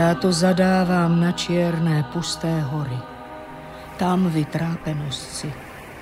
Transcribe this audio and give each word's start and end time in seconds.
Já 0.00 0.14
to 0.14 0.32
zadávám 0.32 1.20
na 1.20 1.32
čierné 1.32 2.08
pusté 2.12 2.60
hory. 2.60 2.96
Tam 4.00 4.32
vytrápenosci, 4.32 5.52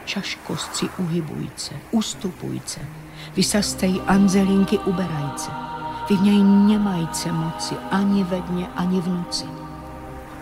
čaškostci 0.04 0.86
uhybujce, 0.98 1.74
ustupujce, 1.90 2.80
vysastej 3.34 3.98
anzelinky 4.06 4.78
uberajce. 4.78 5.50
Vy 6.10 6.16
v 6.16 6.20
něj 6.20 6.42
nemajce 6.42 7.32
moci 7.32 7.74
ani 7.90 8.24
ve 8.24 8.40
dně, 8.40 8.66
ani 8.76 9.00
v 9.00 9.09
noci. 9.09 9.46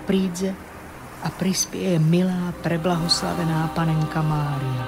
Prídze 0.07 0.53
a 1.25 1.29
prispěje 1.29 1.99
milá 1.99 2.53
preblahoslavená 2.61 3.73
panenka 3.73 4.23
Mária. 4.23 4.85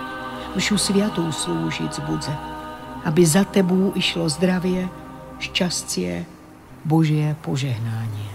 Všu 0.57 0.77
sviatou 0.77 1.33
slúžiť 1.33 2.05
budze, 2.05 2.37
aby 3.09 3.25
za 3.25 3.49
tebou 3.49 3.97
išlo 3.97 4.29
zdravie, 4.29 4.93
šťastie, 5.41 6.29
Božie 6.85 7.33
požehnanie. 7.41 8.28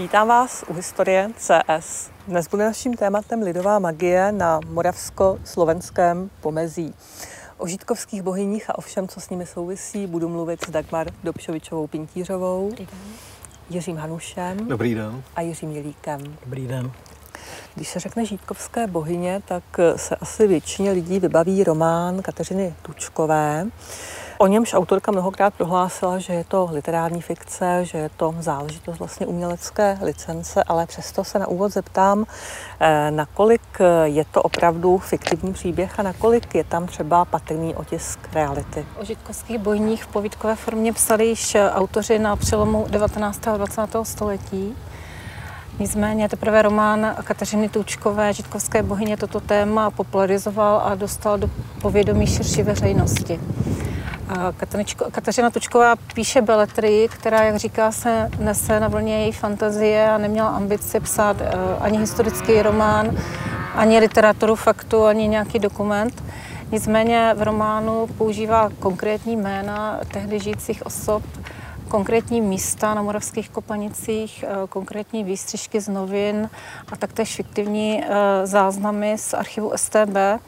Vítám 0.00 0.28
vás 0.28 0.64
u 0.68 0.72
Historie 0.74 1.30
CS. 1.36 2.10
Dnes 2.28 2.48
bude 2.48 2.64
naším 2.64 2.94
tématem 2.94 3.42
lidová 3.42 3.78
magie 3.78 4.32
na 4.32 4.60
moravsko-slovenském 4.68 6.30
pomezí. 6.40 6.94
O 7.58 7.66
žítkovských 7.66 8.22
bohyních 8.22 8.70
a 8.70 8.78
o 8.78 8.80
všem, 8.80 9.08
co 9.08 9.20
s 9.20 9.30
nimi 9.30 9.46
souvisí, 9.46 10.06
budu 10.06 10.28
mluvit 10.28 10.64
s 10.64 10.70
Dagmar 10.70 11.06
Dobšovičovou 11.24 11.86
Pintířovou, 11.86 12.72
Jiřím 13.70 13.96
Hanušem 13.96 14.68
Dobrý 14.68 14.94
den. 14.94 15.22
a 15.36 15.40
Jiřím 15.40 15.70
Jelíkem. 15.70 16.20
Dobrý 16.44 16.66
den. 16.66 16.92
Když 17.74 17.88
se 17.88 18.00
řekne 18.00 18.24
žítkovské 18.24 18.86
bohyně, 18.86 19.42
tak 19.44 19.64
se 19.96 20.16
asi 20.16 20.46
většině 20.46 20.90
lidí 20.90 21.20
vybaví 21.20 21.64
román 21.64 22.22
Kateřiny 22.22 22.74
Tučkové. 22.82 23.66
O 24.42 24.46
němž 24.46 24.74
autorka 24.74 25.12
mnohokrát 25.12 25.54
prohlásila, 25.54 26.18
že 26.18 26.32
je 26.32 26.44
to 26.44 26.68
literární 26.72 27.22
fikce, 27.22 27.84
že 27.84 27.98
je 27.98 28.10
to 28.16 28.34
záležitost 28.38 28.98
vlastně 28.98 29.26
umělecké 29.26 29.98
licence, 30.02 30.64
ale 30.64 30.86
přesto 30.86 31.24
se 31.24 31.38
na 31.38 31.48
úvod 31.48 31.72
zeptám, 31.72 32.24
eh, 32.80 33.10
nakolik 33.10 33.60
je 34.04 34.24
to 34.24 34.42
opravdu 34.42 34.98
fiktivní 34.98 35.52
příběh 35.52 36.00
a 36.00 36.02
nakolik 36.02 36.54
je 36.54 36.64
tam 36.64 36.86
třeba 36.86 37.24
patrný 37.24 37.74
otisk 37.74 38.18
reality. 38.32 38.86
O 39.00 39.04
žitkovských 39.04 39.58
bojních 39.58 40.04
v 40.04 40.06
povídkové 40.06 40.56
formě 40.56 40.92
psali 40.92 41.26
již 41.26 41.56
autoři 41.72 42.18
na 42.18 42.36
přelomu 42.36 42.86
19. 42.90 43.48
a 43.48 43.56
20. 43.56 44.04
století. 44.04 44.76
Nicméně 45.78 46.28
teprve 46.28 46.62
román 46.62 47.16
Kateřiny 47.24 47.68
Tučkové, 47.68 48.32
Žitkovské 48.32 48.82
bohyně, 48.82 49.16
toto 49.16 49.40
téma 49.40 49.90
popularizoval 49.90 50.82
a 50.84 50.94
dostal 50.94 51.38
do 51.38 51.50
povědomí 51.82 52.26
širší 52.26 52.62
veřejnosti. 52.62 53.40
Kateřina 55.10 55.50
Tučková 55.50 55.96
píše 56.14 56.42
beletry, 56.42 57.08
která, 57.12 57.42
jak 57.42 57.56
říká 57.56 57.92
se, 57.92 58.30
nese 58.38 58.80
na 58.80 58.88
vlně 58.88 59.22
její 59.22 59.32
fantazie 59.32 60.10
a 60.10 60.18
neměla 60.18 60.48
ambici 60.48 61.00
psát 61.00 61.36
eh, 61.40 61.52
ani 61.80 61.98
historický 61.98 62.62
román, 62.62 63.16
ani 63.74 63.98
literaturu 63.98 64.54
faktu, 64.54 65.04
ani 65.04 65.28
nějaký 65.28 65.58
dokument. 65.58 66.22
Nicméně 66.72 67.34
v 67.36 67.42
románu 67.42 68.06
používá 68.18 68.70
konkrétní 68.78 69.36
jména 69.36 70.00
tehdy 70.12 70.40
žijících 70.40 70.86
osob, 70.86 71.22
konkrétní 71.88 72.40
místa 72.40 72.94
na 72.94 73.02
moravských 73.02 73.50
kopanicích, 73.50 74.44
eh, 74.48 74.66
konkrétní 74.68 75.24
výstřižky 75.24 75.80
z 75.80 75.88
novin 75.88 76.50
a 76.92 76.96
taktéž 76.96 77.36
fiktivní 77.36 78.04
eh, 78.04 78.06
záznamy 78.46 79.18
z 79.18 79.34
archivu 79.34 79.72
STB. 79.76 80.40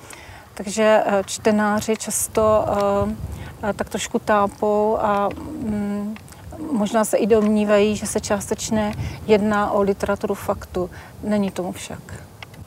Takže 0.54 1.04
čtenáři 1.26 1.97
často 1.97 2.65
tak 3.77 3.89
trošku 3.89 4.19
tápou 4.19 4.99
a 5.00 5.28
mm, 5.28 6.15
možná 6.73 7.05
se 7.05 7.17
i 7.17 7.27
domnívají, 7.27 7.97
že 7.97 8.06
se 8.06 8.21
částečně 8.21 8.95
jedná 9.27 9.71
o 9.71 9.83
literaturu 9.83 10.34
faktu. 10.34 10.91
Není 11.23 11.50
tomu 11.50 11.72
však. 11.72 11.99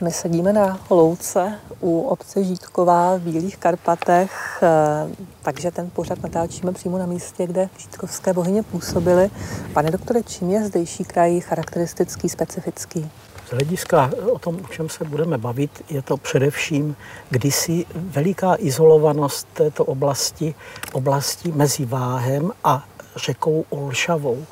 My 0.01 0.11
sedíme 0.11 0.53
na 0.53 0.79
louce 0.89 1.59
u 1.81 2.01
obce 2.01 2.44
Žítková 2.44 3.17
v 3.17 3.22
Bílých 3.22 3.57
Karpatech, 3.57 4.63
eh, 4.63 5.16
takže 5.41 5.72
ten 5.72 5.89
pořad 5.89 6.23
natáčíme 6.23 6.72
přímo 6.72 6.97
na 6.97 7.05
místě, 7.05 7.47
kde 7.47 7.69
žítkovské 7.78 8.34
bohyně 8.34 8.63
působily. 8.63 9.29
Pane 9.73 9.91
doktore, 9.91 10.23
čím 10.23 10.51
je 10.51 10.63
zdejší 10.63 11.03
kraj 11.03 11.39
charakteristický, 11.39 12.29
specifický? 12.29 13.11
Z 13.45 13.50
hlediska 13.50 14.11
o 14.31 14.39
tom, 14.39 14.59
o 14.66 14.67
čem 14.67 14.89
se 14.89 15.03
budeme 15.03 15.38
bavit, 15.38 15.83
je 15.89 16.01
to 16.01 16.17
především 16.17 16.95
kdysi 17.29 17.85
veliká 17.94 18.56
izolovanost 18.59 19.47
této 19.53 19.85
oblasti, 19.85 20.56
oblasti 20.94 21.51
mezi 21.51 21.85
Váhem 21.85 22.51
a 22.63 22.85
řekou 23.16 23.66
Olšavou. 23.69 24.45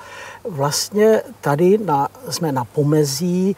Vlastně 0.49 1.21
tady 1.41 1.77
na, 1.77 2.07
jsme 2.29 2.51
na 2.51 2.65
pomezí, 2.65 3.55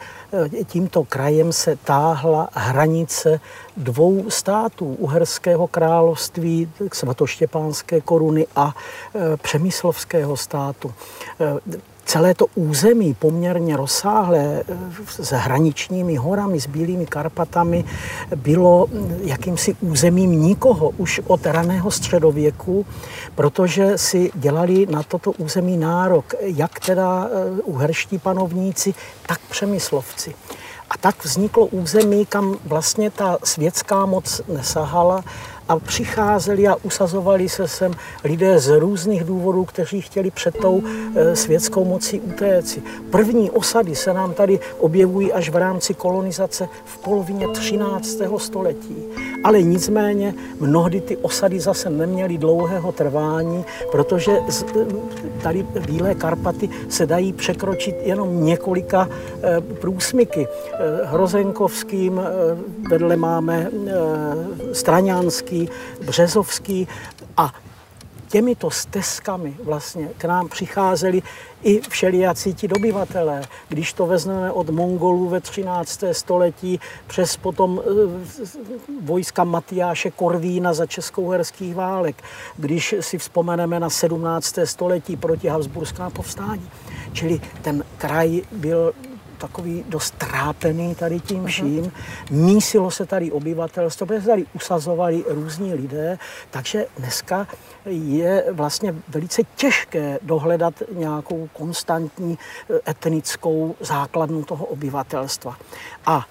e, 0.60 0.64
tímto 0.64 1.04
krajem 1.04 1.52
se 1.52 1.76
táhla 1.76 2.48
hranice 2.52 3.40
dvou 3.76 4.30
států, 4.30 4.96
Uherského 4.98 5.66
království, 5.66 6.70
svatoštěpánské 6.92 8.00
koruny 8.00 8.46
a 8.56 8.74
Přemyslovského 9.36 10.36
státu 10.36 10.94
celé 12.06 12.34
to 12.34 12.46
území 12.54 13.14
poměrně 13.14 13.76
rozsáhlé 13.76 14.62
eh, 14.68 14.74
s 15.06 15.32
hraničními 15.32 16.16
horami, 16.16 16.60
s 16.60 16.66
Bílými 16.66 17.06
Karpatami, 17.06 17.84
bylo 18.36 18.86
jakýmsi 19.20 19.76
územím 19.80 20.42
nikoho 20.42 20.90
už 20.96 21.20
od 21.26 21.46
raného 21.46 21.90
středověku, 21.90 22.86
protože 23.34 23.98
si 23.98 24.30
dělali 24.34 24.86
na 24.86 25.02
toto 25.02 25.32
území 25.32 25.76
nárok 25.76 26.34
jak 26.40 26.80
teda 26.80 27.28
eh, 27.28 27.62
uherští 27.62 28.18
panovníci, 28.18 28.94
tak 29.26 29.40
přemyslovci. 29.50 30.34
A 30.90 30.98
tak 30.98 31.24
vzniklo 31.24 31.66
území, 31.66 32.26
kam 32.26 32.56
vlastně 32.64 33.10
ta 33.10 33.38
světská 33.44 34.06
moc 34.06 34.40
nesahala 34.48 35.24
a 35.68 35.78
přicházeli 35.78 36.68
a 36.68 36.76
usazovali 36.82 37.48
se 37.48 37.68
sem 37.68 37.92
lidé 38.24 38.58
z 38.58 38.78
různých 38.78 39.24
důvodů, 39.24 39.64
kteří 39.64 40.00
chtěli 40.00 40.30
před 40.30 40.58
tou 40.58 40.82
eh, 41.14 41.36
světskou 41.36 41.84
mocí 41.84 42.20
utéci. 42.20 42.82
První 43.10 43.50
osady 43.50 43.94
se 43.94 44.14
nám 44.14 44.34
tady 44.34 44.60
objevují 44.78 45.32
až 45.32 45.48
v 45.50 45.56
rámci 45.56 45.94
kolonizace 45.94 46.68
v 46.84 46.98
polovině 46.98 47.48
13. 47.48 48.18
století. 48.38 48.96
Ale 49.44 49.62
nicméně 49.62 50.34
mnohdy 50.60 51.00
ty 51.00 51.16
osady 51.16 51.60
zase 51.60 51.90
neměly 51.90 52.38
dlouhého 52.38 52.92
trvání, 52.92 53.64
protože 53.92 54.38
tady 55.42 55.66
Bílé 55.86 56.14
Karpaty 56.14 56.68
se 56.88 57.06
dají 57.06 57.32
překročit 57.32 57.96
jenom 58.02 58.44
několika 58.44 59.08
eh, 59.08 59.60
průsmyky. 59.60 60.46
Eh, 60.46 60.78
Hrozenkovským, 61.04 62.20
vedle 62.90 63.16
máme 63.16 63.70
Straňánský, 64.72 65.55
Březovský, 65.64 66.06
Březovský 66.06 66.88
a 67.36 67.54
těmito 68.28 68.70
stezkami 68.70 69.56
vlastně 69.64 70.08
k 70.18 70.24
nám 70.24 70.48
přicházeli 70.48 71.22
i 71.62 71.80
všelijací 71.80 72.54
ti 72.54 72.68
dobyvatelé. 72.68 73.42
Když 73.68 73.92
to 73.92 74.06
vezmeme 74.06 74.52
od 74.52 74.70
Mongolů 74.70 75.28
ve 75.28 75.40
13. 75.40 76.04
století 76.12 76.80
přes 77.06 77.36
potom 77.36 77.80
eh, 77.80 77.90
vojska 79.02 79.44
Matyáše 79.44 80.10
Korvína 80.10 80.74
za 80.74 80.86
českouherských 80.86 81.74
válek, 81.74 82.22
když 82.56 82.94
si 83.00 83.18
vzpomeneme 83.18 83.80
na 83.80 83.90
17. 83.90 84.58
století 84.64 85.16
proti 85.16 85.48
Habsburská 85.48 86.10
povstání. 86.10 86.70
Čili 87.12 87.40
ten 87.62 87.84
kraj 87.98 88.42
byl 88.52 88.92
takový 89.38 89.84
dost 89.88 90.14
trápený 90.18 90.94
tady 90.94 91.20
tím 91.20 91.38
mhm. 91.38 91.46
vším. 91.46 91.92
Mísilo 92.30 92.90
se 92.90 93.06
tady 93.06 93.32
obyvatelstvo, 93.32 94.06
protože 94.06 94.20
se 94.20 94.26
tady 94.26 94.46
usazovali 94.54 95.24
různí 95.28 95.74
lidé, 95.74 96.18
takže 96.50 96.86
dneska 96.98 97.46
je 97.86 98.44
vlastně 98.52 98.94
velice 99.08 99.42
těžké 99.56 100.18
dohledat 100.22 100.74
nějakou 100.92 101.48
konstantní 101.52 102.38
eh, 102.70 102.90
etnickou 102.90 103.74
základnu 103.80 104.44
toho 104.44 104.64
obyvatelstva. 104.64 105.56
A 106.06 106.26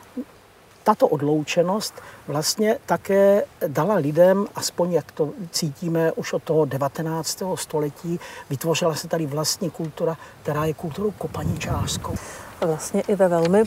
tato 0.86 1.08
odloučenost 1.08 1.94
vlastně 2.28 2.78
také 2.86 3.44
dala 3.68 3.96
lidem, 3.96 4.46
aspoň 4.56 4.92
jak 4.92 5.12
to 5.12 5.30
cítíme 5.52 6.12
už 6.12 6.34
od 6.34 6.44
toho 6.44 6.66
19. 6.66 7.44
století, 7.56 8.20
vytvořila 8.50 8.96
se 8.96 9.08
tady 9.08 9.26
vlastní 9.26 9.70
kultura, 9.70 10.18
která 10.44 10.66
je 10.66 10.74
kulturou 10.74 11.12
kopaničářskou. 11.12 12.16
Vlastně 12.62 13.02
i 13.02 13.16
ve 13.16 13.28
velmi 13.28 13.64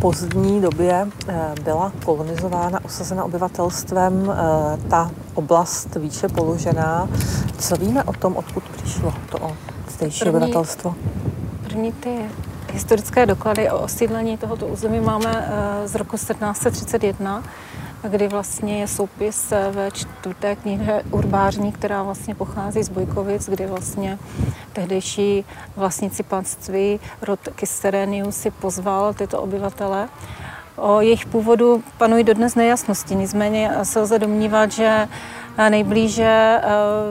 pozdní 0.00 0.60
době 0.60 1.06
eh, 1.28 1.54
byla 1.62 1.92
kolonizována, 2.04 2.84
osazena 2.84 3.24
obyvatelstvem 3.24 4.32
eh, 4.32 4.88
ta 4.88 5.10
oblast 5.34 5.96
výše 5.96 6.28
položená. 6.28 7.08
Co 7.58 7.76
víme 7.76 8.04
o 8.04 8.12
tom, 8.12 8.36
odkud 8.36 8.62
přišlo 8.68 9.14
to 9.30 9.56
zdejší 9.90 10.24
obyvatelstvo? 10.24 10.94
První 11.62 11.92
ty 11.92 12.30
historické 12.72 13.26
doklady 13.26 13.70
o 13.70 13.78
osídlení 13.78 14.38
tohoto 14.38 14.66
území 14.66 15.00
máme 15.00 15.48
z 15.84 15.94
roku 15.94 16.16
1731, 16.16 17.42
kdy 18.02 18.28
vlastně 18.28 18.80
je 18.80 18.88
soupis 18.88 19.52
ve 19.70 19.90
čtvrté 19.90 20.56
knihe 20.56 21.02
Urbářní, 21.10 21.72
která 21.72 22.02
vlastně 22.02 22.34
pochází 22.34 22.82
z 22.82 22.88
Bojkovic, 22.88 23.48
kdy 23.48 23.66
vlastně 23.66 24.18
tehdejší 24.72 25.44
vlastníci 25.76 26.22
panství 26.22 27.00
rod 27.22 27.40
Kysterenius 27.54 28.36
si 28.36 28.50
pozval 28.50 29.14
tyto 29.14 29.42
obyvatele. 29.42 30.08
O 30.76 31.00
jejich 31.00 31.26
původu 31.26 31.82
panují 31.98 32.24
dodnes 32.24 32.54
nejasnosti, 32.54 33.14
nicméně 33.14 33.70
se 33.82 34.00
lze 34.00 34.18
domnívat, 34.18 34.72
že 34.72 35.08
Nejblíže 35.68 36.60
eh, 36.62 36.66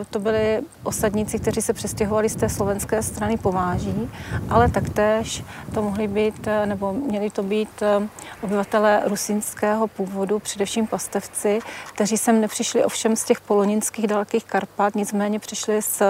to 0.10 0.20
byli 0.20 0.62
osadníci, 0.84 1.40
kteří 1.40 1.62
se 1.62 1.74
přestěhovali 1.74 2.30
z 2.30 2.36
té 2.36 2.50
slovenské 2.50 3.04
strany 3.04 3.38
pováží, 3.38 4.10
ale 4.50 4.70
taktéž 4.70 5.44
to 5.74 5.82
mohli 5.82 6.08
být, 6.08 6.48
eh, 6.48 6.66
nebo 6.66 6.94
měli 6.94 7.30
to 7.30 7.44
být 7.44 7.82
eh, 7.82 8.08
obyvatele 8.42 9.02
rusínského 9.06 9.88
původu, 9.88 10.40
především 10.40 10.88
pastevci, 10.88 11.60
kteří 11.94 12.18
sem 12.18 12.42
nepřišli 12.42 12.84
ovšem 12.84 13.16
z 13.16 13.24
těch 13.24 13.42
poloninských 13.42 14.08
dalekých 14.08 14.46
Karpat, 14.46 14.96
nicméně 14.96 15.40
přišli 15.40 15.82
z 15.82 16.02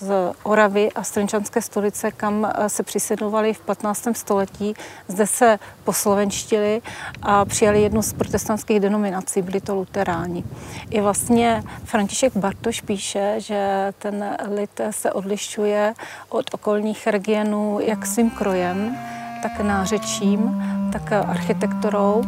z 0.00 0.32
Oravy 0.42 0.92
a 0.92 1.02
Strenčanské 1.02 1.62
stolice, 1.62 2.10
kam 2.10 2.52
se 2.66 2.82
přisedlovali 2.82 3.54
v 3.54 3.60
15. 3.60 4.08
století. 4.12 4.74
Zde 5.08 5.26
se 5.26 5.58
poslovenštili 5.84 6.82
a 7.22 7.44
přijali 7.44 7.82
jednu 7.82 8.02
z 8.02 8.12
protestantských 8.12 8.80
denominací, 8.80 9.42
byli 9.42 9.60
to 9.60 9.74
luteráni. 9.74 10.44
I 10.90 11.00
vlastně 11.00 11.62
František 11.84 12.36
Bartoš 12.36 12.80
píše, 12.80 13.34
že 13.36 13.92
ten 13.98 14.36
lid 14.48 14.80
se 14.90 15.12
odlišuje 15.12 15.94
od 16.28 16.54
okolních 16.54 17.06
regionů 17.06 17.78
jak 17.82 18.06
svým 18.06 18.30
krojem, 18.30 18.98
tak 19.42 19.60
nářečím, 19.60 20.64
tak 20.92 21.12
architekturou 21.12 22.22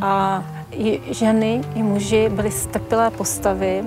a 0.00 0.44
i 0.70 1.00
ženy, 1.14 1.60
i 1.74 1.82
muži 1.82 2.28
byly 2.28 2.50
stepilé 2.50 3.10
postavy, 3.10 3.84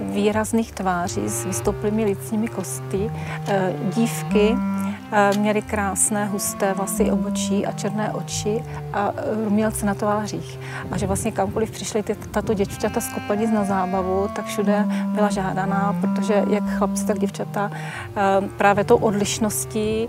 výrazných 0.00 0.72
tváří 0.72 1.28
s 1.28 1.44
vystouplými 1.44 2.04
licními 2.04 2.48
kosty. 2.48 3.10
Eh, 3.48 3.72
dívky 3.94 4.56
eh, 5.12 5.38
měly 5.38 5.62
krásné, 5.62 6.26
husté 6.26 6.74
vlasy, 6.74 7.10
obočí 7.10 7.66
a 7.66 7.72
černé 7.72 8.12
oči 8.12 8.64
a 8.92 9.12
rumělce 9.44 9.86
na 9.86 9.94
tvářích. 9.94 10.58
A 10.90 10.98
že 10.98 11.06
vlastně 11.06 11.32
kamkoliv 11.32 11.70
přišly 11.70 12.02
ty, 12.02 12.14
tato 12.14 12.54
děvčata 12.54 13.00
z 13.00 13.08
kopanic 13.08 13.50
na 13.50 13.64
zábavu, 13.64 14.28
tak 14.36 14.44
všude 14.44 14.84
byla 15.06 15.30
žádaná, 15.30 15.96
protože 16.00 16.44
jak 16.50 16.64
chlapci, 16.78 17.06
tak 17.06 17.18
děvčata 17.18 17.70
eh, 17.72 18.48
právě 18.56 18.84
tou 18.84 18.96
odlišností 18.96 20.08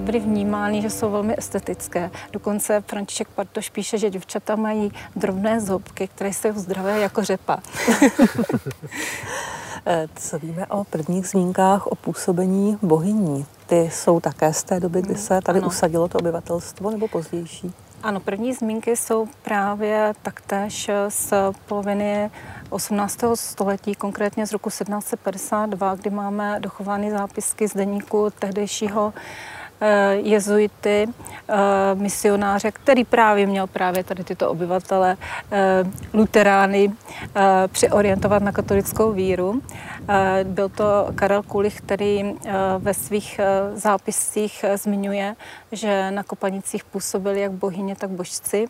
byly 0.00 0.20
vnímány, 0.20 0.82
že 0.82 0.90
jsou 0.90 1.10
velmi 1.10 1.34
estetické. 1.38 2.10
Dokonce 2.32 2.82
František 2.86 3.28
Partoš 3.28 3.70
píše, 3.70 3.98
že 3.98 4.10
děvčata 4.10 4.56
mají 4.56 4.92
drobné 5.16 5.60
zobky, 5.60 6.08
které 6.08 6.32
jsou 6.32 6.52
zdravé 6.54 7.00
jako 7.00 7.24
řepa. 7.24 7.58
Eh, 9.88 10.08
co 10.16 10.38
víme 10.38 10.66
o 10.66 10.84
prvních 10.84 11.28
zmínkách 11.28 11.86
o 11.86 11.94
působení 11.94 12.78
bohyní? 12.82 13.46
Ty 13.66 13.90
jsou 13.92 14.20
také 14.20 14.52
z 14.52 14.64
té 14.64 14.80
doby, 14.80 15.02
kdy 15.02 15.14
se 15.14 15.40
tady 15.40 15.58
ano. 15.58 15.68
usadilo 15.68 16.08
to 16.08 16.18
obyvatelstvo, 16.18 16.90
nebo 16.90 17.08
pozdější? 17.08 17.72
Ano, 18.02 18.20
první 18.20 18.54
zmínky 18.54 18.96
jsou 18.96 19.28
právě 19.42 20.12
taktéž 20.22 20.90
z 21.08 21.32
poloviny 21.66 22.30
18. 22.70 23.18
století, 23.34 23.94
konkrétně 23.94 24.46
z 24.46 24.52
roku 24.52 24.70
1752, 24.70 25.94
kdy 25.94 26.10
máme 26.10 26.60
dochovány 26.60 27.10
zápisky 27.10 27.68
z 27.68 27.74
deníku 27.74 28.30
tehdejšího 28.38 29.12
Eh, 29.16 29.65
jezuity, 30.12 31.06
eh, 31.48 31.54
misionáře, 31.94 32.70
který 32.70 33.04
právě 33.04 33.46
měl 33.46 33.66
právě 33.66 34.04
tady 34.04 34.24
tyto 34.24 34.50
obyvatele 34.50 35.16
eh, 35.52 35.84
luterány 36.14 36.92
přeorientovat 37.68 38.42
na 38.42 38.52
katolickou 38.52 39.12
víru. 39.12 39.62
Byl 40.44 40.68
to 40.68 41.08
Karel 41.14 41.42
Kulich, 41.42 41.80
který 41.80 42.34
ve 42.78 42.94
svých 42.94 43.40
zápiscích 43.74 44.64
zmiňuje, 44.74 45.36
že 45.72 46.10
na 46.10 46.22
Kopanicích 46.22 46.84
působili 46.84 47.40
jak 47.40 47.52
bohyně, 47.52 47.96
tak 47.96 48.10
božci 48.10 48.68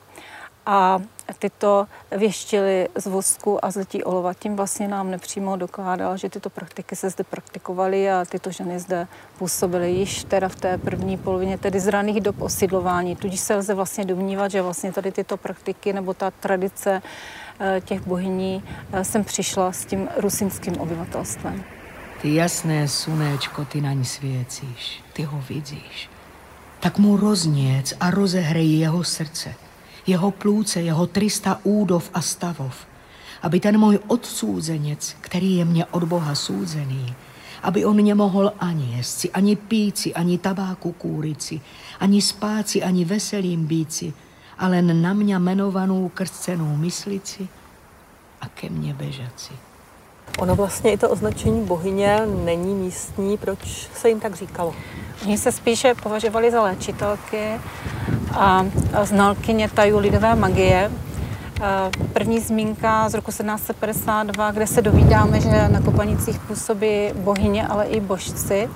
a 0.66 0.98
tyto 1.34 1.86
věštily 2.16 2.88
z 2.94 3.06
vosku 3.06 3.64
a 3.64 3.70
z 3.70 3.76
letí 3.76 4.04
olova. 4.04 4.34
Tím 4.34 4.56
vlastně 4.56 4.88
nám 4.88 5.10
nepřímo 5.10 5.56
dokládal, 5.56 6.16
že 6.16 6.28
tyto 6.28 6.50
praktiky 6.50 6.96
se 6.96 7.10
zde 7.10 7.24
praktikovaly 7.24 8.10
a 8.10 8.24
tyto 8.24 8.50
ženy 8.50 8.78
zde 8.78 9.06
působily 9.38 9.92
již 9.92 10.24
teda 10.24 10.48
v 10.48 10.56
té 10.56 10.78
první 10.78 11.18
polovině, 11.18 11.58
tedy 11.58 11.80
z 11.80 11.86
raných 11.86 12.20
dob 12.20 12.42
osidlování. 12.42 13.16
Tudíž 13.16 13.40
se 13.40 13.54
lze 13.54 13.74
vlastně 13.74 14.04
domnívat, 14.04 14.50
že 14.50 14.62
vlastně 14.62 14.92
tady 14.92 15.12
tyto 15.12 15.36
praktiky 15.36 15.92
nebo 15.92 16.14
ta 16.14 16.30
tradice 16.30 17.02
eh, 17.60 17.80
těch 17.84 18.06
bohyní 18.06 18.64
eh, 18.92 19.04
sem 19.04 19.24
přišla 19.24 19.72
s 19.72 19.84
tím 19.84 20.08
rusinským 20.16 20.78
obyvatelstvem. 20.78 21.64
Ty 22.22 22.34
jasné 22.34 22.88
slunéčko, 22.88 23.64
ty 23.64 23.80
na 23.80 23.92
ní 23.92 24.04
svěcíš, 24.04 25.02
ty 25.12 25.22
ho 25.22 25.44
vidíš. 25.48 26.10
Tak 26.80 26.98
mu 26.98 27.16
rozněc 27.16 27.94
a 28.00 28.10
rozehrej 28.10 28.78
jeho 28.78 29.04
srdce– 29.04 29.54
jeho 30.06 30.30
plůce, 30.30 30.82
jeho 30.82 31.06
trista 31.06 31.60
údov 31.64 32.10
a 32.14 32.20
stavov, 32.20 32.86
aby 33.42 33.60
ten 33.60 33.78
můj 33.78 33.98
odsouzenec, 34.06 35.16
který 35.20 35.56
je 35.56 35.64
mě 35.64 35.84
od 35.86 36.04
Boha 36.04 36.34
souzený, 36.34 37.14
aby 37.62 37.84
on 37.84 38.04
nemohl 38.04 38.52
ani 38.58 38.96
jesci, 38.96 39.30
ani 39.30 39.56
píci, 39.56 40.14
ani 40.14 40.38
tabáku 40.38 40.92
kůrici, 40.92 41.60
ani 42.00 42.22
spáci, 42.22 42.82
ani 42.82 43.04
veselým 43.04 43.66
bíci, 43.66 44.12
ale 44.58 44.82
na 44.82 45.12
mě 45.12 45.34
jmenovanou 45.34 46.08
krcenou 46.08 46.76
myslici 46.76 47.48
a 48.40 48.48
ke 48.48 48.68
mně 48.68 48.94
bežaci. 48.94 49.52
Ono 50.38 50.56
vlastně 50.56 50.92
i 50.92 50.98
to 50.98 51.08
označení 51.10 51.64
bohyně 51.64 52.20
není 52.44 52.74
místní, 52.74 53.38
proč 53.38 53.88
se 53.94 54.08
jim 54.08 54.20
tak 54.20 54.34
říkalo? 54.34 54.74
Oni 55.22 55.38
se 55.38 55.52
spíše 55.52 55.94
považovali 56.02 56.50
za 56.50 56.62
léčitelky 56.62 57.60
a 58.32 58.64
znalkyně 59.02 59.68
tajů 59.68 59.98
lidové 59.98 60.34
magie. 60.34 60.90
První 62.12 62.40
zmínka 62.40 63.08
z 63.08 63.14
roku 63.14 63.30
1752, 63.30 64.50
kde 64.50 64.66
se 64.66 64.82
dovídáme, 64.82 65.40
že 65.40 65.68
na 65.68 65.80
Kopanicích 65.80 66.38
působí 66.38 67.10
bohyně, 67.14 67.66
ale 67.66 67.86
i 67.86 68.00
božci. 68.00 68.68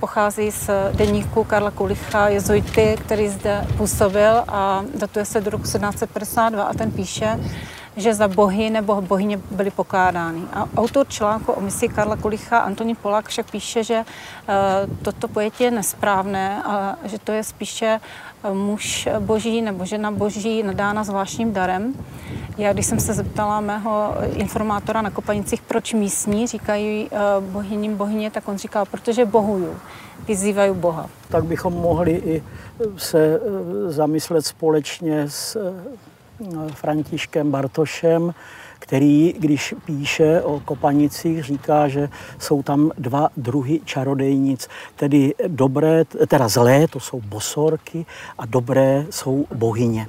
Pochází 0.00 0.50
z 0.50 0.70
deníku 0.92 1.44
Karla 1.44 1.70
Kulicha, 1.70 2.28
jezuity, 2.28 2.96
který 3.04 3.28
zde 3.28 3.66
působil 3.76 4.44
a 4.48 4.82
datuje 4.98 5.24
se 5.24 5.40
do 5.40 5.50
roku 5.50 5.64
1752 5.64 6.64
a 6.64 6.74
ten 6.74 6.90
píše, 6.90 7.40
že 7.96 8.14
za 8.14 8.28
bohy 8.28 8.70
nebo 8.70 9.02
bohyně 9.02 9.40
byly 9.50 9.70
pokládány. 9.70 10.40
A 10.52 10.68
autor 10.76 11.06
článku 11.08 11.52
o 11.52 11.60
misi 11.60 11.88
Karla 11.88 12.16
Kulicha, 12.16 12.58
Antonín 12.58 12.96
Polák, 13.02 13.28
však 13.28 13.50
píše, 13.50 13.84
že 13.84 13.94
eh, 13.94 14.54
toto 15.02 15.28
pojetí 15.28 15.64
je 15.64 15.70
nesprávné 15.70 16.62
a 16.62 16.96
že 17.04 17.18
to 17.18 17.32
je 17.32 17.44
spíše 17.44 18.00
eh, 18.44 18.54
muž 18.54 19.08
boží 19.18 19.62
nebo 19.62 19.84
žena 19.84 20.10
boží 20.10 20.62
nadána 20.62 21.04
zvláštním 21.04 21.52
darem. 21.52 21.94
Já 22.58 22.72
když 22.72 22.86
jsem 22.86 23.00
se 23.00 23.14
zeptala 23.14 23.60
mého 23.60 24.14
informátora 24.32 25.02
na 25.02 25.10
Kopanicích, 25.10 25.62
proč 25.62 25.94
místní 25.94 26.46
říkají 26.46 27.08
eh, 27.12 27.16
bohyním 27.40 27.96
bohyně, 27.96 28.30
tak 28.30 28.48
on 28.48 28.58
říkal, 28.58 28.84
protože 28.90 29.24
bohuju, 29.24 29.76
vyzývají 30.28 30.74
Boha. 30.74 31.06
Tak 31.28 31.44
bychom 31.44 31.72
mohli 31.72 32.12
i 32.12 32.42
se 32.96 33.40
zamyslet 33.88 34.46
společně 34.46 35.30
s 35.30 35.56
Františkem 36.74 37.50
Bartošem, 37.50 38.34
který, 38.78 39.34
když 39.38 39.74
píše 39.84 40.42
o 40.42 40.60
Kopanicích, 40.60 41.44
říká, 41.44 41.88
že 41.88 42.08
jsou 42.38 42.62
tam 42.62 42.90
dva 42.98 43.28
druhy 43.36 43.80
čarodejnic, 43.84 44.68
tedy 44.96 45.34
dobré, 45.48 46.04
teda 46.04 46.48
zlé, 46.48 46.88
to 46.88 47.00
jsou 47.00 47.20
bosorky, 47.20 48.06
a 48.38 48.46
dobré 48.46 49.06
jsou 49.10 49.46
bohyně. 49.54 50.08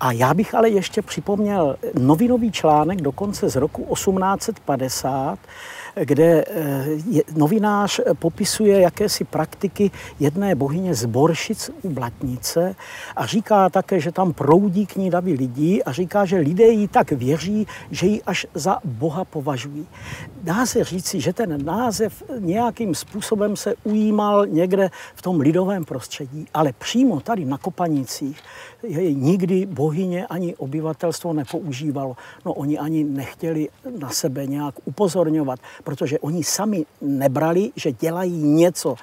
A 0.00 0.12
já 0.12 0.34
bych 0.34 0.54
ale 0.54 0.68
ještě 0.68 1.02
připomněl 1.02 1.76
novinový 1.98 2.52
článek 2.52 3.00
dokonce 3.00 3.48
z 3.48 3.56
roku 3.56 3.94
1850, 3.94 5.38
kde 5.94 6.44
eh, 6.44 6.86
novinář 7.36 8.00
popisuje 8.18 8.80
jakési 8.80 9.24
praktiky 9.24 9.90
jedné 10.20 10.54
bohyně 10.54 10.94
z 10.94 11.04
Boršic 11.04 11.70
u 11.82 11.90
Blatnice 11.90 12.74
a 13.16 13.26
říká 13.26 13.68
také, 13.68 14.00
že 14.00 14.12
tam 14.12 14.32
proudí 14.32 14.86
k 14.86 14.96
ní 14.96 15.10
davy 15.10 15.32
lidí 15.32 15.84
a 15.84 15.92
říká, 15.92 16.24
že 16.24 16.36
lidé 16.36 16.66
jí 16.66 16.88
tak 16.88 17.12
věří, 17.12 17.66
že 17.90 18.06
ji 18.06 18.22
až 18.22 18.46
za 18.54 18.78
Boha 18.84 19.24
považují. 19.24 19.86
Dá 20.42 20.66
se 20.66 20.84
říci, 20.84 21.20
že 21.20 21.32
ten 21.32 21.64
název 21.64 22.22
nějakým 22.38 22.94
způsobem 22.94 23.56
se 23.56 23.74
ujímal 23.84 24.46
někde 24.46 24.90
v 25.14 25.22
tom 25.22 25.40
lidovém 25.40 25.84
prostředí, 25.84 26.46
ale 26.54 26.72
přímo 26.72 27.20
tady 27.20 27.44
na 27.44 27.58
Kopanicích 27.58 28.40
jej 28.82 29.14
nikdy 29.14 29.66
bohyně 29.66 30.26
ani 30.26 30.56
obyvatelstvo 30.56 31.32
nepoužívalo. 31.32 32.16
No 32.44 32.52
oni 32.52 32.78
ani 32.78 33.04
nechtěli 33.04 33.68
na 33.98 34.10
sebe 34.10 34.46
nějak 34.46 34.74
upozorňovat, 34.84 35.60
protože 35.84 36.18
oni 36.18 36.44
sami 36.44 36.86
nebrali, 37.00 37.70
že 37.76 37.92
dělají 37.92 38.42
něco, 38.42 38.96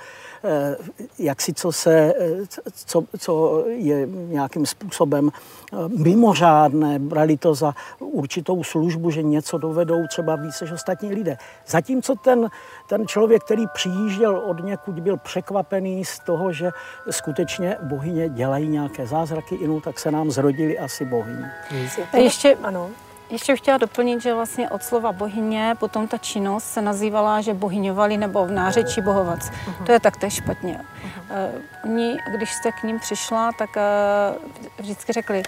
Eh, 0.44 0.78
jak 1.20 1.42
si 1.42 1.54
co 1.54 1.72
se, 1.72 2.14
eh, 2.20 2.46
co, 2.86 3.04
co 3.20 3.64
je 3.68 4.08
nějakým 4.08 4.66
způsobem 4.66 5.30
eh, 5.30 5.76
mimořádné, 5.98 7.00
brali 7.00 7.38
to 7.38 7.54
za 7.56 7.74
určitou 8.00 8.64
službu, 8.64 9.12
že 9.12 9.24
něco 9.24 9.58
dovedou 9.58 10.08
třeba 10.08 10.36
více 10.36 10.66
než 10.66 10.72
ostatní 10.72 11.14
lidé. 11.14 11.38
Zatímco 11.68 12.16
ten, 12.16 12.50
ten 12.90 13.08
člověk, 13.08 13.44
který 13.44 13.64
přijížděl 13.74 14.38
od 14.38 14.64
někud, 14.64 15.00
byl 15.00 15.18
překvapený 15.18 16.06
z 16.06 16.20
toho, 16.20 16.52
že 16.52 16.72
skutečně 17.10 17.78
bohyně 17.82 18.30
dělají 18.30 18.68
nějaké 18.68 19.08
zázraky, 19.08 19.56
jinou 19.56 19.82
tak 19.82 20.00
se 20.00 20.12
nám 20.12 20.32
zrodili 20.32 20.80
asi 20.80 21.06
bohyně. 21.06 21.52
A 22.14 22.18
ještě, 22.18 22.58
ano. 22.64 22.90
Ještě 23.30 23.54
bych 23.54 23.60
chtěla 23.60 23.78
doplnit, 23.78 24.22
že 24.22 24.34
vlastně 24.34 24.70
od 24.70 24.84
slova 24.84 25.12
bohyně 25.12 25.76
potom 25.80 26.08
ta 26.08 26.18
činnost 26.18 26.64
se 26.64 26.82
nazývala, 26.82 27.42
že 27.42 27.54
bohyňovali 27.54 28.18
nebo 28.18 28.46
v 28.46 28.52
nářečí 28.52 29.02
bohovac. 29.02 29.40
Uh-huh. 29.40 29.86
To 29.86 29.92
je 29.92 30.00
taktéž 30.00 30.34
špatně. 30.34 30.82
Uh-huh. 30.82 31.54
Uh, 31.56 31.92
oni, 31.92 32.18
když 32.38 32.54
jste 32.54 32.72
k 32.72 32.84
ním 32.84 33.00
přišla, 33.00 33.52
tak 33.58 33.70
uh, 33.76 34.48
vždycky 34.80 35.14
řekli 35.14 35.44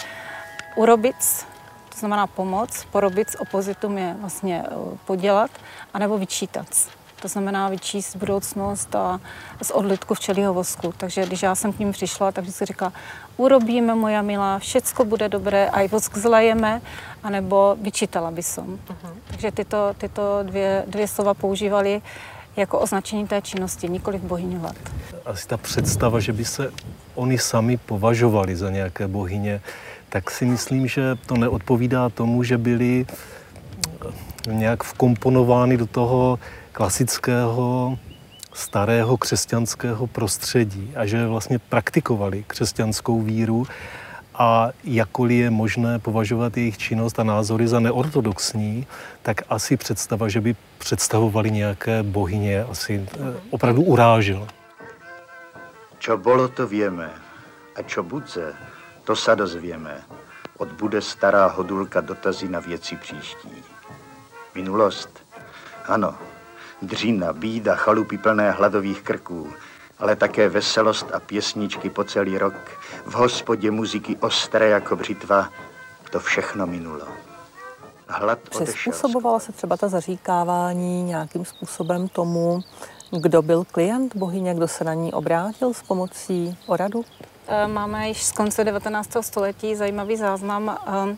urobic, 0.75 1.45
to 1.89 1.99
znamená 1.99 2.27
pomoc, 2.27 2.85
porobic, 2.91 3.35
opozitum 3.39 3.97
je 3.97 4.15
vlastně 4.19 4.63
uh, 4.71 4.97
podělat, 5.05 5.51
anebo 5.93 6.17
vyčítat 6.17 6.67
to 7.21 7.27
znamená 7.27 7.69
vyčíst 7.69 8.15
budoucnost 8.15 8.95
a 8.95 9.19
z 9.61 9.71
odlitku 9.71 10.13
včelího 10.13 10.53
vosku. 10.53 10.93
Takže 10.97 11.25
když 11.25 11.43
já 11.43 11.55
jsem 11.55 11.73
k 11.73 11.79
ním 11.79 11.91
přišla, 11.91 12.31
tak 12.31 12.43
vždycky 12.43 12.65
říkala, 12.65 12.93
urobíme 13.37 13.95
moja 13.95 14.21
milá, 14.21 14.59
všecko 14.59 15.05
bude 15.05 15.29
dobré, 15.29 15.69
a 15.69 15.81
i 15.81 15.87
vosk 15.87 16.17
zlejeme, 16.17 16.81
anebo 17.23 17.77
vyčítala 17.81 18.31
by 18.31 18.43
som. 18.43 18.65
Uh-huh. 18.65 19.13
Takže 19.27 19.51
tyto, 19.51 19.95
tyto 19.97 20.39
dvě, 20.43 20.83
dvě 20.87 21.07
slova 21.07 21.33
používali 21.33 22.01
jako 22.55 22.79
označení 22.79 23.27
té 23.27 23.41
činnosti, 23.41 23.89
nikoli 23.89 24.17
bohyňovat. 24.17 24.75
Asi 25.25 25.47
ta 25.47 25.57
představa, 25.57 26.19
že 26.19 26.33
by 26.33 26.45
se 26.45 26.71
oni 27.15 27.37
sami 27.37 27.77
považovali 27.77 28.55
za 28.55 28.69
nějaké 28.69 29.07
bohyně, 29.07 29.61
tak 30.09 30.31
si 30.31 30.45
myslím, 30.45 30.87
že 30.87 31.15
to 31.25 31.37
neodpovídá 31.37 32.09
tomu, 32.09 32.43
že 32.43 32.57
byli 32.57 33.05
nějak 34.47 34.83
vkomponovány 34.83 35.77
do 35.77 35.85
toho 35.85 36.39
klasického 36.71 37.97
starého 38.53 39.17
křesťanského 39.17 40.07
prostředí 40.07 40.93
a 40.95 41.05
že 41.05 41.27
vlastně 41.27 41.59
praktikovali 41.59 42.43
křesťanskou 42.47 43.21
víru 43.21 43.67
a 44.39 44.69
jakkoliv 44.83 45.39
je 45.39 45.49
možné 45.49 45.99
považovat 45.99 46.57
jejich 46.57 46.77
činnost 46.77 47.19
a 47.19 47.23
názory 47.23 47.67
za 47.67 47.79
neortodoxní, 47.79 48.87
tak 49.21 49.41
asi 49.49 49.77
představa, 49.77 50.27
že 50.27 50.41
by 50.41 50.55
představovali 50.77 51.51
nějaké 51.51 52.03
bohyně, 52.03 52.63
asi 52.63 53.03
eh, 53.03 53.17
opravdu 53.49 53.81
urážel. 53.81 54.47
Čo 55.99 56.15
bolo, 56.17 56.47
to 56.47 56.67
vieme. 56.67 57.11
A 57.75 57.83
čo 57.83 58.03
bude, 58.03 58.55
to 59.03 59.15
sa 59.19 59.35
dozvieme. 59.35 59.99
Odbude 60.55 61.03
stará 61.03 61.51
hodulka 61.51 61.99
dotazy 62.01 62.47
na 62.47 62.59
věci 62.59 62.95
příští. 62.95 63.78
Minulost? 64.59 65.09
Ano, 65.85 66.15
dřina, 66.81 67.33
bída, 67.33 67.75
chalupy 67.75 68.17
plné 68.17 68.51
hladových 68.51 69.01
krků, 69.01 69.53
ale 69.99 70.15
také 70.15 70.49
veselost 70.49 71.11
a 71.13 71.19
pěsničky 71.19 71.89
po 71.89 72.03
celý 72.03 72.37
rok, 72.37 72.53
v 73.05 73.13
hospodě 73.13 73.71
muziky 73.71 74.17
ostré 74.17 74.69
jako 74.69 74.95
břitva, 74.95 75.49
to 76.11 76.19
všechno 76.19 76.67
minulo. 76.67 77.07
Hlad 78.07 78.39
Přizpůsobovala 78.39 79.39
se 79.39 79.51
třeba 79.51 79.77
ta 79.77 79.87
zaříkávání 79.87 81.03
nějakým 81.03 81.45
způsobem 81.45 82.07
tomu, 82.07 82.61
kdo 83.21 83.41
byl 83.41 83.63
klient 83.71 84.15
bohyně, 84.15 84.53
kdo 84.53 84.67
se 84.67 84.83
na 84.83 84.93
ní 84.93 85.13
obrátil 85.13 85.73
s 85.73 85.81
pomocí 85.81 86.57
oradu? 86.67 87.05
Eh, 87.47 87.67
máme 87.67 88.07
již 88.07 88.23
z 88.23 88.31
konce 88.31 88.63
19. 88.63 89.23
století 89.23 89.75
zajímavý 89.75 90.17
záznam 90.17 90.77
eh, 90.87 90.89
Eh, 90.91 91.15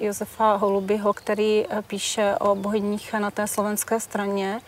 Josefa 0.00 0.56
Holubyho, 0.56 1.12
který 1.12 1.66
eh, 1.70 1.82
píše 1.82 2.34
o 2.40 2.54
bohyních 2.54 3.12
na 3.12 3.30
té 3.30 3.46
slovenské 3.46 4.00
straně. 4.00 4.60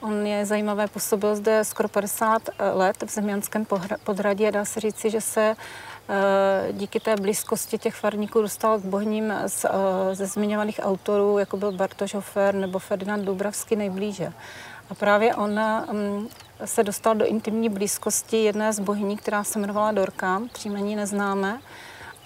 On 0.00 0.26
je 0.26 0.46
zajímavé, 0.46 0.86
působil 0.88 1.36
zde 1.36 1.64
skoro 1.64 1.88
50 1.88 2.42
eh, 2.48 2.70
let 2.70 3.02
v 3.06 3.10
Zemjanském 3.10 3.66
podhradí 4.04 4.46
a 4.46 4.50
dá 4.50 4.64
se 4.64 4.80
říci, 4.80 5.10
že 5.10 5.20
se 5.20 5.56
díky 6.72 7.00
té 7.00 7.16
blízkosti 7.16 7.78
těch 7.78 7.94
farníků 7.94 8.42
dostal 8.42 8.78
k 8.78 8.84
bohním 8.84 9.34
z, 9.46 9.66
ze 10.12 10.26
zmiňovaných 10.26 10.80
autorů, 10.82 11.38
jako 11.38 11.56
byl 11.56 11.72
Bartoš 11.72 12.14
Hofer 12.14 12.54
nebo 12.54 12.78
Ferdinand 12.78 13.24
Dubravský 13.24 13.76
nejblíže. 13.76 14.32
A 14.90 14.94
právě 14.94 15.34
on 15.34 15.60
mm, 15.92 16.28
se 16.64 16.82
dostal 16.82 17.14
do 17.14 17.26
intimní 17.26 17.68
blízkosti 17.68 18.44
jedné 18.44 18.72
z 18.72 18.80
bohyní, 18.80 19.16
která 19.16 19.44
se 19.44 19.58
jmenovala 19.58 19.92
Dorka, 19.92 20.42
příjmení 20.52 20.96
neznáme, 20.96 21.60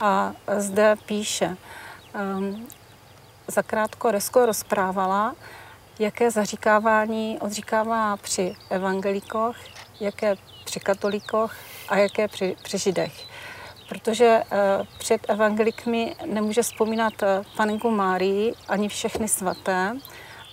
a 0.00 0.32
zde 0.58 0.96
píše– 1.06 1.56
um, 2.18 2.66
zakrátko 3.48 4.10
Resko 4.10 4.46
rozprávala, 4.46 5.34
jaké 5.98 6.30
zaříkávání 6.30 7.38
odříkává 7.40 8.16
při 8.16 8.56
evangelikoch, 8.70 9.56
jaké 10.00 10.36
při 10.64 10.80
katolikoch 10.80 11.54
a 11.88 11.96
jaké 11.96 12.28
při, 12.28 12.56
při 12.62 12.78
židech. 12.78 13.26
Protože 13.88 14.42
uh, 14.52 14.86
před 14.98 15.30
evangelikmi 15.30 16.16
nemůže 16.26 16.62
vzpomínat 16.62 17.12
uh, 17.22 17.28
panenku 17.56 17.90
Márii 17.90 18.54
ani 18.68 18.88
všechny 18.88 19.28
svaté, 19.28 19.96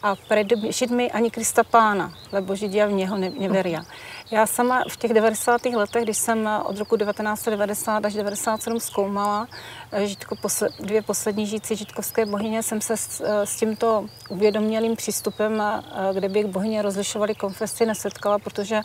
a 0.05 0.15
před 0.15 0.47
Židmi 0.69 1.11
ani 1.11 1.31
Krista 1.31 1.63
Pána, 1.63 2.13
lebo 2.31 2.55
Židia 2.55 2.87
v 2.87 2.91
něho 2.91 3.17
neveria. 3.17 3.83
Já 4.31 4.45
sama 4.45 4.83
v 4.89 4.97
těch 4.97 5.13
90. 5.13 5.65
letech, 5.65 6.03
když 6.03 6.17
jsem 6.17 6.49
od 6.65 6.77
roku 6.77 6.97
1990 6.97 8.05
až 8.05 8.13
1997 8.13 8.79
zkoumala 8.79 9.47
eh, 9.91 10.07
žitko, 10.07 10.35
dvě 10.79 11.01
poslední 11.01 11.47
žijící 11.47 11.75
žitkovské 11.75 12.25
bohyně, 12.25 12.63
jsem 12.63 12.81
se 12.81 12.97
s, 12.97 13.21
eh, 13.21 13.45
s 13.45 13.55
tímto 13.55 14.05
uvědomělým 14.29 14.95
přístupem, 14.95 15.61
eh, 15.61 15.81
kde 16.13 16.29
by 16.29 16.43
bohyně 16.43 16.81
rozlišovaly 16.81 17.35
konfesy, 17.35 17.85
nesetkala, 17.85 18.39
protože 18.39 18.81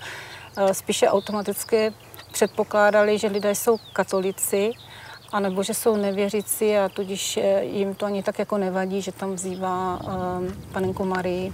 spíše 0.72 1.08
automaticky 1.08 1.92
předpokládali, 2.32 3.18
že 3.18 3.26
lidé 3.26 3.54
jsou 3.54 3.76
katolici, 3.92 4.72
anebo 5.32 5.62
že 5.62 5.75
jsou 5.75 5.96
nevěřící 5.96 6.76
a 6.76 6.88
tudíž 6.88 7.38
jim 7.60 7.94
to 7.94 8.06
ani 8.06 8.22
tak 8.22 8.38
jako 8.38 8.58
nevadí, 8.58 9.02
že 9.02 9.12
tam 9.12 9.34
vzývá 9.34 10.00
um, 10.00 10.54
panenku 10.72 11.04
Marii 11.04 11.52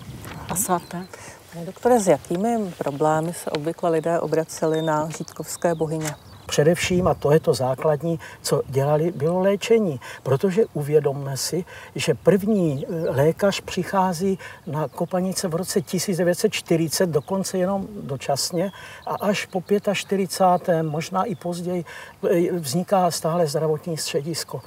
a 0.49 0.57
svaté. 0.57 1.07
Pane 1.53 1.67
doktore, 1.67 2.01
s 2.01 2.09
jakými 2.09 2.73
problémy 2.79 3.35
se 3.35 3.51
obvykle 3.51 3.91
lidé 3.91 4.21
obraceli 4.21 4.83
na 4.83 5.09
žítkovské 5.19 5.75
bohyně? 5.75 6.15
Především, 6.47 7.09
a 7.09 7.15
to 7.15 7.33
je 7.33 7.41
to 7.41 7.55
základní, 7.55 8.19
co 8.43 8.63
dělali, 8.67 9.11
bylo 9.11 9.41
léčení. 9.41 10.01
Protože 10.23 10.65
uvědomme 10.73 11.37
si, 11.37 11.65
že 11.95 12.15
první 12.15 12.87
eh, 12.87 13.11
lékař 13.11 13.61
přichází 13.61 14.39
na 14.67 14.89
Kopanice 14.89 15.49
v 15.49 15.55
roce 15.55 15.83
1940, 15.83 17.11
dokonce 17.11 17.59
jenom 17.59 17.87
dočasně, 18.03 18.73
a 19.07 19.15
až 19.15 19.47
po 19.47 19.63
45. 19.93 20.83
možná 20.83 21.25
i 21.25 21.35
později 21.35 21.85
eh, 22.31 22.53
vzniká 22.53 23.11
stále 23.11 23.47
zdravotní 23.47 23.97
středisko. 23.97 24.61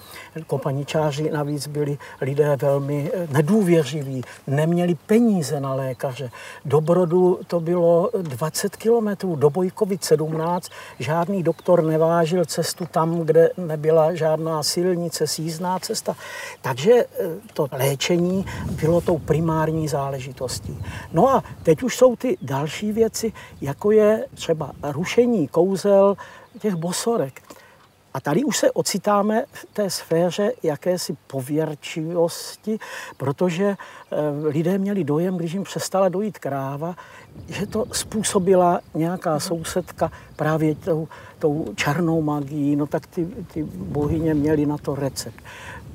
Kopaničáři 0.47 1.31
navíc 1.31 1.67
byli 1.67 1.97
lidé 2.21 2.55
velmi 2.55 3.11
eh, 3.13 3.27
nedůvěřiví, 3.31 4.23
neměli 4.47 4.95
peníze 4.95 5.59
na 5.59 5.73
lékaře. 5.73 6.31
Do 6.65 6.81
Brodu 6.81 7.39
to 7.47 7.59
bylo 7.59 8.09
20 8.21 8.75
kilometrů, 8.75 9.35
do 9.35 9.49
Bojkovic 9.49 10.03
17, 10.03 10.69
žádný 10.99 11.43
doktor 11.43 11.68
doktor 11.69 11.85
nevážil 11.85 12.45
cestu 12.45 12.85
tam, 12.91 13.19
kde 13.19 13.49
nebyla 13.57 14.13
žádná 14.15 14.63
silnice, 14.63 15.27
sízná 15.27 15.79
cesta. 15.79 16.15
Takže 16.61 16.93
e, 16.93 17.05
to 17.53 17.67
léčení 17.71 18.45
bylo 18.81 19.01
tou 19.01 19.17
primární 19.17 19.87
záležitostí. 19.87 20.77
No 21.13 21.29
a 21.29 21.43
teď 21.63 21.83
už 21.83 21.97
jsou 21.97 22.15
ty 22.15 22.37
další 22.41 22.91
věci, 22.91 23.33
jako 23.61 23.91
je 23.91 24.25
třeba 24.33 24.71
rušení 24.83 25.47
kouzel 25.47 26.17
těch 26.59 26.75
bosorek. 26.75 27.41
A 28.13 28.19
tady 28.19 28.43
už 28.43 28.57
se 28.57 28.71
ocitáme 28.71 29.45
v 29.51 29.65
té 29.73 29.89
sféře 29.89 30.51
jakési 30.63 31.17
pověrčivosti, 31.27 32.79
protože 33.17 33.75
lidé 34.43 34.77
měli 34.77 35.03
dojem, 35.03 35.37
když 35.37 35.53
jim 35.53 35.63
přestala 35.63 36.09
dojít 36.09 36.39
kráva, 36.39 36.95
že 37.47 37.65
to 37.65 37.85
způsobila 37.91 38.79
nějaká 38.93 39.39
sousedka 39.39 40.11
právě 40.35 40.75
tou 40.75 41.07
tou 41.39 41.65
černou 41.75 42.21
magií, 42.21 42.75
no 42.75 42.87
tak 42.87 43.07
ty, 43.07 43.27
ty 43.53 43.63
bohyně 43.63 44.33
měly 44.33 44.65
na 44.65 44.77
to 44.77 44.95
recept 44.95 45.43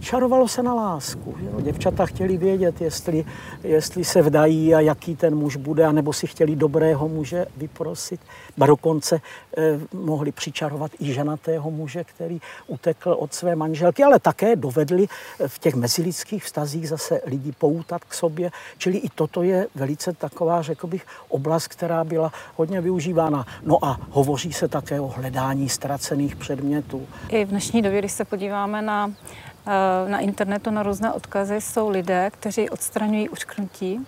čarovalo 0.04 0.48
se 0.48 0.62
na 0.62 0.74
lásku. 0.74 1.34
Jo? 1.38 1.60
Děvčata 1.60 2.06
chtěli 2.06 2.36
vědět, 2.36 2.80
jestli, 2.80 3.24
jestli 3.62 4.04
se 4.04 4.22
vdají 4.22 4.74
a 4.74 4.80
jaký 4.80 5.16
ten 5.16 5.34
muž 5.34 5.56
bude, 5.56 5.84
anebo 5.84 6.12
si 6.12 6.26
chtěli 6.26 6.56
dobrého 6.56 7.08
muže 7.08 7.46
vyprosit. 7.56 8.20
Ba 8.56 8.66
dokonce 8.66 9.20
eh, 9.56 9.80
mohli 9.92 10.32
přičarovat 10.32 10.90
i 11.00 11.12
ženatého 11.12 11.70
muže, 11.70 12.04
který 12.04 12.40
utekl 12.66 13.16
od 13.18 13.34
své 13.34 13.56
manželky, 13.56 14.04
ale 14.04 14.18
také 14.18 14.56
dovedli 14.56 15.06
eh, 15.40 15.48
v 15.48 15.58
těch 15.58 15.74
mezilidských 15.74 16.44
vztazích 16.44 16.88
zase 16.88 17.20
lidi 17.26 17.52
poutat 17.52 18.03
k 18.08 18.14
sobě. 18.14 18.50
Čili 18.78 18.98
i 18.98 19.08
toto 19.14 19.42
je 19.42 19.66
velice 19.74 20.12
taková, 20.12 20.62
řekl 20.62 20.86
bych, 20.86 21.06
oblast, 21.28 21.68
která 21.68 22.04
byla 22.04 22.32
hodně 22.56 22.80
využívána. 22.80 23.46
No 23.62 23.84
a 23.84 24.00
hovoří 24.10 24.52
se 24.52 24.68
také 24.68 25.00
o 25.00 25.06
hledání 25.06 25.68
ztracených 25.68 26.36
předmětů. 26.36 27.06
I 27.28 27.44
v 27.44 27.48
dnešní 27.48 27.82
době, 27.82 27.98
když 27.98 28.12
se 28.12 28.24
podíváme 28.24 28.82
na 28.82 29.10
Eh, 29.66 30.08
na 30.08 30.18
internetu 30.18 30.70
na 30.70 30.82
různé 30.82 31.12
odkazy 31.12 31.60
jsou 31.60 31.88
lidé, 31.88 32.30
kteří 32.30 32.70
odstraňují 32.70 33.28
uškrnutí 33.28 34.06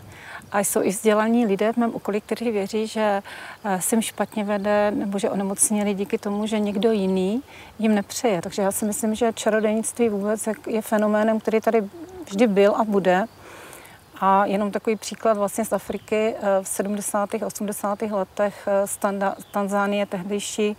a 0.53 0.61
jsou 0.61 0.83
i 0.83 0.89
vzdělaní 0.89 1.47
lidé 1.47 1.73
v 1.73 1.77
mém 1.77 1.95
okolí, 1.95 2.21
kteří 2.21 2.51
věří, 2.51 2.87
že 2.87 3.23
eh, 3.65 3.81
se 3.81 3.97
jim 3.97 4.03
špatně 4.03 4.45
vede 4.45 4.91
nebo 4.91 5.19
že 5.19 5.31
onemocněli 5.31 5.95
díky 5.95 6.19
tomu, 6.19 6.47
že 6.47 6.59
někdo 6.59 6.93
jiný 6.93 7.43
jim 7.79 7.95
nepřeje. 7.95 8.43
Takže 8.43 8.63
já 8.63 8.73
si 8.73 8.85
myslím, 8.85 9.15
že 9.15 9.33
čarodejnictví 9.33 10.09
vůbec 10.09 10.49
je 10.67 10.83
fenoménem, 10.83 11.41
který 11.41 11.61
tady 11.61 11.85
vždy 12.27 12.47
byl 12.47 12.75
a 12.77 12.85
bude. 12.85 13.25
A 14.21 14.47
jenom 14.47 14.71
takový 14.71 14.97
příklad 14.97 15.37
vlastně 15.37 15.65
z 15.65 15.73
Afriky 15.73 16.35
eh, 16.37 16.63
v 16.63 16.69
70. 16.69 17.35
a 17.35 17.47
80. 17.47 18.03
letech 18.03 18.69
z 18.85 18.99
Tanzánie 19.51 20.07
tehdejší 20.07 20.77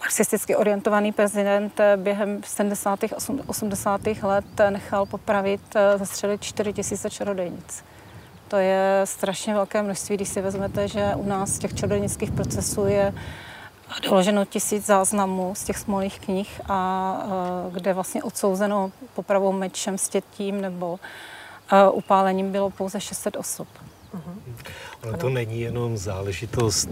marxisticky 0.00 0.56
orientovaný 0.56 1.12
prezident 1.12 1.80
během 1.96 2.40
70. 2.44 3.04
a 3.04 3.16
80. 3.46 4.00
let 4.22 4.44
nechal 4.70 5.06
popravit, 5.06 5.60
eh, 5.74 5.98
zastřelit 5.98 6.42
4 6.42 6.72
tisíce 6.72 7.10
čarodejnic. 7.10 7.84
To 8.48 8.56
je 8.56 9.00
strašně 9.04 9.54
velké 9.54 9.82
množství, 9.82 10.16
když 10.16 10.28
si 10.28 10.40
vezmete, 10.40 10.88
že 10.88 11.12
u 11.16 11.26
nás 11.26 11.58
těch 11.58 11.74
čarodejnických 11.74 12.30
procesů 12.30 12.86
je 12.86 13.14
doloženo 14.02 14.44
tisíc 14.44 14.86
záznamů 14.86 15.54
z 15.54 15.64
těch 15.64 15.78
smolných 15.78 16.20
knih, 16.20 16.60
a 16.68 16.78
eh, 17.24 17.70
kde 17.70 17.92
vlastně 17.92 18.22
odsouzeno 18.22 18.92
popravou 19.14 19.52
mečem, 19.52 19.98
stětím 19.98 20.60
nebo 20.60 20.98
eh, 21.02 21.35
upálením 21.92 22.52
bylo 22.52 22.70
pouze 22.70 23.00
600 23.00 23.36
osob. 23.36 23.68
Ale 25.02 25.16
to 25.16 25.28
není 25.28 25.60
jenom 25.60 25.96
záležitost 25.96 26.88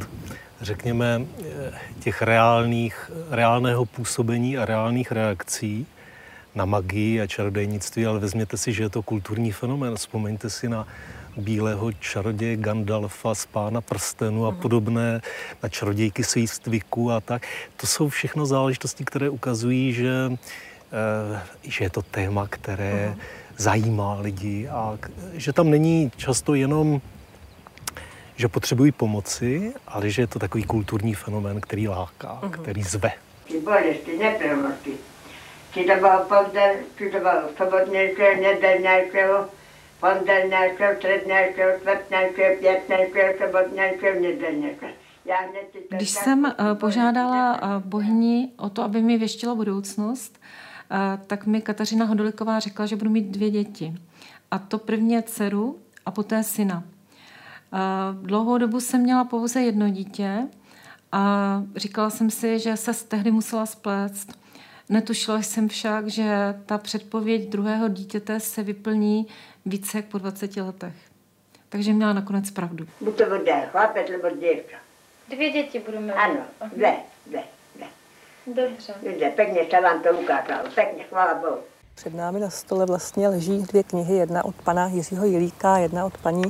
řekněme, 0.61 1.27
těch 2.01 2.23
reálných, 2.23 3.11
reálného 3.31 3.85
působení 3.85 4.59
a 4.59 4.65
reálných 4.65 5.13
reakcí 5.13 5.87
na 6.55 6.65
magii 6.65 7.21
a 7.21 7.27
čarodejnictví, 7.27 8.07
ale 8.07 8.19
vezměte 8.19 8.57
si, 8.57 8.73
že 8.73 8.83
je 8.83 8.89
to 8.89 9.03
kulturní 9.03 9.53
fenomén. 9.53 9.97
Vzpomeňte 9.97 10.51
si 10.51 10.69
na 10.69 10.87
bílého 11.37 11.93
čaroděje 11.93 12.57
Gandalfa 12.57 13.35
z 13.35 13.47
Pána 13.47 13.81
prstenu 13.81 14.47
a 14.47 14.51
mhm. 14.51 14.61
podobné, 14.61 15.21
na 15.63 15.69
čarodějky 15.69 16.25
Svístviku 16.25 17.13
a 17.13 17.21
tak. 17.21 17.43
To 17.77 17.87
jsou 17.87 18.09
všechno 18.09 18.47
záležitosti, 18.47 19.05
které 19.05 19.29
ukazují, 19.29 19.93
že, 19.93 20.33
eh, 20.93 21.41
že 21.63 21.85
je 21.85 21.91
to 21.91 22.03
téma, 22.03 22.47
které 22.51 23.15
uh-huh. 23.15 23.21
Zajímá 23.57 24.21
lidi 24.21 24.69
a 24.69 24.99
že 25.33 25.53
tam 25.53 25.71
není 25.71 26.11
často 26.17 26.55
jenom 26.55 27.01
že 28.37 28.49
potřebují 28.49 28.93
pomoci, 28.93 29.75
ale 29.89 30.11
že 30.11 30.23
je 30.23 30.27
to 30.27 30.39
takový 30.39 30.65
kulturní 30.65 31.15
fenomén, 31.15 31.61
který 31.61 31.89
láká, 31.89 32.41
uh-huh. 32.43 32.51
který 32.51 32.83
zve. 32.83 33.13
Bolesti, 33.65 34.19
nepravosti. 34.19 34.93
Či 35.73 35.85
to 35.85 35.95
bylo 35.95 36.19
pozdar, 36.19 36.71
či 36.99 37.11
to 37.11 37.19
bylo 37.19 37.43
sobotnějšího, 37.57 38.29
nedělnějšího, 38.43 39.49
pondělnějšího, 40.01 40.89
střednějšího, 40.97 41.69
čtvrtnějšího, 41.81 42.49
pětnějšího, 42.61 43.33
sobotnějšího, 43.39 44.15
nedělnějšího. 44.15 44.91
Když 45.91 46.11
jsem 46.11 46.45
uh, 46.45 46.75
požádala 46.75 47.63
uh, 47.63 47.83
bohyni 47.83 48.49
o 48.57 48.71
to, 48.71 48.83
aby 48.83 49.03
mi 49.03 49.19
věštila 49.19 49.55
budoucnost, 49.55 50.41
tak 51.27 51.47
mi 51.47 51.61
Kateřina 51.61 52.05
Hodoliková 52.05 52.61
řekla, 52.61 52.87
že 52.87 52.97
budu 52.97 53.11
mít 53.11 53.27
dvě 53.27 53.51
děti. 53.51 53.95
A 54.51 54.59
to 54.59 54.79
prvně 54.79 55.23
dceru 55.23 55.79
a 56.07 56.11
poté 56.11 56.43
syna. 56.43 56.85
Dlouhou 58.23 58.59
dobu 58.59 58.81
jsem 58.81 59.01
měla 59.01 59.25
pouze 59.25 59.61
jedno 59.61 59.89
dítě 59.89 60.49
a 61.13 61.63
říkala 61.77 62.11
jsem 62.11 62.31
si, 62.31 62.59
že 62.59 62.77
se 62.77 63.05
tehdy 63.09 63.31
musela 63.31 63.67
spléct. 63.67 64.39
Netušila 64.89 65.43
jsem 65.43 65.69
však, 65.69 66.07
že 66.07 66.55
ta 66.67 66.79
předpověď 66.79 67.49
druhého 67.49 67.89
dítěte 67.89 68.41
se 68.41 68.63
vyplní 68.63 69.27
více 69.67 69.99
jak 69.99 70.07
po 70.07 70.19
20 70.19 70.57
letech. 70.57 70.95
Takže 71.69 71.93
měla 71.93 72.13
nakonec 72.13 72.51
pravdu. 72.51 72.87
Buď 73.01 73.17
to 73.17 73.25
bude 73.25 73.69
chlapec 73.71 74.11
nebo 74.11 74.31
děvka. 74.31 74.77
Dvě 75.29 75.51
děti 75.51 75.83
budu 75.87 76.01
mít. 76.01 76.13
Ano, 76.13 76.41
dvě, 76.75 76.97
dvě. 77.27 77.43
Dobře. 78.47 78.95
Dobře, 79.03 79.31
pěkně 79.31 79.67
se 79.71 79.81
vám 79.81 80.03
to 80.03 80.11
ukázalo, 80.11 80.71
pěkně, 80.75 81.05
chvála 81.05 81.35
Bohu. 81.35 81.74
Před 81.97 82.15
námi 82.15 82.41
na 82.41 82.51
stole 82.51 82.87
vlastně 82.87 83.29
leží 83.29 83.59
dvě 83.63 83.83
knihy, 83.83 84.17
jedna 84.17 84.45
od 84.45 84.55
pana 84.55 84.87
Jiřího 84.87 85.25
Jilíka, 85.25 85.79
jedna 85.79 86.05
od 86.05 86.19
paní 86.19 86.43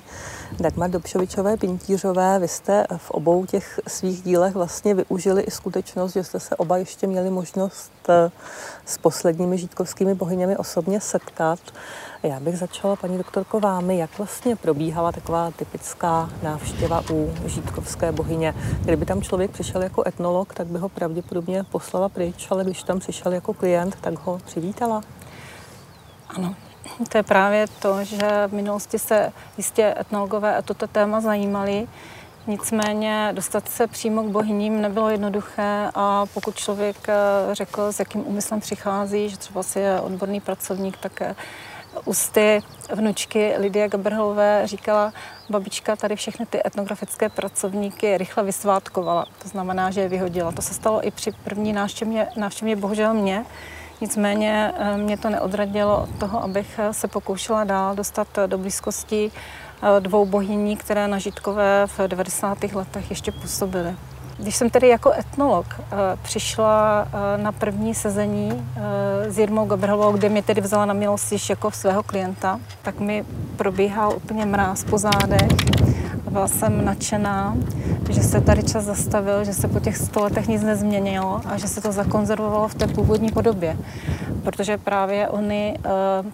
Dagmar 0.61 0.91
Dobšovičové 0.91 1.57
Pintířové. 1.57 2.39
Vy 2.39 2.49
jste 2.49 2.87
v 2.97 3.11
obou 3.11 3.47
těch 3.47 3.81
svých 3.87 4.23
dílech 4.23 4.55
vlastně 4.55 4.95
využili 4.95 5.43
i 5.43 5.51
skutečnost, 5.51 6.13
že 6.13 6.25
jste 6.25 6.41
se 6.41 6.57
oba 6.57 6.77
ještě 6.77 7.07
měli 7.07 7.31
možnost 7.31 7.93
eh, 8.09 8.31
s 8.87 8.99
posledními 8.99 9.59
žítkovskými 9.59 10.15
bohyněmi 10.15 10.57
osobně 10.57 11.01
setkat. 11.01 11.59
Já 12.23 12.41
bych 12.41 12.59
začala, 12.59 12.97
paní 12.97 13.19
doktorko, 13.19 13.61
vámi, 13.61 13.99
jak 13.99 14.19
vlastně 14.19 14.57
probíhala 14.57 15.13
taková 15.13 15.51
typická 15.51 16.31
návštěva 16.43 17.03
u 17.13 17.35
žítkovské 17.47 18.13
bohyně. 18.13 18.55
Kdyby 18.85 19.07
tam 19.07 19.23
člověk 19.23 19.51
přišel 19.51 19.83
jako 19.83 20.09
etnolog, 20.09 20.55
tak 20.55 20.67
by 20.67 20.79
ho 20.79 20.89
pravděpodobně 20.89 21.65
poslala 21.65 22.09
pryč, 22.09 22.47
ale 22.51 22.65
když 22.65 22.83
tam 22.83 22.99
přišel 22.99 23.33
jako 23.33 23.55
klient, 23.55 23.97
tak 24.01 24.15
ho 24.19 24.41
přivítala. 24.45 25.03
Ano, 26.37 26.55
to 27.09 27.19
je 27.19 27.23
právě 27.23 27.67
to, 27.67 28.05
že 28.05 28.49
v 28.49 28.53
minulosti 28.53 28.99
se 28.99 29.33
jistě 29.57 29.95
etnologové 30.01 30.57
a 30.57 30.63
toto 30.63 30.87
téma 30.87 31.21
zajímali, 31.21 31.87
Nicméně 32.47 33.31
dostat 33.33 33.69
se 33.69 33.87
přímo 33.87 34.23
k 34.23 34.27
bohyním 34.27 34.81
nebylo 34.81 35.09
jednoduché 35.09 35.91
a 35.95 36.27
pokud 36.35 36.57
člověk 36.57 37.09
eh, 37.09 37.15
řekl, 37.55 37.93
s 37.93 37.99
jakým 37.99 38.27
úmyslem 38.27 38.61
přichází, 38.61 39.29
že 39.29 39.37
třeba 39.37 39.63
si 39.63 39.81
je 39.81 40.01
odborný 40.01 40.41
pracovník, 40.41 40.97
tak 40.97 41.23
eh, 41.23 41.35
ústy 42.05 42.63
vnučky 42.95 43.55
Lidie 43.59 43.89
Gabrhelové 43.89 44.63
říkala, 44.65 45.13
babička 45.51 45.97
tady 45.97 46.17
všechny 46.17 46.47
ty 46.47 46.61
etnografické 46.67 47.29
pracovníky 47.29 48.19
rychle 48.19 48.45
vysvátkovala. 48.45 49.27
To 49.43 49.49
znamená, 49.49 49.91
že 49.91 50.01
je 50.01 50.09
vyhodila. 50.09 50.53
To 50.53 50.63
se 50.63 50.75
stalo 50.75 51.07
i 51.07 51.11
při 51.11 51.33
první 51.45 51.73
návštěvě, 51.73 52.29
návštěvě 52.37 52.77
bohužel 52.77 53.15
mě, 53.15 53.45
Nicméně 54.01 54.73
eh, 54.77 54.97
mě 54.97 55.17
to 55.17 55.31
neodradilo 55.31 56.03
od 56.03 56.19
toho, 56.19 56.43
abych 56.43 56.79
eh, 56.79 56.93
se 56.93 57.09
pokoušela 57.09 57.65
dál 57.65 57.95
dostat 57.95 58.39
eh, 58.39 58.47
do 58.47 58.59
blízkosti 58.59 59.31
dvou 60.01 60.27
bohyní, 60.27 60.77
které 60.77 61.09
na 61.09 61.19
Žitkové 61.19 61.87
v 61.87 62.09
90. 62.09 62.63
letech 62.63 63.11
ještě 63.11 63.33
působily. 63.33 63.97
Když 64.39 64.57
jsem 64.57 64.71
tedy 64.71 64.89
jako 64.89 65.13
etnolog 65.13 65.67
přišla 66.23 67.09
na 67.37 67.53
první 67.53 67.95
sezení 67.95 68.67
s 69.29 69.39
Jirmou 69.39 69.67
Gabrhelovou, 69.67 70.13
kde 70.13 70.29
mě 70.29 70.43
tedy 70.43 70.61
vzala 70.61 70.85
na 70.85 70.95
milost 70.95 71.33
již 71.33 71.51
jako 71.51 71.71
svého 71.71 72.03
klienta, 72.03 72.61
tak 72.83 73.01
mi 73.01 73.25
probíhal 73.57 74.13
úplně 74.17 74.47
mráz 74.47 74.85
po 74.85 74.99
zádech. 74.99 75.49
Byla 76.31 76.49
jsem 76.49 76.85
nadšená, 76.85 77.57
že 78.11 78.23
se 78.23 78.41
tady 78.41 78.63
čas 78.63 78.85
zastavil, 78.85 79.45
že 79.45 79.55
se 79.55 79.69
po 79.69 79.81
těch 79.81 79.97
sto 79.97 80.23
letech 80.23 80.49
nic 80.49 80.63
nezměnilo 80.63 81.41
a 81.47 81.57
že 81.57 81.69
se 81.69 81.81
to 81.81 81.93
zakonzervovalo 81.93 82.69
v 82.69 82.75
té 82.75 82.87
původní 82.87 83.29
podobě. 83.29 83.77
Protože 84.45 84.79
právě 84.79 85.29
oni 85.29 85.75
eh, 85.79 85.91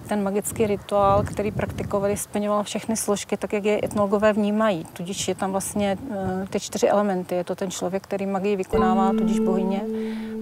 ten 0.08 0.22
magický 0.22 0.66
rituál, 0.66 1.22
který 1.22 1.50
praktikovali, 1.50 2.16
splňoval 2.16 2.62
všechny 2.62 2.96
složky, 2.96 3.36
tak 3.36 3.52
jak 3.52 3.64
je 3.64 3.80
etnologové 3.84 4.32
vnímají. 4.32 4.86
Tudíž 4.92 5.28
je 5.28 5.34
tam 5.34 5.52
vlastně 5.52 5.98
eh, 6.10 6.46
ty 6.50 6.60
čtyři 6.60 6.88
elementy. 6.88 7.34
Je 7.34 7.44
to 7.44 7.54
ten 7.54 7.70
člověk, 7.70 8.02
který 8.02 8.26
magii 8.26 8.56
vykonává, 8.56 9.10
tudíž 9.10 9.38
bohyně. 9.38 9.80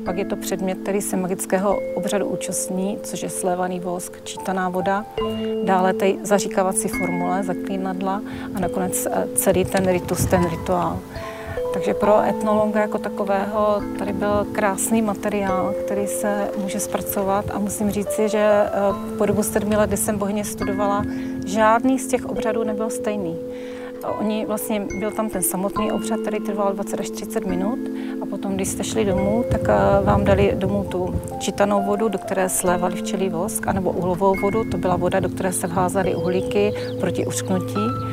Pak 0.04 0.18
je 0.18 0.24
to 0.24 0.37
předmět, 0.37 0.78
který 0.78 1.00
se 1.00 1.16
magického 1.16 1.78
obřadu 1.94 2.26
účastní, 2.26 2.98
což 3.02 3.22
je 3.22 3.31
slévaný 3.31 3.81
vosk, 3.81 4.24
čítaná 4.24 4.68
voda. 4.68 5.04
Dále 5.64 5.92
ty 5.92 6.18
zaříkávací 6.22 6.88
formule, 6.88 7.42
zaklínadla 7.42 8.22
a 8.54 8.61
nakonec 8.61 9.07
eh, 9.07 9.26
celý 9.35 9.64
ten 9.64 9.88
ritus, 9.88 10.26
ten 10.26 10.50
rituál. 10.50 10.98
Takže 11.72 11.94
pro 11.94 12.22
etnologa 12.22 12.81
jako 12.81 12.98
takového 12.98 13.83
tady 13.98 14.12
byl 14.12 14.46
krásný 14.52 15.02
materiál, 15.02 15.74
který 15.85 16.07
se 16.07 16.50
může 16.62 16.81
zpracovat 16.81 17.44
a 17.54 17.59
musím 17.59 17.90
říci, 17.90 18.28
že 18.28 18.38
eh, 18.38 18.70
po 19.18 19.26
dobu 19.26 19.42
sedmi 19.42 19.76
let, 19.76 19.87
kdy 19.87 19.96
jsem 19.96 20.18
bohyně 20.18 20.44
studovala, 20.44 21.04
žádný 21.46 21.98
z 21.98 22.07
těch 22.07 22.26
obřadů 22.26 22.64
nebyl 22.64 22.90
stejný. 22.90 23.37
Oni 24.18 24.46
vlastně, 24.46 24.87
byl 24.98 25.11
tam 25.11 25.28
ten 25.28 25.42
samotný 25.42 25.92
obřad, 25.92 26.20
který 26.20 26.40
trval 26.40 26.72
20 26.72 27.00
až 27.00 27.11
30 27.11 27.46
minut 27.46 27.78
a 28.22 28.26
potom, 28.26 28.54
když 28.54 28.68
jste 28.68 28.85
šli 28.85 29.04
domů, 29.04 29.44
tak 29.50 29.61
eh, 29.68 30.04
vám 30.04 30.24
dali 30.24 30.52
domů 30.54 30.85
tu 30.85 31.20
čítanou 31.38 31.83
vodu, 31.83 32.09
do 32.09 32.18
které 32.18 32.48
slévali 32.48 32.96
včelí 32.96 33.28
vosk, 33.28 33.66
anebo 33.66 33.90
uhlovou 33.90 34.35
vodu, 34.35 34.64
to 34.70 34.78
byla 34.78 34.96
voda, 34.96 35.20
do 35.20 35.28
které 35.28 35.52
se 35.52 35.66
vházaly 35.66 36.14
uhlíky 36.14 36.72
proti 37.00 37.26
ušknutí. 37.26 38.07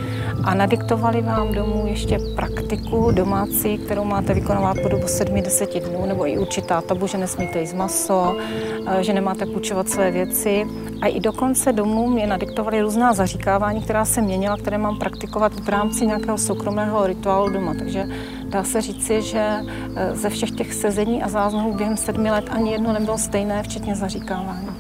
A 0.45 0.53
nadiktovali 0.53 1.21
vám 1.21 1.51
domů 1.51 1.83
ještě 1.87 2.19
praktiku 2.35 3.11
domácí, 3.11 3.77
kterou 3.77 4.03
máte 4.03 4.33
vykonávat 4.33 4.77
po 4.83 4.89
dobu 4.89 5.03
7-10 5.03 5.89
dnů, 5.89 6.05
nebo 6.05 6.27
i 6.27 6.37
určitá 6.37 6.81
tabu, 6.81 7.07
že 7.07 7.17
nesmíte 7.17 7.59
jíst 7.59 7.73
maso, 7.73 8.35
eh, 8.87 9.03
že 9.03 9.13
nemáte 9.13 9.45
půjčovat 9.45 9.89
své 9.89 10.11
věci. 10.11 10.67
A 11.01 11.07
i 11.07 11.19
dokonce 11.19 11.73
domů 11.73 12.07
mě 12.07 12.27
nadiktovali 12.27 12.81
různá 12.81 13.13
zaříkávání, 13.13 13.81
která 13.81 14.05
se 14.05 14.21
měnila, 14.21 14.57
které 14.57 14.77
mám 14.77 14.99
praktikovat 14.99 15.59
v 15.59 15.69
rámci 15.69 16.05
nějakého 16.05 16.37
soukromého 16.37 17.07
rituálu 17.07 17.49
doma. 17.49 17.73
Takže 17.73 18.05
dá 18.45 18.63
se 18.63 18.81
říci, 18.81 19.21
že 19.21 19.55
eh, 19.95 20.15
ze 20.15 20.29
všech 20.29 20.51
těch 20.51 20.73
sezení 20.73 21.23
a 21.23 21.29
záznamů 21.29 21.73
během 21.73 21.97
sedmi 21.97 22.31
let 22.31 22.45
ani 22.49 22.71
jedno 22.71 22.93
nebylo 22.93 23.17
stejné, 23.17 23.63
včetně 23.63 23.95
zaříkávání. 23.95 24.74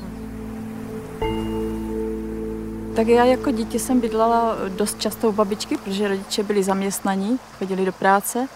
Tak 2.95 3.07
já 3.07 3.25
jako 3.25 3.51
dítě 3.51 3.79
jsem 3.79 3.99
bydlela 3.99 4.55
dost 4.69 5.01
často 5.01 5.29
u 5.29 5.31
babičky, 5.31 5.77
protože 5.77 6.07
rodiče 6.07 6.43
byli 6.43 6.63
zaměstnaní, 6.63 7.39
chodili 7.59 7.85
do 7.85 7.91
práce. 7.91 8.47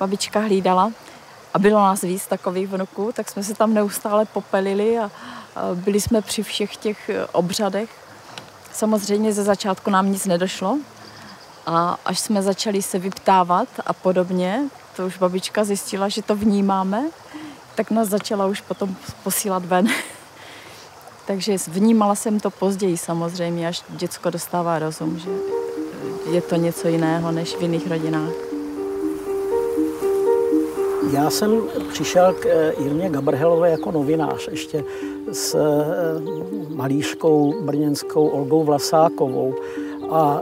Babička 0.00 0.40
hlídala 0.40 0.92
a 1.54 1.58
bylo 1.58 1.78
nás 1.80 2.00
víc 2.00 2.26
takových 2.26 2.68
vnuků, 2.68 3.12
tak 3.12 3.30
jsme 3.30 3.42
se 3.42 3.54
tam 3.54 3.74
neustále 3.74 4.24
popelili 4.24 4.98
a, 4.98 5.10
byli 5.74 6.00
jsme 6.00 6.22
při 6.22 6.42
všech 6.42 6.76
těch 6.76 7.10
obřadech. 7.32 7.90
Samozřejmě 8.72 9.32
ze 9.32 9.44
začátku 9.44 9.90
nám 9.90 10.12
nic 10.12 10.26
nedošlo 10.26 10.78
a 11.66 11.98
až 12.04 12.18
jsme 12.18 12.42
začali 12.42 12.82
se 12.82 12.98
vyptávat 12.98 13.68
a 13.86 13.92
podobně, 13.92 14.62
to 14.96 15.06
už 15.06 15.18
babička 15.18 15.64
zjistila, 15.64 16.08
že 16.08 16.22
to 16.22 16.36
vnímáme, 16.36 17.04
tak 17.74 17.90
nás 17.90 18.08
začala 18.08 18.46
už 18.46 18.60
potom 18.60 18.96
posílat 19.22 19.64
ven. 19.64 19.88
Takže 21.26 21.56
vnímala 21.68 22.14
jsem 22.14 22.40
to 22.40 22.50
později 22.50 22.96
samozřejmě, 22.96 23.68
až 23.68 23.82
děcko 23.88 24.30
dostává 24.30 24.78
rozum, 24.78 25.18
že 25.18 25.30
je 26.30 26.40
to 26.40 26.56
něco 26.56 26.88
jiného 26.88 27.32
než 27.32 27.56
v 27.56 27.62
jiných 27.62 27.90
rodinách. 27.90 28.32
Já 31.12 31.30
jsem 31.30 31.62
přišel 31.92 32.32
k 32.32 32.46
eh, 32.46 32.74
Jirmě 32.82 33.10
Gabrhelové 33.10 33.70
jako 33.70 33.92
novinář 33.92 34.48
ještě 34.48 34.84
s 35.32 35.54
eh, 35.54 36.74
malířkou 36.74 37.62
brněnskou 37.62 38.28
Olgou 38.28 38.64
Vlasákovou. 38.64 39.54
A 40.10 40.40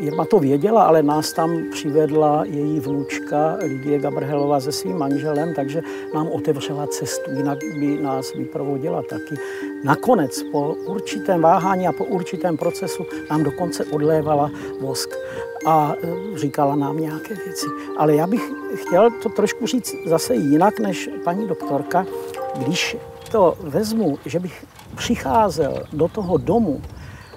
Jirma 0.00 0.24
to 0.24 0.38
věděla, 0.38 0.82
ale 0.82 1.02
nás 1.02 1.32
tam 1.32 1.62
přivedla 1.70 2.44
její 2.44 2.80
vnučka 2.80 3.56
Lidie 3.62 3.98
Gabrhelová 3.98 4.60
se 4.60 4.72
svým 4.72 4.98
manželem, 4.98 5.54
takže 5.54 5.82
nám 6.14 6.28
otevřela 6.28 6.86
cestu, 6.86 7.30
jinak 7.30 7.58
by 7.80 7.98
nás 8.02 8.34
vyprovodila 8.34 9.02
taky. 9.02 9.34
Nakonec 9.84 10.42
po 10.52 10.74
určitém 10.74 11.40
váhání 11.40 11.88
a 11.88 11.92
po 11.92 12.04
určitém 12.04 12.56
procesu 12.56 13.06
nám 13.30 13.42
dokonce 13.42 13.84
odlévala 13.84 14.50
vosk 14.80 15.10
a 15.66 15.94
e, 16.02 16.38
říkala 16.38 16.76
nám 16.76 16.98
nějaké 16.98 17.34
věci. 17.34 17.66
Ale 17.96 18.14
já 18.14 18.26
bych 18.26 18.50
chtěl 18.74 19.10
to 19.22 19.28
trošku 19.28 19.66
říct 19.66 19.94
zase 20.06 20.34
jinak 20.34 20.80
než 20.80 21.10
paní 21.24 21.48
doktorka. 21.48 22.06
Když 22.58 22.96
to 23.30 23.54
vezmu, 23.60 24.18
že 24.26 24.38
bych 24.38 24.64
přicházel 24.96 25.82
do 25.92 26.08
toho 26.08 26.36
domu 26.36 26.82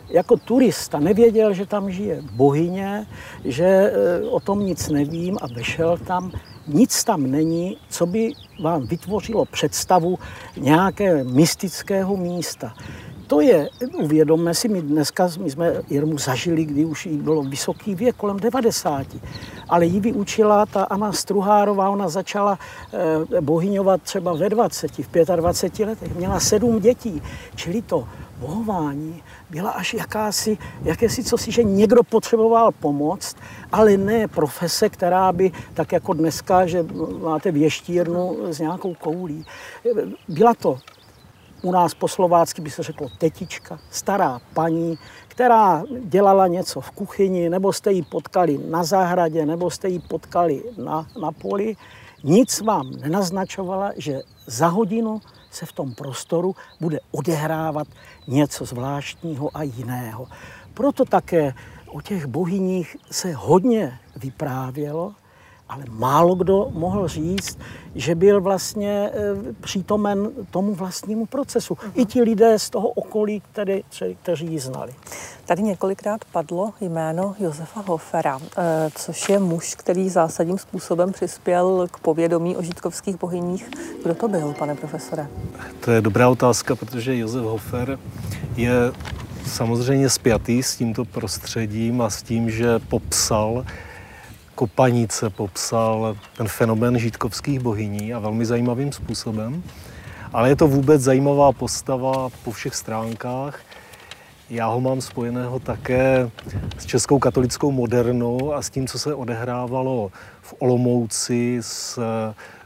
jako 0.10 0.38
turista 0.38 1.00
nevěděl, 1.00 1.54
že 1.54 1.66
tam 1.66 1.92
žije 1.92 2.22
bohyně, 2.32 3.08
že 3.46 3.66
e, 3.66 4.22
o 4.30 4.40
tom 4.40 4.60
nic 4.60 4.90
nevím 4.90 5.38
a 5.42 5.48
vešel 5.48 5.98
tam. 5.98 6.32
Nic 6.74 7.04
tam 7.04 7.32
není, 7.32 7.78
co 7.90 8.06
by 8.06 8.32
vám 8.64 8.88
vytvořilo 8.88 9.46
představu 9.46 10.20
nějaké 10.58 11.24
mystického 11.24 12.18
místa. 12.18 12.74
To 13.28 13.42
je, 13.42 13.70
uvědomme 13.94 14.54
si, 14.54 14.68
my 14.68 14.82
dneska 14.82 15.30
my 15.40 15.50
jsme 15.50 15.74
Jirmu 15.90 16.18
zažili, 16.18 16.66
kdy 16.66 16.86
už 16.86 17.06
jí 17.06 17.18
bylo 17.18 17.44
vysoký 17.44 17.96
věk, 17.96 18.16
kolem 18.16 18.40
90. 18.40 19.08
Ale 19.70 19.86
ji 19.86 20.00
vyučila 20.00 20.66
ta 20.66 20.84
Anna 20.84 21.12
Struhárová, 21.12 21.90
ona 21.90 22.10
začala 22.10 22.60
eh, 23.38 23.42
bohyňovat 23.42 24.02
třeba 24.02 24.34
ve 24.34 24.50
20, 24.50 24.92
v 24.98 25.26
25 25.36 25.86
letech, 25.86 26.16
měla 26.16 26.40
sedm 26.40 26.80
dětí, 26.80 27.22
čili 27.56 27.82
to 27.82 28.08
bohování 28.40 29.24
byla 29.50 29.72
až 29.72 29.94
jakási, 29.94 30.58
jakési 30.84 31.24
cosi, 31.24 31.52
že 31.52 31.64
někdo 31.64 32.04
potřeboval 32.04 32.72
pomoct, 32.72 33.36
ale 33.72 33.98
ne 33.98 34.28
profese, 34.28 34.90
která 34.90 35.32
by, 35.32 35.52
tak 35.74 35.92
jako 35.92 36.14
dneska, 36.14 36.66
že 36.66 36.86
máte 37.22 37.52
věštírnu 37.52 38.38
s 38.50 38.60
nějakou 38.60 38.94
koulí. 38.94 39.46
Byla 40.28 40.54
to 40.54 40.80
u 41.62 41.72
nás 41.72 41.94
po 41.94 42.08
slovácky 42.08 42.62
by 42.62 42.70
se 42.70 42.84
řeklo 42.84 43.08
tetička, 43.18 43.80
stará 43.92 44.40
paní, 44.54 44.98
která 45.28 45.84
dělala 46.04 46.48
něco 46.48 46.82
v 46.82 46.92
kuchyni, 46.92 47.50
nebo 47.50 47.74
jste 47.74 47.92
ji 47.92 48.02
potkali 48.02 48.60
na 48.70 48.84
zahradě, 48.84 49.46
nebo 49.46 49.72
jste 49.72 49.90
ji 49.90 50.00
potkali 50.00 50.64
na, 50.78 51.08
na 51.22 51.32
poli. 51.32 51.76
Nic 52.24 52.62
vám 52.62 52.92
nenaznačovala, 52.92 53.92
že 53.98 54.22
za 54.48 54.68
hodinu 54.68 55.22
se 55.52 55.66
v 55.66 55.72
tom 55.72 55.94
prostoru 55.94 56.56
bude 56.82 57.00
odehrávat 57.12 57.88
něco 58.30 58.66
zvláštního 58.66 59.58
a 59.58 59.64
jiného. 59.64 60.28
Proto 60.74 61.06
také 61.06 61.54
o 61.88 62.02
těch 62.02 62.26
bohyních 62.26 62.98
se 63.12 63.34
hodně 63.34 64.00
vyprávělo, 64.16 65.14
ale 65.70 65.84
málo 65.90 66.36
kdo 66.36 66.70
mohl 66.74 67.08
říct, 67.08 67.58
že 67.96 68.16
byl 68.16 68.42
vlastně 68.42 69.12
eh, 69.14 69.54
přítomen 69.62 70.30
tomu 70.52 70.74
vlastnímu 70.74 71.26
procesu. 71.26 71.74
Uh-huh. 71.74 71.92
I 71.96 72.06
ti 72.06 72.22
lidé 72.22 72.60
z 72.60 72.70
toho 72.70 72.88
okolí, 72.88 73.42
který, 73.52 73.84
kteří 74.22 74.46
ji 74.46 74.60
znali. 74.60 74.94
Tady 75.46 75.64
několikrát 75.64 76.26
padlo 76.26 76.74
jméno 76.82 77.36
Josefa 77.40 77.84
Hofera, 77.88 78.40
eh, 78.58 78.90
což 78.96 79.30
je 79.30 79.40
muž, 79.40 79.76
který 79.76 80.10
zásadním 80.10 80.58
způsobem 80.58 81.12
přispěl 81.12 81.88
k 81.92 82.00
povědomí 82.00 82.58
o 82.58 82.62
žítkovských 82.62 83.20
bohyních. 83.20 83.70
Kdo 84.04 84.16
to 84.16 84.28
byl, 84.28 84.54
pane 84.60 84.76
profesore? 84.76 85.28
To 85.80 85.92
je 85.92 86.02
dobrá 86.02 86.30
otázka, 86.30 86.76
protože 86.76 87.18
Josef 87.18 87.44
Hofer 87.44 88.00
je 88.56 88.74
samozřejmě 89.46 90.10
spjatý 90.10 90.64
s 90.64 90.76
tímto 90.76 91.06
prostředím 91.06 92.02
a 92.02 92.10
s 92.10 92.24
tím, 92.24 92.52
že 92.52 92.80
popsal 92.80 93.66
Kopanice 94.60 95.30
popsal 95.30 96.18
ten 96.38 96.48
fenomén 96.48 97.00
žítkovských 97.00 97.60
bohyní 97.60 98.14
a 98.14 98.20
velmi 98.20 98.46
zajímavým 98.46 98.92
způsobem. 98.92 99.64
Ale 100.34 100.50
je 100.50 100.56
to 100.56 100.68
vůbec 100.68 101.02
zajímavá 101.02 101.52
postava 101.52 102.30
po 102.44 102.52
všech 102.52 102.76
stránkách. 102.76 103.62
Já 104.50 104.68
ho 104.68 104.82
mám 104.82 105.02
spojeného 105.02 105.60
také 105.60 106.30
s 106.78 106.86
českou 106.86 107.20
katolickou 107.20 107.72
modernou 107.72 108.54
a 108.54 108.62
s 108.62 108.70
tím, 108.70 108.88
co 108.88 109.00
se 109.00 109.14
odehrávalo 109.16 110.12
v 110.42 110.54
Olomouci 110.60 111.58
s 111.62 112.00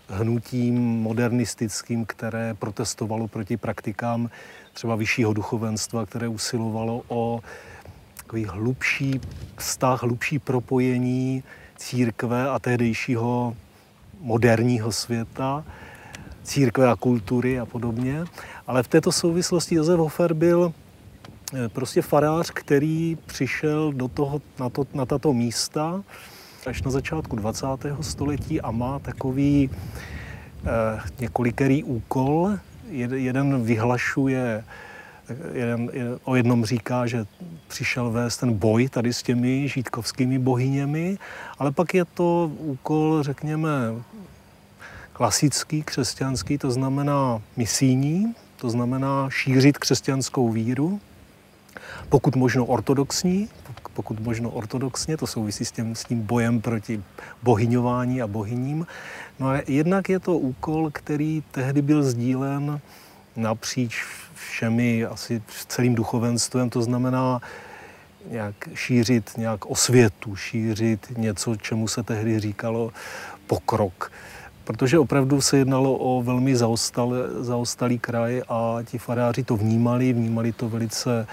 hnutím 0.08 0.76
modernistickým, 0.82 2.06
které 2.06 2.54
protestovalo 2.54 3.28
proti 3.28 3.58
praktikám 3.58 4.30
třeba 4.74 4.96
vyššího 4.96 5.34
duchovenstva, 5.34 6.06
které 6.06 6.28
usilovalo 6.28 7.02
o 7.08 7.40
takový 8.18 8.46
hlubší 8.46 9.22
vztah, 9.58 10.04
hlubší 10.04 10.40
propojení 10.40 11.44
církve 11.84 12.50
a 12.50 12.60
tehdejšího 12.60 13.56
moderního 14.22 14.92
světa, 14.92 15.64
církve 16.44 16.90
a 16.90 16.96
kultury 16.96 17.60
a 17.60 17.66
podobně. 17.66 18.24
Ale 18.68 18.84
v 18.84 18.88
této 18.88 19.12
souvislosti 19.12 19.76
Josef 19.76 20.00
Hofer 20.00 20.34
byl 20.34 20.74
eh, 21.54 21.70
prostě 21.70 22.02
farář, 22.02 22.52
který 22.52 23.18
přišel 23.26 23.94
do 23.94 24.08
toho, 24.08 24.42
na, 24.60 24.70
to, 24.70 24.88
na 24.94 25.06
tato 25.06 25.34
místa 25.34 26.04
až 26.66 26.82
na 26.84 26.92
začátku 26.92 27.36
20. 27.36 27.68
století 28.02 28.62
a 28.62 28.72
má 28.72 29.00
takový 29.00 29.70
eh, 29.70 31.00
několikerý 31.20 31.84
úkol. 31.84 32.58
Jeden 32.92 33.64
vyhlašuje 33.64 34.64
jeden, 35.54 35.92
o 36.24 36.36
jednom 36.36 36.66
říká, 36.66 37.08
že 37.08 37.26
přišel 37.68 38.12
vést 38.12 38.38
ten 38.38 38.54
boj 38.54 38.90
tady 38.90 39.14
s 39.14 39.24
těmi 39.24 39.68
žítkovskými 39.68 40.40
bohyněmi, 40.40 41.18
ale 41.60 41.72
pak 41.72 41.94
je 41.94 42.06
to 42.06 42.52
úkol, 42.58 43.24
řekněme, 43.24 43.70
klasický, 45.14 45.84
křesťanský, 45.84 46.58
to 46.58 46.72
znamená 46.72 47.42
misijní, 47.58 48.36
to 48.56 48.70
znamená 48.70 49.30
šířit 49.30 49.78
křesťanskou 49.78 50.50
víru, 50.50 51.00
pokud 52.10 52.36
možno 52.36 52.66
ortodoxní, 52.66 53.50
pokud 53.94 54.20
možno 54.20 54.50
ortodoxně, 54.50 55.18
to 55.18 55.28
souvisí 55.28 55.66
s 55.66 55.72
tím, 55.72 55.96
s 55.96 56.04
tím 56.04 56.22
bojem 56.22 56.62
proti 56.62 57.04
bohyňování 57.44 58.22
a 58.22 58.28
bohyním. 58.28 58.88
No 59.40 59.50
a 59.50 59.62
jednak 59.68 60.10
je 60.10 60.20
to 60.20 60.38
úkol, 60.38 60.90
který 60.94 61.44
tehdy 61.52 61.82
byl 61.82 62.04
sdílen 62.04 62.80
napříč 63.36 64.04
všemi, 64.36 65.06
asi 65.06 65.42
celým 65.68 65.96
duchovenstvem, 65.96 66.70
to 66.70 66.82
znamená 66.82 67.42
nějak 68.30 68.56
šířit 68.74 69.32
nějak 69.38 69.66
osvětu, 69.66 70.36
šířit 70.36 71.18
něco, 71.18 71.56
čemu 71.56 71.88
se 71.88 72.04
tehdy 72.04 72.40
říkalo 72.40 72.92
pokrok. 73.48 74.12
protože 74.64 75.00
opravdu 75.00 75.42
se 75.42 75.58
jednalo 75.58 75.94
o 75.94 76.24
velmi 76.24 76.56
zaostal, 76.56 77.14
zaostalý 77.40 78.00
kraj 78.00 78.42
a 78.50 78.78
ti 78.84 78.98
faráři 78.98 79.44
to 79.44 79.58
vnímali, 79.58 80.14
vnímali 80.14 80.52
to 80.52 80.70
velice 80.70 81.28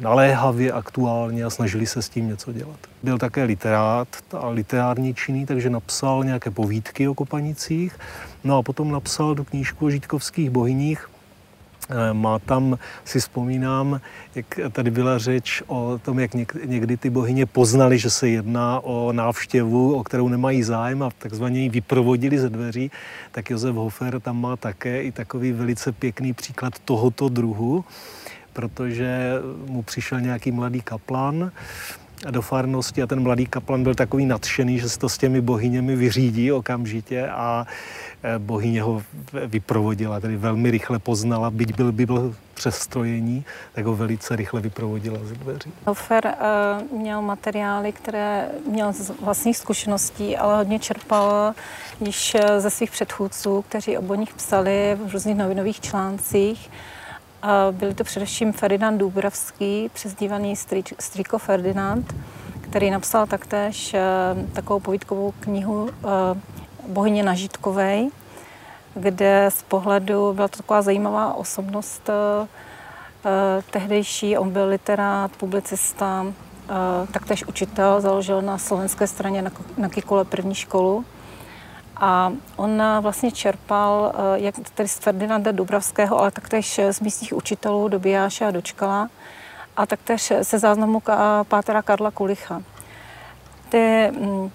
naléhavě, 0.00 0.72
aktuálně 0.72 1.44
a 1.44 1.50
snažili 1.50 1.86
se 1.86 2.02
s 2.02 2.08
tím 2.08 2.28
něco 2.28 2.52
dělat. 2.52 2.78
Byl 3.02 3.18
také 3.18 3.44
literát 3.44 4.08
a 4.32 4.48
literární 4.48 5.14
činný, 5.14 5.46
takže 5.46 5.70
napsal 5.70 6.24
nějaké 6.24 6.50
povídky 6.50 7.08
o 7.08 7.14
Kopanicích, 7.14 7.98
no 8.44 8.58
a 8.58 8.62
potom 8.62 8.90
napsal 8.92 9.34
tu 9.34 9.44
knížku 9.44 9.86
o 9.86 9.90
žítkovských 9.90 10.50
bohyních, 10.50 11.10
eh, 11.90 12.12
má 12.12 12.38
tam, 12.38 12.78
si 13.04 13.20
vzpomínám, 13.20 14.00
jak 14.34 14.60
tady 14.72 14.90
byla 14.90 15.18
řeč 15.18 15.62
o 15.66 16.00
tom, 16.02 16.18
jak 16.18 16.34
někdy 16.64 16.96
ty 16.96 17.10
bohyně 17.10 17.46
poznali, 17.46 17.98
že 17.98 18.10
se 18.10 18.28
jedná 18.28 18.80
o 18.80 19.12
návštěvu, 19.12 19.94
o 19.94 20.04
kterou 20.04 20.28
nemají 20.28 20.62
zájem 20.62 21.02
a 21.02 21.10
takzvaně 21.18 21.60
ji 21.60 21.68
vyprovodili 21.68 22.38
ze 22.38 22.50
dveří, 22.50 22.90
tak 23.32 23.50
Josef 23.50 23.74
Hofer 23.74 24.20
tam 24.20 24.40
má 24.40 24.56
také 24.56 25.02
i 25.02 25.12
takový 25.12 25.52
velice 25.52 25.92
pěkný 25.92 26.32
příklad 26.32 26.78
tohoto 26.78 27.28
druhu 27.28 27.84
protože 28.52 29.32
mu 29.66 29.82
přišel 29.82 30.20
nějaký 30.20 30.50
mladý 30.50 30.80
kaplan 30.80 31.52
do 32.30 32.42
farnosti 32.42 33.02
a 33.02 33.06
ten 33.06 33.22
mladý 33.22 33.46
kaplan 33.46 33.82
byl 33.82 33.94
takový 33.94 34.26
nadšený, 34.26 34.78
že 34.78 34.88
se 34.88 34.98
to 34.98 35.08
s 35.08 35.18
těmi 35.18 35.40
bohyněmi 35.40 35.96
vyřídí 35.96 36.52
okamžitě 36.52 37.28
a 37.28 37.66
e, 38.22 38.38
bohyně 38.38 38.82
ho 38.82 39.02
vyprovodila, 39.46 40.20
tedy 40.20 40.36
velmi 40.36 40.70
rychle 40.70 40.98
poznala, 40.98 41.50
byť 41.50 41.76
byl, 41.76 41.92
by 41.92 42.06
byl 42.06 42.34
přestrojení, 42.54 43.44
tak 43.72 43.84
ho 43.84 43.96
velice 43.96 44.36
rychle 44.36 44.60
vyprovodila 44.60 45.18
ze 45.22 45.34
dveří. 45.34 45.72
Hofer 45.86 46.34
uh, 46.92 46.98
měl 46.98 47.22
materiály, 47.22 47.92
které 47.92 48.48
měl 48.70 48.92
z 48.92 49.10
vlastních 49.20 49.56
zkušeností, 49.56 50.36
ale 50.36 50.56
hodně 50.56 50.78
čerpal 50.78 51.54
již 52.00 52.34
e, 52.34 52.60
ze 52.60 52.70
svých 52.70 52.90
předchůdců, 52.90 53.64
kteří 53.68 53.98
o 53.98 54.14
nich 54.14 54.34
psali 54.34 54.98
v 55.06 55.12
různých 55.12 55.36
novinových 55.36 55.80
článcích. 55.80 56.70
Byl 57.70 57.94
to 57.94 58.04
především 58.04 58.52
Ferdinand 58.52 58.98
Dubravský, 58.98 59.90
přezdívaný 59.94 60.54
Striko 60.98 61.38
Ferdinand, 61.38 62.14
který 62.60 62.90
napsal 62.90 63.26
taktéž 63.26 63.94
eh, 63.94 64.00
takovou 64.52 64.80
povídkovou 64.80 65.34
knihu 65.40 65.88
eh, 65.90 66.08
Bohyně 66.88 67.22
Nažitkovej, 67.22 68.10
kde 68.94 69.46
z 69.48 69.62
pohledu 69.62 70.32
byla 70.32 70.48
to 70.48 70.56
taková 70.56 70.82
zajímavá 70.82 71.34
osobnost 71.34 72.10
eh, 72.10 73.62
tehdejší. 73.70 74.38
On 74.38 74.50
byl 74.50 74.68
literát, 74.68 75.30
publicista, 75.36 76.26
taktéž 77.12 77.46
učitel, 77.46 78.00
založil 78.00 78.42
na 78.42 78.58
slovenské 78.58 79.06
straně 79.06 79.44
na 79.76 79.88
Kikule 79.88 80.24
první 80.24 80.54
školu 80.54 81.04
a 82.02 82.32
on 82.56 82.82
vlastně 83.00 83.30
čerpal 83.30 84.12
eh, 84.14 84.40
jak 84.40 84.54
tedy 84.74 84.88
z 84.88 84.98
Ferdinanda 84.98 85.52
Dubravského, 85.52 86.18
ale 86.18 86.30
taktéž 86.30 86.80
z 86.90 87.00
místních 87.00 87.32
učitelů 87.32 87.88
Dobijáše 87.88 88.46
a 88.46 88.50
Dočkala 88.50 89.08
a 89.76 89.86
taktéž 89.86 90.32
se 90.42 90.58
záznamu 90.58 91.02
pátera 91.48 91.82
Karla 91.82 92.10
Kulicha. 92.10 92.62
Ty 93.68 94.10
mm, 94.10 94.50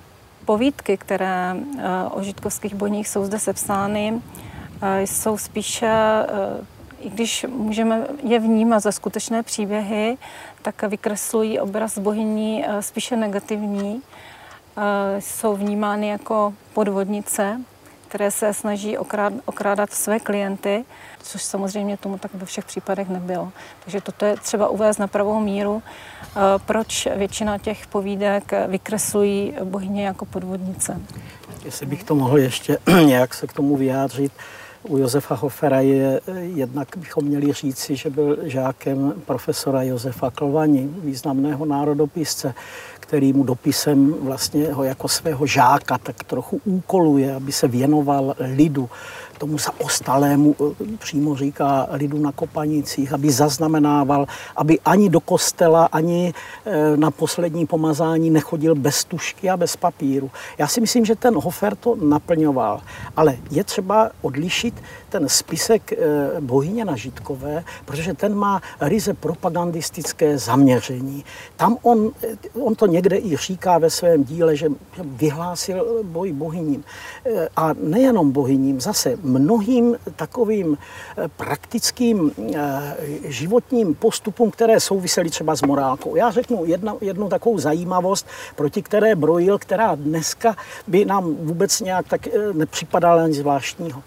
povídky, 0.45 0.97
které 0.97 1.55
eh, 1.55 1.83
o 2.11 2.23
žitkovských 2.23 2.75
bojních 2.75 3.07
jsou 3.07 3.25
zde 3.25 3.39
sepsány, 3.39 4.21
eh, 4.81 5.01
jsou 5.01 5.37
spíše, 5.37 5.91
i 6.99 7.09
když 7.09 7.45
můžeme 7.49 8.07
je 8.23 8.39
vnímat 8.39 8.79
za 8.79 8.91
skutečné 8.91 9.43
příběhy, 9.43 10.17
tak 10.61 10.81
vykreslují 10.83 11.59
obraz 11.59 11.97
bohyní 11.97 12.65
spíše 12.79 13.15
negativní 13.15 14.01
jsou 15.19 15.55
vnímány 15.55 16.07
jako 16.07 16.53
podvodnice, 16.73 17.61
které 18.07 18.31
se 18.31 18.53
snaží 18.53 18.97
okrádat 19.45 19.93
své 19.93 20.19
klienty, 20.19 20.85
což 21.23 21.43
samozřejmě 21.43 21.97
tomu 21.97 22.17
tak 22.17 22.33
ve 22.33 22.45
všech 22.45 22.65
případech 22.65 23.09
nebylo. 23.09 23.51
Takže 23.83 24.01
toto 24.01 24.25
je 24.25 24.35
třeba 24.35 24.69
uvést 24.69 24.97
na 24.97 25.07
pravou 25.07 25.39
míru, 25.39 25.83
eh, 25.83 26.39
proč 26.65 27.07
většina 27.15 27.57
těch 27.57 27.87
povídek 27.87 28.51
vykreslují 28.67 29.53
bohyně 29.63 30.05
jako 30.05 30.25
podvodnice. 30.25 31.01
Jestli 31.65 31.85
bych 31.85 32.03
to 32.03 32.15
mohl 32.15 32.37
ještě 32.37 32.77
nějak 33.05 33.33
se 33.33 33.47
k 33.47 33.53
tomu 33.53 33.77
vyjádřit, 33.77 34.31
u 34.83 34.97
Josefa 34.97 35.35
Hofera 35.35 35.79
je 35.79 36.21
jednak 36.41 36.87
bychom 36.97 37.25
měli 37.25 37.53
říci, 37.53 37.95
že 37.95 38.09
byl 38.09 38.37
žákem 38.43 39.13
profesora 39.25 39.83
Josefa 39.83 40.31
Klvani, 40.31 40.89
významného 41.03 41.65
národopisce, 41.65 42.53
který 43.07 43.33
mu 43.33 43.43
dopisem 43.43 44.13
vlastně 44.21 44.73
ho 44.73 44.83
jako 44.83 45.07
svého 45.07 45.45
žáka 45.45 45.97
tak 45.97 46.23
trochu 46.23 46.61
úkoluje, 46.65 47.35
aby 47.35 47.51
se 47.51 47.67
věnoval 47.67 48.35
lidu, 48.39 48.89
tomu 49.37 49.57
zaostalému, 49.57 50.55
eh, 50.59 50.97
přímo 50.97 51.35
říká 51.35 51.87
lidu 51.91 52.19
na 52.19 52.31
Kopanicích, 52.31 53.13
aby 53.13 53.31
zaznamenával, 53.31 54.27
aby 54.55 54.79
ani 54.85 55.09
do 55.09 55.19
kostela, 55.19 55.85
ani 55.85 56.33
eh, 56.65 56.97
na 56.97 57.11
poslední 57.11 57.65
pomazání 57.65 58.29
nechodil 58.29 58.75
bez 58.75 59.03
tušky 59.03 59.49
a 59.49 59.57
bez 59.57 59.75
papíru. 59.75 60.31
Já 60.57 60.67
si 60.67 60.81
myslím, 60.81 61.05
že 61.05 61.15
ten 61.15 61.35
Hofer 61.35 61.75
to 61.75 61.95
naplňoval, 61.95 62.81
ale 63.15 63.37
je 63.51 63.63
třeba 63.63 64.11
odlišit 64.21 64.83
ten 65.09 65.29
spisek 65.29 65.93
eh, 65.93 65.97
bohyně 66.39 66.85
na 66.85 66.95
Žitkové, 66.95 67.63
protože 67.85 68.13
ten 68.13 68.35
má 68.35 68.61
ryze 68.81 69.13
propagandistické 69.13 70.37
zaměření. 70.37 71.25
Tam 71.55 71.77
on, 71.81 72.11
on 72.59 72.75
to 72.75 72.85
někde 72.85 73.17
i 73.17 73.37
říká 73.37 73.77
ve 73.77 73.89
svém 73.89 74.23
díle, 74.23 74.55
že 74.55 74.69
vyhlásil 75.03 76.03
boj 76.03 76.31
bohyním. 76.31 76.83
A 77.55 77.73
nejenom 77.73 78.31
bohyním, 78.31 78.81
zase 78.81 79.17
mnohým 79.27 79.97
takovým 80.15 80.77
eh, 80.77 81.27
praktickým 81.27 82.31
eh, 82.55 82.95
životním 83.23 83.95
postupům, 83.95 84.51
které 84.51 84.79
souvisely 84.79 85.29
třeba 85.29 85.55
s 85.55 85.61
morálkou. 85.61 86.15
Já 86.15 86.31
řeknu 86.31 86.65
jednu, 86.65 86.97
jednu 87.01 87.29
takovou 87.29 87.59
zajímavost, 87.59 88.27
proti 88.55 88.81
které 88.81 89.15
brojil, 89.15 89.57
která 89.57 89.95
dneska 89.95 90.55
by 90.87 91.05
nám 91.05 91.35
vůbec 91.35 91.81
nějak 91.81 92.07
tak 92.07 92.27
eh, 92.27 92.53
nepřipadala 92.53 93.23
ani 93.23 93.33
zvláštního 93.33 94.03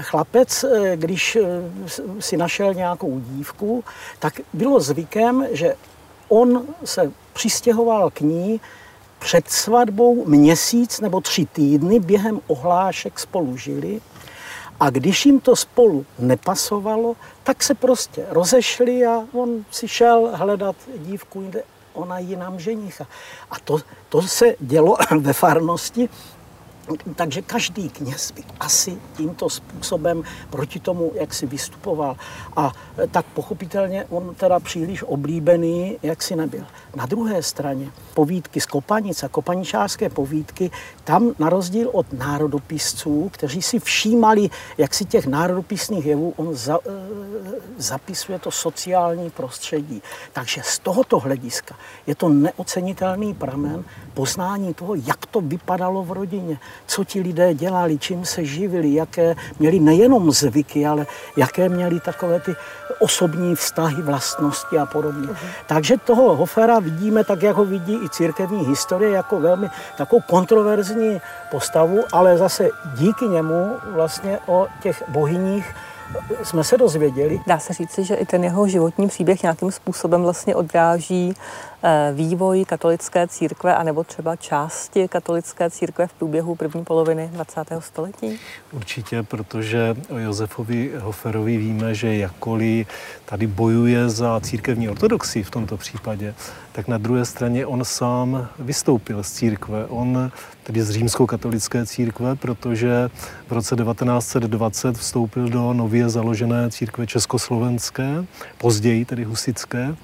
chlapec, 0.00 0.64
když 0.94 1.38
si 2.18 2.36
našel 2.36 2.74
nějakou 2.74 3.20
dívku, 3.20 3.84
tak 4.18 4.40
bylo 4.52 4.80
zvykem, 4.80 5.46
že 5.50 5.74
on 6.28 6.62
se 6.84 7.12
přistěhoval 7.32 8.10
k 8.10 8.20
ní 8.20 8.60
před 9.18 9.50
svatbou 9.50 10.26
měsíc 10.26 11.00
nebo 11.00 11.20
tři 11.20 11.46
týdny 11.46 12.00
během 12.00 12.40
ohlášek 12.46 13.18
spolu 13.18 13.56
žili 13.56 14.00
a 14.80 14.90
když 14.90 15.26
jim 15.26 15.40
to 15.40 15.56
spolu 15.56 16.06
nepasovalo, 16.18 17.16
tak 17.44 17.62
se 17.62 17.74
prostě 17.74 18.26
rozešli 18.28 19.06
a 19.06 19.26
on 19.32 19.64
si 19.70 19.88
šel 19.88 20.30
hledat 20.34 20.76
dívku 20.96 21.40
jinde, 21.40 21.62
ona 21.92 22.18
jinam 22.18 22.60
ženicha. 22.60 23.06
A 23.50 23.58
to, 23.64 23.78
to 24.08 24.22
se 24.22 24.54
dělo 24.60 24.96
ve 25.18 25.32
farnosti 25.32 26.08
takže 27.14 27.42
každý 27.42 27.88
kněz 27.88 28.30
by 28.30 28.44
asi 28.60 28.98
tímto 29.16 29.50
způsobem 29.50 30.22
proti 30.50 30.80
tomu, 30.80 31.12
jak 31.14 31.34
si 31.34 31.46
vystupoval. 31.46 32.16
A 32.56 32.72
e, 32.98 33.06
tak 33.06 33.26
pochopitelně 33.26 34.04
on 34.10 34.34
teda 34.34 34.60
příliš 34.60 35.02
oblíbený, 35.02 35.98
jak 36.02 36.22
si 36.22 36.36
nebyl. 36.36 36.66
Na 36.96 37.06
druhé 37.06 37.42
straně 37.42 37.90
povídky 38.14 38.60
z 38.60 38.66
Kopanic 38.66 39.22
a 39.22 39.28
kopaničářské 39.28 40.08
povídky, 40.08 40.70
tam 41.04 41.34
na 41.38 41.48
rozdíl 41.48 41.90
od 41.92 42.12
národopisců, 42.12 43.28
kteří 43.32 43.62
si 43.62 43.78
všímali, 43.78 44.50
jak 44.78 44.94
si 44.94 45.04
těch 45.04 45.26
národopisných 45.26 46.06
jevů, 46.06 46.34
on 46.36 46.54
za, 46.54 46.78
e, 46.78 46.90
zapisuje 47.76 48.38
to 48.38 48.50
sociální 48.50 49.30
prostředí. 49.30 50.02
Takže 50.32 50.62
z 50.64 50.78
tohoto 50.78 51.18
hlediska 51.18 51.76
je 52.06 52.14
to 52.14 52.28
neocenitelný 52.28 53.34
pramen 53.34 53.84
poznání 54.14 54.74
toho, 54.74 54.94
jak 54.94 55.26
to 55.26 55.40
vypadalo 55.40 56.02
v 56.02 56.12
rodině, 56.12 56.58
co 56.86 57.04
ti 57.04 57.20
lidé 57.20 57.54
dělali, 57.54 57.98
čím 57.98 58.24
se 58.24 58.44
živili, 58.44 58.94
jaké 58.94 59.34
měli 59.58 59.80
nejenom 59.80 60.30
zvyky, 60.30 60.86
ale 60.86 61.06
jaké 61.36 61.68
měli 61.68 62.00
takové 62.00 62.40
ty 62.40 62.56
osobní 62.98 63.56
vztahy, 63.56 64.02
vlastnosti 64.02 64.78
a 64.78 64.86
podobně. 64.86 65.26
Uh-huh. 65.26 65.48
Takže 65.66 65.96
toho 65.96 66.36
Hofera 66.36 66.78
vidíme 66.78 67.24
tak, 67.24 67.42
jak 67.42 67.56
ho 67.56 67.64
vidí 67.64 67.94
i 68.04 68.08
církevní 68.08 68.66
historie, 68.66 69.10
jako 69.10 69.40
velmi 69.40 69.68
takovou 69.96 70.22
kontroverzní 70.28 71.20
postavu, 71.50 72.00
ale 72.12 72.38
zase 72.38 72.68
díky 72.94 73.28
němu 73.28 73.76
vlastně 73.94 74.38
o 74.46 74.66
těch 74.82 75.02
bohyních 75.08 75.74
jsme 76.42 76.64
se 76.64 76.76
dozvěděli. 76.76 77.40
Dá 77.46 77.58
se 77.58 77.72
říci, 77.72 78.04
že 78.04 78.14
i 78.14 78.26
ten 78.26 78.44
jeho 78.44 78.68
životní 78.68 79.08
příběh 79.08 79.42
nějakým 79.42 79.72
způsobem 79.72 80.22
vlastně 80.22 80.54
odráží 80.54 81.34
vývoj 82.12 82.64
katolické 82.64 83.28
církve 83.28 83.76
anebo 83.76 84.04
třeba 84.04 84.36
části 84.36 85.08
katolické 85.08 85.70
církve 85.70 86.06
v 86.06 86.12
průběhu 86.12 86.54
první 86.54 86.84
poloviny 86.84 87.30
20. 87.32 87.60
století? 87.78 88.38
Určitě, 88.72 89.22
protože 89.22 89.96
o 90.10 90.18
Josefovi 90.18 90.92
Hoferovi 90.98 91.56
víme, 91.56 91.94
že 91.94 92.16
jakkoliv 92.16 92.88
tady 93.24 93.46
bojuje 93.46 94.08
za 94.08 94.40
církevní 94.40 94.88
ortodoxii 94.88 95.42
v 95.42 95.50
tomto 95.50 95.76
případě, 95.76 96.34
tak 96.72 96.88
na 96.88 96.98
druhé 96.98 97.24
straně 97.24 97.66
on 97.66 97.84
sám 97.84 98.48
vystoupil 98.58 99.22
z 99.22 99.32
církve. 99.32 99.86
On 99.86 100.30
tedy 100.62 100.82
z 100.82 100.90
římskokatolické 100.90 101.86
církve, 101.86 102.36
protože 102.36 103.10
v 103.48 103.52
roce 103.52 103.76
1920 103.76 104.98
vstoupil 104.98 105.48
do 105.48 105.72
nově 105.72 106.08
založené 106.08 106.70
církve 106.70 107.06
československé, 107.06 108.24
později 108.58 109.04
tedy 109.04 109.24
husické, 109.24 109.96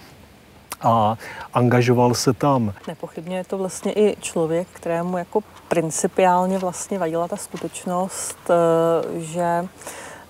a 0.80 1.16
angažoval 1.54 2.14
se 2.14 2.32
tam. 2.32 2.72
Nepochybně 2.88 3.37
je 3.37 3.44
to 3.44 3.58
vlastně 3.58 3.92
i 3.92 4.16
člověk, 4.20 4.68
kterému 4.72 5.18
jako 5.18 5.40
principiálně 5.68 6.58
vlastně 6.58 6.98
vadila 6.98 7.28
ta 7.28 7.37
skutečnost, 7.37 8.38
eh, 8.50 9.20
že 9.20 9.68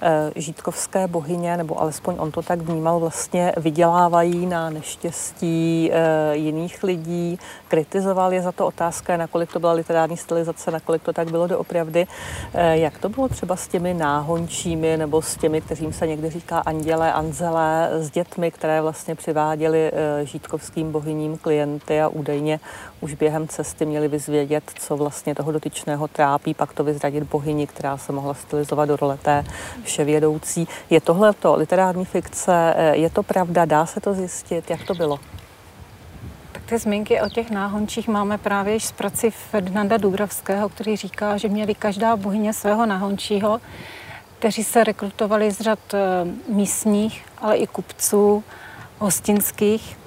Eh, 0.07 0.33
žítkovské 0.37 1.07
bohyně, 1.07 1.57
nebo 1.57 1.80
alespoň 1.80 2.14
on 2.18 2.30
to 2.30 2.42
tak 2.42 2.61
vnímal, 2.61 3.00
vlastně 3.00 3.52
vydělávají 3.57 4.46
na 4.46 4.70
neštěstí 4.70 5.90
eh, 5.92 6.37
jiných 6.37 6.83
lidí, 6.83 7.38
kritizoval 7.74 8.32
je 8.32 8.42
za 8.42 8.52
to 8.52 8.66
otázka, 8.66 9.16
nakolik 9.16 9.52
to 9.52 9.60
byla 9.60 9.72
literární 9.72 10.16
stylizace, 10.16 10.70
nakolik 10.70 11.02
to 11.02 11.12
tak 11.12 11.30
bylo 11.30 11.46
doopravdy. 11.46 12.06
Eh, 12.54 12.78
jak 12.78 12.98
to 12.98 13.08
bylo 13.08 13.28
třeba 13.28 13.56
s 13.56 13.68
těmi 13.68 13.94
náhončími 13.94 14.96
nebo 14.96 15.22
s 15.22 15.37
těmi, 15.37 15.60
kterým 15.60 15.92
se 15.92 16.06
někdy 16.06 16.30
říká 16.30 16.58
anděle, 16.58 17.12
anzelé, 17.12 17.90
s 17.92 18.10
dětmi, 18.10 18.50
které 18.50 18.82
vlastně 18.82 19.14
přiváděli 19.14 19.92
žítkovským 20.22 20.92
bohyním 20.92 21.38
klienty 21.38 22.00
a 22.00 22.08
údajně 22.08 22.60
už 23.00 23.14
během 23.14 23.48
cesty 23.48 23.87
měli 23.87 24.08
vyzvědět, 24.08 24.64
co 24.78 24.96
vlastně 24.96 25.34
toho 25.34 25.52
dotyčného 25.52 26.08
trápí, 26.08 26.54
pak 26.54 26.72
to 26.72 26.84
vyzradit 26.84 27.24
bohyni, 27.24 27.66
která 27.66 27.98
se 27.98 28.12
mohla 28.12 28.34
stylizovat 28.34 28.88
do 28.88 28.96
role 28.96 29.16
té 29.16 29.44
vševědoucí. 29.82 30.68
Je 30.90 31.00
tohle 31.00 31.32
to 31.32 31.56
literární 31.56 32.04
fikce? 32.04 32.74
Eh, 32.76 32.96
je 32.96 33.10
to 33.10 33.22
pravda? 33.22 33.64
Dá 33.64 33.87
se 33.87 34.00
to 34.00 34.14
zjistit? 34.14 34.70
Jak 34.70 34.84
to 34.84 34.94
bylo? 34.94 35.18
Ty 36.66 36.79
zmínky 36.79 37.20
o 37.20 37.29
těch 37.29 37.50
náhončích 37.50 38.09
máme 38.09 38.38
právě 38.38 38.81
z 38.81 38.92
prací 38.92 39.31
Ferdinanda 39.31 39.96
Dubravského, 39.96 40.68
který 40.68 40.96
říká, 40.96 41.37
že 41.37 41.48
měli 41.48 41.74
každá 41.74 42.16
bohyně 42.16 42.53
svého 42.53 42.87
náhončího, 42.87 43.61
kteří 44.38 44.64
se 44.64 44.85
rekrutovali 44.85 45.50
z 45.50 45.61
řad 45.61 45.79
eh, 45.94 45.98
místních, 46.48 47.24
ale 47.38 47.57
i 47.57 47.66
kupců, 47.66 48.44
hostinských 48.98 49.98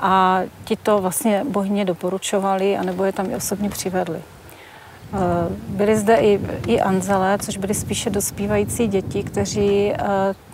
a 0.00 0.40
ti 0.64 0.76
to 0.76 0.98
vlastně 0.98 1.44
bohyně 1.48 1.84
doporučovali, 1.84 2.76
anebo 2.76 3.04
je 3.04 3.12
tam 3.12 3.30
i 3.30 3.36
osobně 3.36 3.70
přivedli. 3.70 4.22
Eh, 5.12 5.18
byly 5.68 5.96
zde 5.96 6.16
i, 6.16 6.40
i 6.66 6.80
anzelé, 6.80 7.38
což 7.38 7.56
byly 7.56 7.74
spíše 7.74 8.10
dospívající 8.10 8.86
děti, 8.86 9.22
kteří 9.22 9.92
eh, 9.92 9.98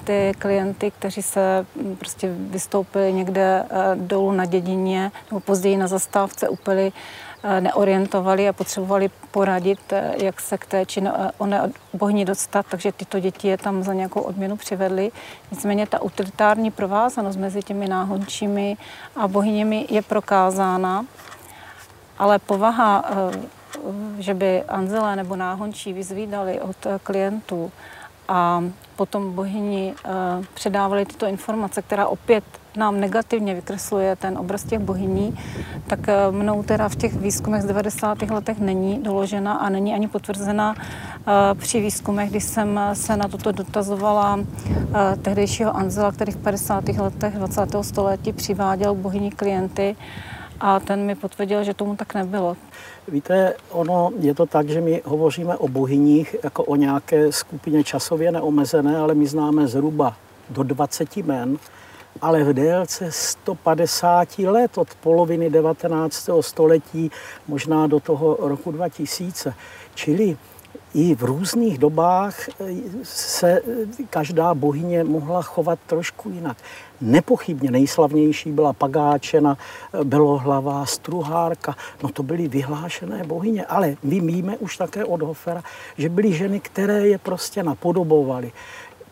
ty 0.05 0.33
klienty, 0.39 0.91
kteří 0.91 1.23
se 1.23 1.67
hm, 1.77 1.97
prostě 1.97 2.33
vystoupili 2.39 3.13
někde 3.13 3.65
eh, 3.71 3.97
dolů 3.97 4.33
na 4.33 4.45
dědině 4.45 5.13
nebo 5.31 5.41
později 5.41 5.77
na 5.77 5.87
zastávce 5.87 6.49
úplně 6.49 6.93
neorientovali 7.61 8.49
a 8.49 8.53
potřebovali 8.53 9.11
poradit, 9.31 9.93
jak 10.17 10.41
se 10.41 10.59
k 10.59 10.67
té 10.67 10.87
či 10.87 11.03
oné 11.39 11.71
bohni 11.93 12.25
dostat, 12.25 12.67
takže 12.69 12.93
tyto 12.93 13.21
děti 13.21 13.49
je 13.49 13.59
tam 13.59 13.83
za 13.83 13.95
nějakou 13.95 14.21
odměnu 14.21 14.57
přivedli. 14.57 15.11
Nicméně 15.51 15.87
ta 15.87 16.03
utilitární 16.03 16.71
provázanost 16.71 17.37
mezi 17.37 17.63
těmi 17.63 17.89
náhončími 17.89 18.77
a 19.17 19.29
bohyněmi 19.29 19.87
je 19.91 20.03
prokázána, 20.03 21.07
ale 22.19 22.39
povaha 22.39 23.05
že 24.19 24.35
by 24.35 24.63
Anzela 24.63 25.15
nebo 25.15 25.37
náhončí 25.37 25.93
vyzvídali 25.93 26.61
od 26.61 26.77
klientů 27.03 27.73
a 28.29 28.65
potom 28.97 29.33
bohyni 29.33 29.95
eh, 30.05 30.11
předávali 30.55 31.05
tyto 31.05 31.27
informace, 31.27 31.83
která 31.83 32.07
opět 32.07 32.45
nám 32.77 33.01
negativně 33.01 33.55
vykresluje 33.55 34.17
ten 34.17 34.39
obraz 34.39 34.65
těch 34.65 34.79
bohyní, 34.79 35.39
tak 35.87 36.09
eh, 36.09 36.31
mnou 36.31 36.63
teda 36.63 36.89
v 36.89 36.97
těch 36.97 37.15
výzkumech 37.15 37.63
z 37.63 37.67
90. 37.67 38.23
letech 38.23 38.59
není 38.59 39.03
doložena 39.03 39.53
a 39.53 39.69
není 39.69 39.95
ani 39.95 40.09
potvrzena 40.09 40.75
eh, 40.77 41.55
při 41.55 41.81
výzkumech, 41.81 42.31
když 42.31 42.45
jsem 42.45 42.81
se 42.93 43.17
na 43.17 43.29
toto 43.29 43.53
dotazovala 43.53 44.39
tehdejšího 45.23 45.77
Anzela, 45.77 46.13
který 46.13 46.33
v 46.33 46.37
50. 46.37 46.89
letech 46.89 47.35
20. 47.35 47.63
století 47.83 48.33
přiváděl 48.33 48.95
bohyni 48.95 49.31
klienty 49.31 49.97
a 50.61 50.81
ten 50.81 51.01
mi 51.07 51.15
potvrdil, 51.15 51.65
že 51.65 51.75
tomu 51.75 51.97
tak 51.97 52.15
nebylo. 52.15 52.57
Víte, 53.09 53.55
ono 53.71 54.11
je 54.21 54.35
to 54.35 54.47
tak, 54.47 54.69
že 54.69 54.81
my 54.81 55.03
hovoříme 55.05 55.57
o 55.57 55.69
bohyních 55.69 56.37
jako 56.45 56.65
o 56.65 56.77
nějaké 56.77 57.33
skupině 57.33 57.85
časově 57.85 58.33
neomezené, 58.33 58.97
ale 58.97 59.15
my 59.15 59.27
známe 59.27 59.67
zhruba 59.67 60.17
do 60.51 60.63
20 60.63 61.17
men, 61.17 61.57
ale 62.23 62.45
v 62.45 62.53
délce 62.53 63.13
150 63.13 64.39
let 64.39 64.79
od 64.79 64.89
poloviny 64.95 65.51
19. 65.51 66.31
století, 66.41 67.11
možná 67.49 67.87
do 67.87 68.01
toho 68.01 68.37
roku 68.41 68.73
2000. 68.73 69.55
Čili 69.95 70.37
i 70.95 71.15
v 71.15 71.23
různých 71.23 71.79
dobách 71.79 72.49
se 73.03 73.61
každá 74.11 74.55
bohyně 74.55 75.05
mohla 75.05 75.43
chovat 75.43 75.79
trošku 75.87 76.31
jinak. 76.31 76.57
Nepochybně 77.01 77.71
nejslavnější 77.71 78.53
byla 78.53 78.73
Pagáčena, 78.73 79.59
Belohlavá, 80.05 80.87
Struhárka, 80.87 81.77
no 82.03 82.09
to 82.09 82.23
byly 82.23 82.49
vyhlášené 82.49 83.25
bohyně, 83.25 83.65
ale 83.65 83.97
my 84.03 84.21
víme 84.21 84.57
už 84.57 84.77
také 84.77 85.05
od 85.05 85.23
Hofera, 85.23 85.63
že 85.99 86.09
byly 86.09 86.33
ženy, 86.33 86.61
které 86.61 87.07
je 87.09 87.19
prostě 87.19 87.63
napodobovaly. 87.63 88.53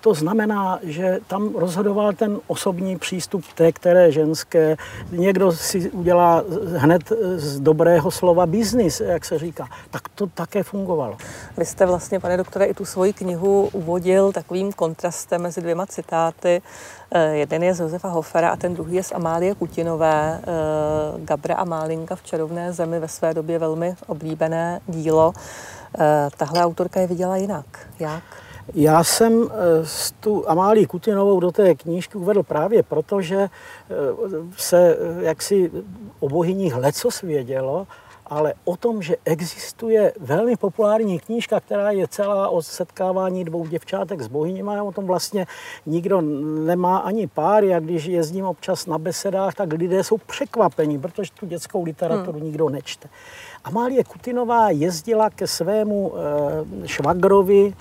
To 0.02 0.14
znamená, 0.14 0.78
že 0.82 1.18
tam 1.26 1.54
rozhodoval 1.54 2.12
ten 2.12 2.40
osobní 2.46 2.98
přístup 2.98 3.44
té 3.54 3.72
které 3.72 4.12
ženské. 4.12 4.76
Někdo 5.10 5.52
si 5.52 5.90
udělá 5.90 6.44
hned 6.76 7.12
z 7.36 7.60
dobrého 7.60 8.10
slova 8.10 8.46
biznis, 8.46 9.00
jak 9.00 9.24
se 9.24 9.38
říká. 9.38 9.68
Tak 9.90 10.08
to 10.08 10.26
také 10.26 10.62
fungovalo. 10.62 11.16
Vy 11.58 11.64
jste 11.64 11.86
vlastně, 11.86 12.20
pane 12.20 12.36
doktore, 12.36 12.64
i 12.64 12.74
tu 12.74 12.84
svoji 12.84 13.12
knihu 13.12 13.68
uvodil 13.72 14.32
takovým 14.32 14.72
kontrastem 14.72 15.42
mezi 15.42 15.60
dvěma 15.60 15.86
citáty. 15.86 16.62
Eh, 17.10 17.36
jeden 17.36 17.62
je 17.62 17.74
z 17.74 17.80
Josefa 17.80 18.08
Hofera 18.08 18.50
a 18.50 18.56
ten 18.56 18.74
druhý 18.74 18.94
je 18.94 19.02
z 19.02 19.12
Amálie 19.12 19.54
Kutinové. 19.54 20.40
Eh, 20.42 20.46
Gabra 21.24 21.54
a 21.54 21.64
Málinka 21.64 22.16
v 22.16 22.22
čarovné 22.22 22.72
zemi 22.72 23.00
ve 23.00 23.08
své 23.08 23.34
době 23.34 23.58
velmi 23.58 23.94
oblíbené 24.06 24.80
dílo. 24.86 25.32
Eh, 25.98 26.28
tahle 26.36 26.64
autorka 26.64 27.00
je 27.00 27.06
viděla 27.06 27.36
jinak. 27.36 27.66
Jak? 27.98 28.41
Já 28.74 29.04
jsem 29.04 29.42
eh, 29.50 29.54
tu 30.20 30.50
Amálii 30.50 30.86
Kutinovou 30.86 31.40
do 31.40 31.52
té 31.52 31.74
knížky 31.74 32.18
uvedl 32.18 32.42
právě 32.42 32.82
proto, 32.82 33.22
že 33.22 33.36
eh, 33.36 33.48
se 34.56 34.96
eh, 34.96 35.24
jaksi 35.24 35.70
o 36.20 36.28
bohyních 36.28 36.74
lecos 36.74 37.20
vědělo, 37.20 37.86
ale 38.26 38.54
o 38.64 38.76
tom, 38.76 39.02
že 39.02 39.16
existuje 39.24 40.12
velmi 40.20 40.56
populární 40.56 41.20
knížka, 41.20 41.60
která 41.60 41.90
je 41.90 42.08
celá 42.08 42.48
o 42.48 42.62
setkávání 42.62 43.44
dvou 43.44 43.66
děvčátek 43.66 44.20
s 44.20 44.28
bohyněmi, 44.28 44.80
o 44.80 44.92
tom 44.92 45.06
vlastně 45.06 45.46
nikdo 45.86 46.20
nemá 46.64 46.98
ani 46.98 47.26
pár. 47.26 47.64
Jak 47.64 47.84
když 47.84 48.04
jezdím 48.04 48.44
občas 48.44 48.86
na 48.86 48.98
besedách, 48.98 49.54
tak 49.54 49.72
lidé 49.72 50.04
jsou 50.04 50.18
překvapení, 50.18 50.98
protože 50.98 51.30
tu 51.40 51.46
dětskou 51.46 51.84
literaturu 51.84 52.38
hmm. 52.38 52.46
nikdo 52.46 52.68
nečte. 52.68 53.08
Amálie 53.64 54.04
Kutinová 54.04 54.70
jezdila 54.70 55.30
ke 55.30 55.46
svému 55.46 56.12
švagrovi, 56.86 57.74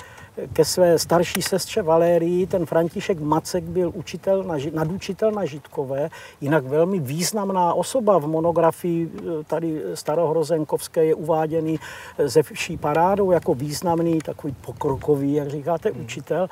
ke 0.54 0.66
své 0.66 1.00
starší 1.00 1.42
sestře 1.42 1.82
Valérii. 1.82 2.48
Ten 2.48 2.66
František 2.66 3.20
Macek 3.20 3.64
byl 3.64 3.92
učitel 3.96 4.44
na, 4.44 4.56
nadučitel 4.74 5.32
na 5.32 5.46
Žitkové, 5.46 6.10
jinak 6.42 6.66
velmi 6.66 7.00
významná 7.00 7.74
osoba 7.74 8.18
v 8.18 8.28
monografii 8.28 9.12
eh, 9.18 9.44
tady 9.44 9.82
starohrozenkovské 9.94 11.06
je 11.06 11.16
uváděný 11.16 11.80
eh, 12.18 12.30
ze 12.30 12.44
vší 12.44 12.78
parádou 12.78 13.32
jako 13.32 13.54
významný, 13.54 14.20
takový 14.20 14.56
pokrokový, 14.62 15.34
jak 15.34 15.50
říkáte, 15.50 15.90
hmm. 15.90 16.04
učitel. 16.04 16.48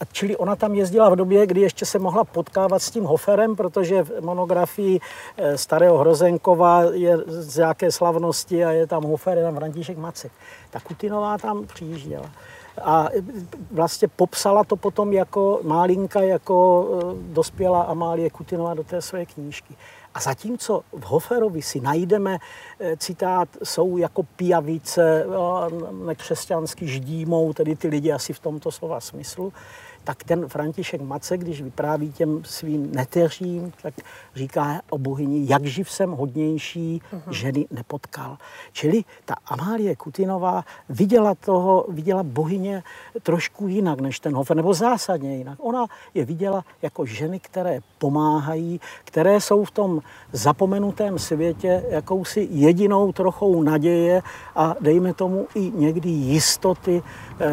A 0.00 0.04
čili 0.12 0.36
ona 0.36 0.56
tam 0.56 0.74
jezdila 0.74 1.08
v 1.08 1.16
době, 1.16 1.46
kdy 1.46 1.60
ještě 1.60 1.86
se 1.86 1.98
mohla 1.98 2.24
potkávat 2.24 2.82
s 2.82 2.90
tím 2.90 3.04
Hoferem, 3.04 3.56
protože 3.56 4.02
v 4.02 4.20
monografii 4.20 5.00
eh, 5.36 5.58
starého 5.58 5.98
Hrozenkova 5.98 6.82
je 6.92 7.18
z 7.26 7.58
jaké 7.58 7.92
slavnosti 7.92 8.64
a 8.64 8.70
je 8.70 8.86
tam 8.86 9.02
Hofer, 9.02 9.38
je 9.38 9.44
tam 9.44 9.56
František 9.56 9.98
Macek. 9.98 10.32
Ta 10.70 10.80
Kutinová 10.80 11.38
tam 11.38 11.66
přijížděla 11.66 12.30
a 12.82 13.08
vlastně 13.70 14.08
popsala 14.08 14.64
to 14.64 14.76
potom 14.76 15.12
jako 15.12 15.60
málinka, 15.62 16.22
jako 16.22 16.88
e, 16.92 17.32
dospělá 17.32 17.82
Amálie 17.82 18.30
Kutinová 18.30 18.74
do 18.74 18.84
té 18.84 19.02
své 19.02 19.26
knížky. 19.26 19.74
A 20.14 20.20
zatímco 20.20 20.82
v 20.92 21.02
Hoferovi 21.02 21.62
si 21.62 21.80
najdeme 21.80 22.38
eh, 22.80 22.96
citát, 22.96 23.48
jsou 23.62 23.96
jako 23.96 24.22
pijavice, 24.22 25.26
nekřesťansky 26.06 26.86
ždímou, 26.86 27.52
tedy 27.52 27.76
ty 27.76 27.88
lidi 27.88 28.12
asi 28.12 28.32
v 28.32 28.38
tomto 28.38 28.70
slova 28.70 29.00
smyslu, 29.00 29.52
tak 30.04 30.24
ten 30.24 30.48
František 30.48 31.00
Mace, 31.00 31.38
když 31.38 31.62
vypráví 31.62 32.12
těm 32.12 32.44
svým 32.44 32.94
neteřím, 32.94 33.72
tak 33.82 33.94
říká 34.34 34.80
o 34.90 34.98
bohyni, 34.98 35.46
jak 35.48 35.64
živ 35.64 35.90
jsem 35.90 36.10
hodnější 36.10 37.02
uh-huh. 37.12 37.32
ženy 37.32 37.66
nepotkal. 37.70 38.38
Čili 38.72 39.04
ta 39.24 39.34
Amálie 39.46 39.96
Kutinová 39.96 40.64
viděla 40.88 41.34
toho, 41.34 41.86
viděla 41.88 42.22
bohyně 42.22 42.82
trošku 43.22 43.68
jinak 43.68 44.00
než 44.00 44.20
ten 44.20 44.34
Hofer, 44.34 44.56
nebo 44.56 44.74
zásadně 44.74 45.36
jinak. 45.36 45.58
Ona 45.62 45.86
je 46.14 46.24
viděla 46.24 46.64
jako 46.82 47.06
ženy, 47.06 47.40
které 47.40 47.80
pomáhají, 47.98 48.80
které 49.04 49.40
jsou 49.40 49.64
v 49.64 49.70
tom 49.70 50.00
zapomenutém 50.32 51.18
světě 51.18 51.84
jakousi 51.88 52.48
jedinou 52.50 53.12
trochou 53.12 53.62
naděje 53.62 54.22
a 54.56 54.74
dejme 54.80 55.14
tomu 55.14 55.46
i 55.54 55.72
někdy 55.74 56.08
jistoty 56.10 57.02
eh, 57.40 57.46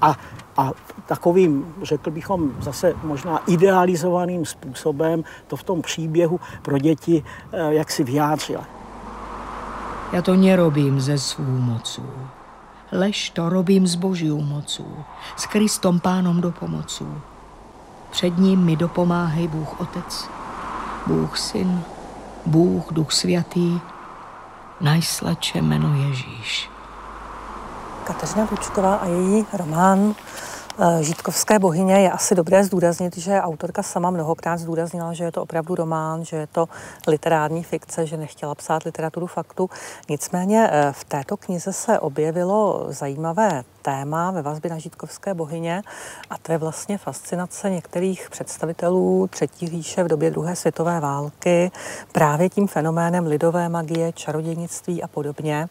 a 0.00 0.16
a 0.60 0.72
takovým, 1.06 1.74
řekl 1.82 2.10
bychom, 2.10 2.50
zase 2.60 2.94
možná 3.02 3.38
idealizovaným 3.46 4.46
způsobem 4.46 5.24
to 5.46 5.56
v 5.56 5.62
tom 5.62 5.82
příběhu 5.82 6.40
pro 6.62 6.78
děti 6.78 7.24
eh, 7.52 7.74
jak 7.74 7.90
si 7.90 8.04
vyjádřila. 8.04 8.64
Já 10.12 10.22
to 10.22 10.36
nerobím 10.36 11.00
ze 11.00 11.18
svou 11.18 11.44
moců. 11.44 12.06
Lež 12.92 13.30
to 13.30 13.48
robím 13.48 13.86
s 13.86 13.94
boží 13.94 14.30
moců, 14.30 15.04
s 15.36 15.46
Kristom 15.46 16.00
pánom 16.00 16.40
do 16.40 16.50
pomoců. 16.50 17.20
Před 18.10 18.38
ním 18.38 18.60
mi 18.60 18.76
dopomáhej 18.76 19.48
Bůh 19.48 19.80
Otec, 19.80 20.28
Bůh 21.06 21.38
Syn, 21.38 21.82
Bůh 22.46 22.92
Duch 22.92 23.12
Svatý, 23.12 23.80
najsladče 24.80 25.62
jméno 25.62 25.94
Ježíš. 26.08 26.70
Kateřina 28.04 28.48
Lučková 28.50 28.94
a 28.94 29.06
její 29.06 29.46
román 29.52 30.14
Žítkovské 31.00 31.58
bohyně 31.58 31.94
je 31.94 32.10
asi 32.10 32.34
dobré 32.34 32.64
zdůraznit, 32.64 33.16
že 33.16 33.40
autorka 33.40 33.82
sama 33.82 34.10
mnohokrát 34.10 34.56
zdůraznila, 34.56 35.12
že 35.12 35.24
je 35.24 35.32
to 35.32 35.42
opravdu 35.42 35.74
román, 35.74 36.24
že 36.24 36.36
je 36.36 36.46
to 36.46 36.68
literární 37.06 37.62
fikce, 37.62 38.06
že 38.06 38.16
nechtěla 38.16 38.54
psát 38.54 38.82
literaturu 38.82 39.26
faktu. 39.26 39.70
Nicméně 40.08 40.70
eh, 40.72 40.92
v 40.92 41.04
této 41.04 41.36
knize 41.36 41.72
se 41.72 41.98
objevilo 41.98 42.86
zajímavé 42.88 43.64
téma 43.82 44.30
ve 44.30 44.42
vazbě 44.42 44.70
na 44.70 44.78
Žítkovské 44.78 45.34
bohyně 45.34 45.82
a 46.30 46.38
to 46.38 46.52
je 46.52 46.58
vlastně 46.58 46.98
fascinace 46.98 47.70
některých 47.70 48.30
představitelů 48.30 49.28
třetí 49.30 49.66
říše 49.66 50.04
v 50.04 50.08
době 50.08 50.30
druhé 50.30 50.56
světové 50.56 51.00
války 51.00 51.70
právě 52.12 52.48
tím 52.48 52.66
fenoménem 52.66 53.26
lidové 53.26 53.68
magie, 53.68 54.12
čarodějnictví 54.12 55.02
a 55.02 55.08
podobně. 55.08 55.68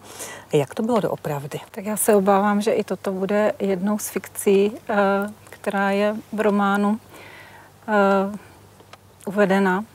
Jak 0.53 0.76
to 0.76 0.84
bylo 0.84 0.99
doopravdy? 0.99 1.60
Tak 1.72 1.86
já 1.86 1.97
se 1.97 2.16
obávám, 2.16 2.62
že 2.62 2.72
i 2.72 2.84
toto 2.84 3.12
bude 3.12 3.53
jednou 3.60 3.97
z 3.97 4.10
fikcí, 4.10 4.72
eh, 4.89 4.95
která 5.49 5.91
je 5.91 6.16
v 6.34 6.39
románu 6.39 6.99
eh, 7.88 8.38
uvedena 9.26 9.86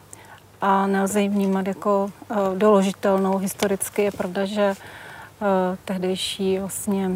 a 0.60 0.86
nelze 0.86 1.20
ji 1.20 1.28
vnímat 1.28 1.66
jako 1.66 2.10
eh, 2.30 2.34
doložitelnou 2.54 3.36
historicky. 3.36 4.02
Je 4.02 4.12
pravda, 4.12 4.44
že 4.44 4.74
tehdejší 5.84 6.58
vlastně 6.58 7.10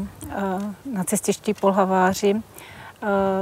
nacističtí 0.92 1.54
polhaváři 1.54 2.42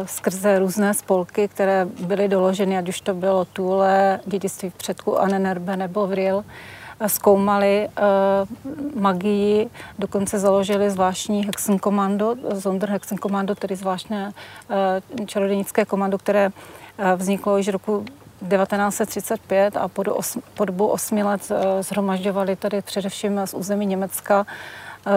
skrze 0.04 0.58
různé 0.58 0.94
spolky, 0.94 1.48
které 1.48 1.84
byly 1.84 2.28
doloženy, 2.28 2.78
ať 2.78 2.88
už 2.88 3.00
to 3.00 3.14
bylo 3.14 3.44
Tule, 3.44 4.20
dědictví 4.26 4.70
v 4.70 4.74
předku 4.74 5.18
Anenerbe 5.18 5.76
nebo 5.76 6.06
Vril, 6.06 6.44
zkoumali 7.06 7.88
magii, 8.94 9.70
dokonce 9.98 10.38
založili 10.38 10.90
zvláštní 10.90 11.46
Hexenkommando, 11.46 12.34
Zonder 12.52 12.90
Hexenkommando, 12.90 13.54
tedy 13.54 13.76
zvláštné 13.76 14.32
uh, 15.12 15.26
čarodějnické 15.26 15.84
komando, 15.84 16.18
které 16.18 16.50
vzniklo 17.16 17.56
již 17.56 17.68
roku 17.68 18.04
1935 18.40 19.76
a 19.76 19.88
po, 19.88 20.02
os, 20.02 20.38
po 20.54 20.64
dobu 20.64 20.86
osmi 20.86 21.22
let 21.22 21.50
uh, 21.50 21.56
zhromažďovali 21.80 22.56
tady 22.56 22.82
především 22.82 23.40
z 23.44 23.54
území 23.54 23.86
Německa 23.86 24.46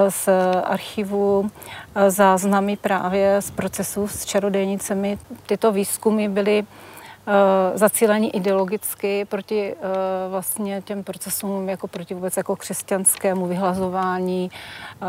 z 0.09 0.29
archivu 0.63 1.51
záznamy 2.07 2.77
právě 2.77 3.41
z 3.41 3.51
procesů 3.51 4.07
s 4.07 4.25
čarodějnicemi. 4.25 5.17
Tyto 5.45 5.71
výzkumy 5.71 6.27
byly 6.27 6.65
Eh, 7.29 7.77
zacílení 7.77 8.35
ideologicky 8.35 9.25
proti 9.25 9.75
eh, 9.75 9.75
vlastně 10.29 10.81
těm 10.81 11.03
procesům, 11.03 11.69
jako 11.69 11.87
proti 11.87 12.13
vůbec 12.13 12.37
jako 12.37 12.55
křesťanskému 12.55 13.45
vyhlazování 13.47 14.51
eh, 14.51 15.05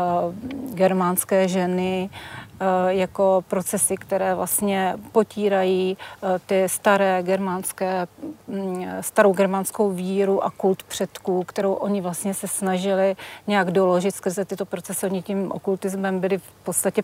germánské 0.73 1.47
ženy, 1.47 2.09
Eh, 2.50 2.50
jako 2.87 3.43
procesy, 3.47 3.97
které 3.97 4.35
vlastně 4.35 4.93
potírají 5.11 5.97
eh, 6.23 6.39
ty 6.45 6.69
staré 6.69 7.23
germánské, 7.23 8.07
mm, 8.47 8.85
starou 9.01 9.33
germánskou 9.33 9.89
víru 9.89 10.43
a 10.43 10.49
kult 10.49 10.83
předků, 10.83 11.43
kterou 11.43 11.73
oni 11.73 12.01
vlastně 12.01 12.33
se 12.33 12.47
snažili 12.47 13.15
nějak 13.47 13.71
doložit 13.71 14.15
skrze 14.15 14.45
tyto 14.45 14.65
procesy. 14.65 15.05
Oni 15.05 15.21
tím 15.21 15.51
okultismem 15.51 16.19
byli 16.19 16.37
v 16.37 16.51
podstatě 16.63 17.03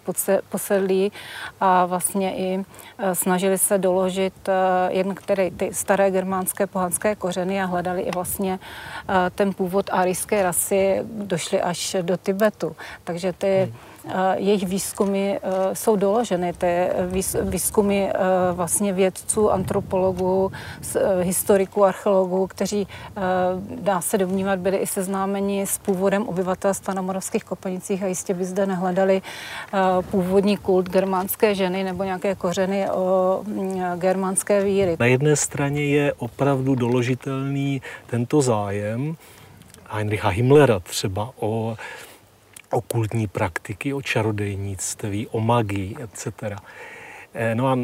posedlí 0.50 1.12
a 1.60 1.86
vlastně 1.86 2.36
i 2.36 2.66
eh, 2.98 3.16
snažili 3.16 3.58
se 3.58 3.78
doložit 3.78 4.34
které 5.16 5.52
ty 5.52 5.74
staré 5.74 6.12
germánské 6.12 6.68
pohanské 6.68 7.16
kořeny 7.16 7.62
a 7.62 7.66
hledali 7.66 8.02
i 8.02 8.12
vlastně 8.12 8.60
ten 9.36 9.54
původ 9.54 9.90
arijské 9.92 10.44
rasy, 10.44 11.02
došli 11.04 11.62
až 11.62 11.96
do 12.02 12.18
Tibetu. 12.18 12.76
Takže 13.04 13.34
ty 13.34 13.58
hmm 13.60 13.97
jejich 14.36 14.68
výzkumy 14.68 15.32
e, 15.32 15.40
jsou 15.74 15.96
doloženy. 15.96 16.54
Ty 16.54 16.90
výzkumy 17.42 18.04
e, 18.04 18.14
vlastně 18.52 18.94
vědců, 18.94 19.52
antropologů, 19.52 20.52
historiků, 21.22 21.86
archeologů, 21.86 22.48
kteří, 22.48 22.88
dá 23.82 24.02
se 24.02 24.18
domnívat, 24.18 24.60
byli 24.60 24.78
i 24.78 24.88
seznámeni 24.88 25.62
s 25.62 25.78
původem 25.78 26.28
obyvatelstva 26.28 26.94
na 26.94 27.02
Moravských 27.02 27.44
Kopanicích 27.44 28.04
a 28.04 28.08
jistě 28.08 28.34
by 28.34 28.46
zde 28.46 28.66
nehledali 28.66 29.22
původní 30.12 30.58
kult 30.58 30.90
germánské 30.90 31.56
ženy 31.56 31.84
nebo 31.84 32.04
nějaké 32.04 32.36
kořeny 32.36 32.90
o 32.90 33.42
germánské 33.96 34.64
víry. 34.64 34.98
Na 35.00 35.06
jedné 35.06 35.36
straně 35.36 35.86
je 35.86 36.14
opravdu 36.14 36.76
doložitelný 36.76 37.82
tento 38.08 38.42
zájem 38.42 39.16
Heinricha 39.90 40.30
Himmlera 40.30 40.80
třeba 40.80 41.32
o 41.40 41.78
okultní 42.72 43.28
praktiky, 43.28 43.94
o 43.94 44.02
čarodejnictví, 44.02 45.28
o 45.28 45.40
magii, 45.40 45.96
etc. 46.04 46.28
Eh, 47.34 47.56
no 47.56 47.68
a 47.68 47.78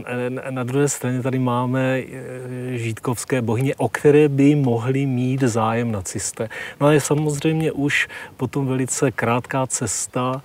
na 0.50 0.64
druhé 0.64 0.90
straně 0.90 1.22
tady 1.22 1.40
máme 1.40 2.00
eh, 2.00 2.78
žítkovské 2.78 3.42
bohyně, 3.42 3.76
o 3.76 3.90
které 3.90 4.30
by 4.30 4.56
mohly 4.56 5.06
mít 5.06 5.42
zájem 5.42 5.92
nacisté. 5.92 6.50
No 6.82 6.88
a 6.88 6.92
je 6.92 7.02
samozřejmě 7.02 7.72
už 7.72 8.08
potom 8.38 8.68
velice 8.68 9.12
krátká 9.12 9.68
cesta 9.68 10.42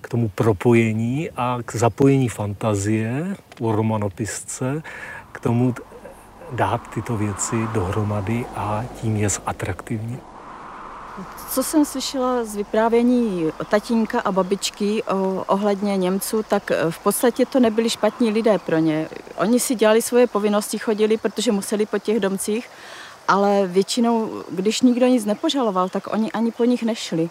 k 0.00 0.08
tomu 0.08 0.28
propojení 0.28 1.30
a 1.36 1.58
k 1.64 1.76
zapojení 1.76 2.28
fantazie 2.28 3.36
u 3.60 3.72
romanopisce, 3.72 4.82
k 5.32 5.40
tomu 5.40 5.74
dát 6.52 6.90
tyto 6.94 7.16
věci 7.16 7.56
dohromady 7.72 8.44
a 8.56 8.84
tím 9.00 9.16
je 9.16 9.28
zatraktivní. 9.28 10.31
Co 11.52 11.62
jsem 11.62 11.84
slyšela 11.84 12.44
z 12.44 12.56
vyprávění 12.56 13.52
tatínka 13.70 14.20
a 14.20 14.32
babičky 14.32 15.02
o, 15.02 15.44
ohledně 15.46 15.96
Němců, 15.96 16.42
tak 16.42 16.70
eh, 16.70 16.90
v 16.90 16.98
podstatě 16.98 17.46
to 17.46 17.60
nebyli 17.60 17.90
špatní 17.90 18.30
lidé 18.30 18.58
pro 18.58 18.78
ně. 18.78 19.08
Oni 19.36 19.60
si 19.60 19.74
dělali 19.74 20.02
svoje 20.02 20.26
povinnosti, 20.26 20.78
chodili, 20.78 21.16
protože 21.16 21.52
museli 21.52 21.86
po 21.86 21.98
těch 21.98 22.20
domcích, 22.20 22.70
ale 23.28 23.66
většinou, 23.66 24.42
když 24.50 24.80
nikdo 24.80 25.06
nic 25.06 25.24
nepožaloval, 25.24 25.88
tak 25.88 26.12
oni 26.12 26.32
ani 26.32 26.52
po 26.52 26.64
nich 26.64 26.82
nešli. 26.82 27.30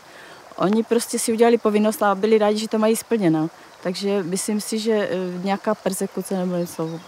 Oni 0.56 0.84
prostě 0.84 1.20
si 1.20 1.34
udělali 1.34 1.58
povinnost 1.58 2.04
a 2.04 2.16
byli 2.16 2.38
rádi, 2.38 2.58
že 2.58 2.68
to 2.68 2.78
mají 2.78 2.96
splněno. 2.96 3.50
Takže 3.84 4.24
myslím 4.24 4.62
si, 4.62 4.80
že 4.80 4.94
eh, 4.94 5.44
nějaká 5.44 5.76
persekuce 5.76 6.38
nebo 6.38 6.56
něco, 6.56 7.00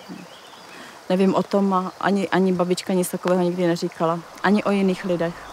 nevím 1.10 1.36
o 1.36 1.44
tom 1.44 1.74
a 1.74 1.92
ani, 2.00 2.30
ani 2.30 2.54
babička 2.54 2.94
nic 2.94 3.10
takového 3.10 3.44
nikdy 3.44 3.68
neříkala. 3.68 4.20
Ani 4.44 4.64
o 4.64 4.72
jiných 4.72 5.06
lidech 5.06 5.53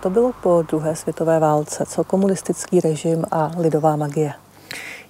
to 0.00 0.10
bylo 0.10 0.32
po 0.42 0.64
druhé 0.68 0.96
světové 0.96 1.38
válce? 1.38 1.86
Co 1.86 2.04
komunistický 2.04 2.80
režim 2.80 3.24
a 3.30 3.50
lidová 3.58 3.96
magie? 3.96 4.32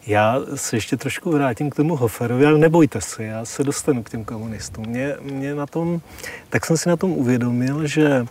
Já 0.07 0.41
se 0.55 0.76
ještě 0.76 0.97
trošku 0.97 1.30
vrátím 1.30 1.70
k 1.70 1.74
tomu 1.74 1.97
Hoferovi, 1.97 2.47
ale 2.47 2.59
nebojte 2.59 3.01
se, 3.01 3.24
já 3.24 3.45
se 3.45 3.64
dostanu 3.64 4.03
k 4.03 4.11
těm 4.11 4.24
komunistům. 4.24 4.84
Mě, 4.87 5.16
mě 5.22 5.55
na 5.55 5.66
tom, 5.66 6.01
tak 6.49 6.66
jsem 6.66 6.76
si 6.76 6.89
na 6.89 6.97
tom 6.97 7.11
uvědomil, 7.11 7.87
že 7.87 8.26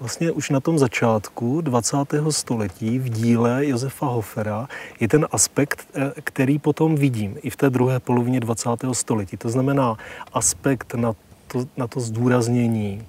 vlastně 0.00 0.30
už 0.30 0.50
na 0.50 0.60
tom 0.60 0.78
začátku 0.78 1.60
20. 1.60 1.96
století 2.30 2.98
v 2.98 3.08
díle 3.08 3.66
Josefa 3.66 4.06
Hofera 4.06 4.68
je 5.00 5.08
ten 5.08 5.26
aspekt, 5.32 5.88
eh, 5.94 6.12
který 6.24 6.58
potom 6.58 6.94
vidím 6.94 7.36
i 7.42 7.50
v 7.50 7.56
té 7.56 7.70
druhé 7.70 8.00
polovině 8.00 8.40
20. 8.40 8.94
století. 8.94 9.36
To 9.36 9.48
znamená 9.48 9.96
aspekt 10.32 10.94
na 10.94 11.12
to, 11.48 11.64
na 11.76 11.86
to 11.86 12.00
zdůraznění 12.00 13.06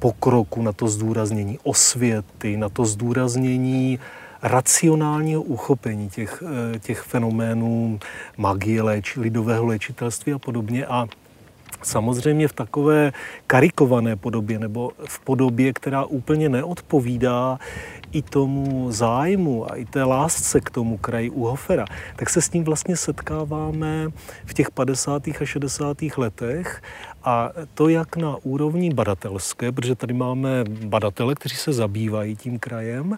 pokroku, 0.00 0.62
na 0.62 0.72
to 0.72 0.88
zdůraznění 0.88 1.58
osvěty, 1.62 2.56
na 2.56 2.68
to 2.68 2.84
zdůraznění 2.84 3.98
racionálního 4.42 5.42
uchopení 5.42 6.08
těch, 6.08 6.42
eh, 6.42 6.78
těch 6.78 7.00
fenoménů 7.00 8.00
magie, 8.36 8.82
léč, 8.82 9.16
lidového 9.16 9.66
léčitelství 9.66 10.32
a 10.32 10.38
podobně. 10.38 10.86
A 10.86 11.06
samozřejmě 11.82 12.48
v 12.48 12.52
takové 12.52 13.12
karikované 13.46 14.16
podobě 14.16 14.58
nebo 14.58 14.90
v 15.08 15.20
podobě, 15.20 15.72
která 15.72 16.04
úplně 16.04 16.48
neodpovídá 16.48 17.58
i 18.12 18.22
tomu 18.22 18.92
zájmu 18.92 19.72
a 19.72 19.76
i 19.76 19.84
té 19.84 20.04
lásce 20.04 20.60
k 20.60 20.70
tomu 20.70 20.98
kraji 20.98 21.30
u 21.30 21.44
Hofera, 21.44 21.84
tak 22.16 22.30
se 22.30 22.42
s 22.42 22.52
ním 22.52 22.64
vlastně 22.64 22.96
setkáváme 22.96 24.08
v 24.46 24.54
těch 24.54 24.70
50. 24.70 25.28
a 25.28 25.44
60. 25.44 25.96
letech 26.16 26.82
a 27.24 27.50
to 27.74 27.88
jak 27.88 28.16
na 28.16 28.36
úrovni 28.42 28.94
badatelské, 28.94 29.72
protože 29.72 29.94
tady 29.94 30.14
máme 30.14 30.64
badatele, 30.84 31.34
kteří 31.34 31.56
se 31.56 31.72
zabývají 31.72 32.36
tím 32.36 32.58
krajem, 32.58 33.16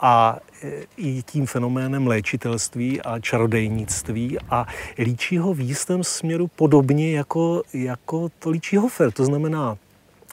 a 0.00 0.38
e, 0.62 0.70
i 0.96 1.22
tím 1.22 1.46
fenoménem 1.46 2.06
léčitelství 2.06 3.02
a 3.02 3.20
čarodejnictví 3.20 4.38
a 4.50 4.66
líčí 4.98 5.38
ho 5.38 5.54
v 5.54 5.60
jistém 5.60 6.04
směru 6.04 6.46
podobně 6.46 7.16
jako, 7.16 7.62
jako 7.72 8.28
to 8.38 8.50
líčí 8.50 8.76
Hofer. 8.76 9.12
To 9.12 9.24
znamená, 9.24 9.78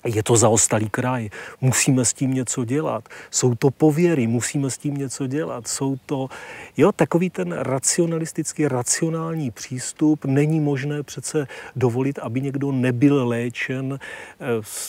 je 0.06 0.24
to 0.24 0.38
zaostalý 0.38 0.90
kraj, 0.90 1.30
musíme 1.62 2.06
s 2.06 2.14
tím 2.14 2.34
něco 2.34 2.66
dělat. 2.66 3.10
Jsou 3.32 3.56
to 3.56 3.72
pověry, 3.72 4.28
musíme 4.28 4.70
s 4.70 4.78
tím 4.78 4.98
něco 4.98 5.28
dělat. 5.28 5.68
Jsou 5.68 5.98
to, 6.06 6.30
jo, 6.78 6.92
takový 6.92 7.30
ten 7.30 7.52
racionalistický, 7.52 8.68
racionální 8.68 9.52
přístup. 9.52 10.26
Není 10.26 10.60
možné 10.60 11.04
přece 11.04 11.48
dovolit, 11.76 12.20
aby 12.20 12.42
někdo 12.42 12.72
nebyl 12.72 13.28
léčen 13.28 14.00
eh, 14.00 14.46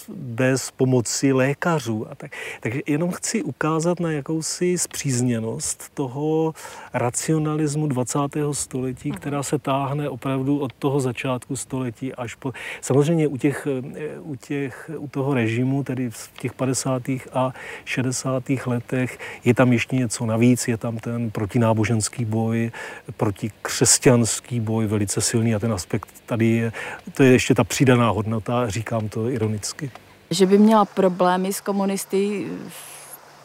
bez 0.09 0.71
pomoci 0.71 1.33
lékařů. 1.33 2.11
A 2.11 2.15
tak. 2.15 2.33
Takže 2.61 2.81
jenom 2.87 3.11
chci 3.11 3.43
ukázat 3.43 4.01
na 4.01 4.13
jakousi 4.13 4.79
zpřízněnost 4.79 5.95
toho 5.95 6.55
racionalismu 6.95 7.87
20. 7.87 8.19
století, 8.53 9.11
která 9.11 9.43
se 9.43 9.59
táhne 9.59 10.09
opravdu 10.09 10.59
od 10.59 10.73
toho 10.73 11.01
začátku 11.01 11.57
století 11.57 12.15
až 12.15 12.35
po... 12.35 12.53
Samozřejmě 12.81 13.29
u 13.29 13.37
těch, 13.37 13.67
eh, 13.97 14.19
u 14.21 14.37
těch 14.37 14.91
u 14.99 15.09
toho 15.09 15.35
režimu, 15.35 15.85
tedy 15.85 16.11
v 16.11 16.31
těch 16.41 16.53
50. 16.53 17.03
a 17.33 17.53
60. 17.85 18.43
letech, 18.67 19.19
je 19.45 19.55
tam 19.55 19.73
ještě 19.73 19.97
něco 19.97 20.27
navíc, 20.27 20.69
je 20.69 20.77
tam 20.77 20.99
ten 20.99 21.31
protináboženský 21.31 22.25
boj, 22.25 22.71
protikřesťanský 23.17 24.61
boj 24.61 24.87
velice 24.87 25.21
silný 25.21 25.55
a 25.55 25.59
ten 25.59 25.73
aspekt 25.73 26.09
tady 26.27 26.47
je, 26.47 26.73
to 27.15 27.23
je 27.23 27.33
ještě 27.33 27.55
ta 27.55 27.65
přidaná 27.65 28.11
hodnota, 28.11 28.69
říkám 28.69 29.09
to 29.09 29.29
ironicky. 29.29 29.91
Že 30.31 30.47
by 30.47 30.59
měla 30.59 30.85
problémy 30.85 31.53
s 31.53 31.61
komunisty, 31.61 32.47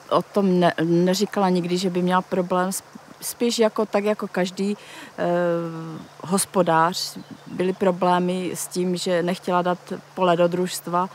o 0.09 0.21
tom 0.21 0.59
ne, 0.59 0.73
neříkala 0.83 1.49
nikdy, 1.49 1.77
že 1.77 1.89
by 1.89 2.01
měla 2.01 2.21
problém 2.21 2.71
s 2.71 2.83
spíš 3.23 3.59
jako 3.59 3.85
tak 3.85 4.03
jako 4.03 4.27
každý 4.27 4.77
eh, 4.77 5.25
hospodář 6.21 7.17
byly 7.47 7.73
problémy 7.73 8.51
s 8.53 8.67
tím, 8.67 8.97
že 8.97 9.23
nechtěla 9.23 9.61
dát 9.61 9.93
pole 10.13 10.37
do 10.37 10.47
družstva 10.47 11.09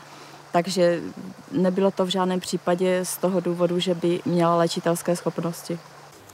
takže 0.51 0.99
nebylo 1.51 1.91
to 1.91 2.05
v 2.05 2.09
žádném 2.09 2.39
případě 2.39 3.05
z 3.05 3.17
toho 3.17 3.39
důvodu, 3.39 3.79
že 3.79 3.95
by 3.95 4.19
měla 4.25 4.55
léčitelské 4.55 5.15
schopnosti. 5.15 5.79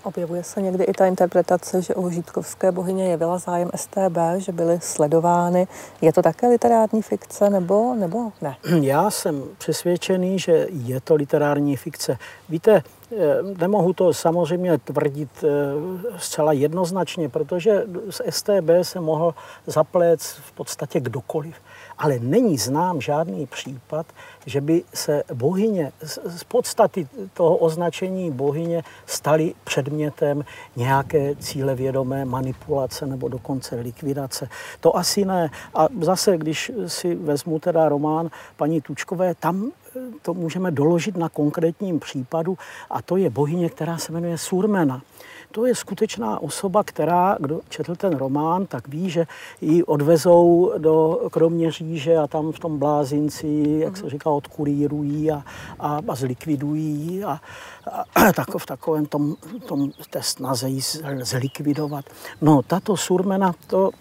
Objevuje 0.05 0.43
se 0.43 0.61
někdy 0.61 0.83
i 0.83 0.93
ta 0.93 1.05
interpretace, 1.05 1.81
že 1.81 1.95
u 1.95 2.09
žítkovské 2.09 2.71
bohyně 2.71 3.07
jevila 3.07 3.37
zájem 3.37 3.69
STB, 3.75 4.17
že 4.37 4.51
byly 4.51 4.79
sledovány. 4.81 5.67
Je 6.01 6.13
to 6.13 6.21
také 6.21 6.47
literární 6.47 7.01
fikce 7.01 7.49
nebo, 7.49 7.95
nebo 7.95 8.31
ne? 8.41 8.57
Já 8.81 9.09
jsem 9.09 9.43
přesvědčený, 9.57 10.39
že 10.39 10.67
je 10.69 11.01
to 11.01 11.15
literární 11.15 11.75
fikce. 11.75 12.17
Víte, 12.49 12.83
eh, 13.11 13.17
nemohu 13.57 13.93
to 13.93 14.13
samozřejmě 14.13 14.77
tvrdit 14.77 15.43
eh, 15.43 15.49
zcela 16.17 16.51
jednoznačně, 16.51 17.29
protože 17.29 17.83
z 18.09 18.21
STB 18.29 18.69
se 18.81 18.99
mohl 18.99 19.35
zapléct 19.67 20.25
v 20.25 20.51
podstatě 20.51 20.99
kdokoliv 20.99 21.55
ale 21.97 22.19
není 22.19 22.57
znám 22.57 23.01
žádný 23.01 23.47
případ, 23.47 24.05
že 24.45 24.61
by 24.61 24.83
se 24.93 25.23
bohyně, 25.33 25.91
z 26.25 26.43
podstaty 26.43 27.07
toho 27.33 27.57
označení 27.57 28.31
bohyně 28.31 28.83
staly 29.05 29.53
předmětem 29.63 30.45
nějaké 30.75 31.35
cílevědomé 31.35 32.25
manipulace 32.25 33.05
nebo 33.05 33.27
dokonce 33.27 33.75
likvidace. 33.75 34.49
To 34.79 34.97
asi 34.97 35.25
ne. 35.25 35.49
A 35.73 35.87
zase, 36.01 36.37
když 36.37 36.71
si 36.87 37.15
vezmu 37.15 37.59
teda 37.59 37.89
román 37.89 38.29
paní 38.57 38.81
Tučkové, 38.81 39.35
tam 39.35 39.71
eh, 39.95 39.99
to 40.21 40.33
můžeme 40.33 40.71
doložit 40.71 41.17
na 41.17 41.29
konkrétním 41.29 41.99
případu 41.99 42.57
a 42.89 43.01
to 43.01 43.17
je 43.17 43.29
bohyně, 43.29 43.69
která 43.69 43.97
se 43.97 44.11
jmenuje 44.11 44.37
Surmena 44.37 45.01
to 45.55 45.65
je 45.65 45.75
skutečná 45.75 46.39
osoba, 46.41 46.83
která, 46.83 47.37
kdo 47.39 47.61
četl 47.69 47.95
ten 47.95 48.17
román, 48.17 48.65
tak 48.65 48.87
ví, 48.87 49.09
že 49.09 49.27
ji 49.61 49.83
odvezou 49.83 50.73
do 50.77 51.21
Kroměříže 51.31 52.17
a 52.17 52.27
tam 52.27 52.51
v 52.51 52.59
tom 52.59 52.79
blázinci, 52.79 53.77
jak 53.79 53.97
se 53.97 54.09
říká, 54.09 54.29
odkurírují 54.29 55.31
a, 55.31 55.43
a, 55.79 55.99
a 56.07 56.15
zlikvidují 56.15 57.23
a, 57.23 57.39
a 58.15 58.33
tak, 58.33 58.55
v 58.57 58.65
takovém 58.65 59.05
tom, 59.05 59.35
tom 59.65 59.91
té 60.09 60.23
snaze 60.23 60.69
ji 60.69 60.81
zlikvidovat. 61.21 62.05
No, 62.41 62.61
tato 62.61 62.97
surmena, 62.97 63.53
to 63.67 63.91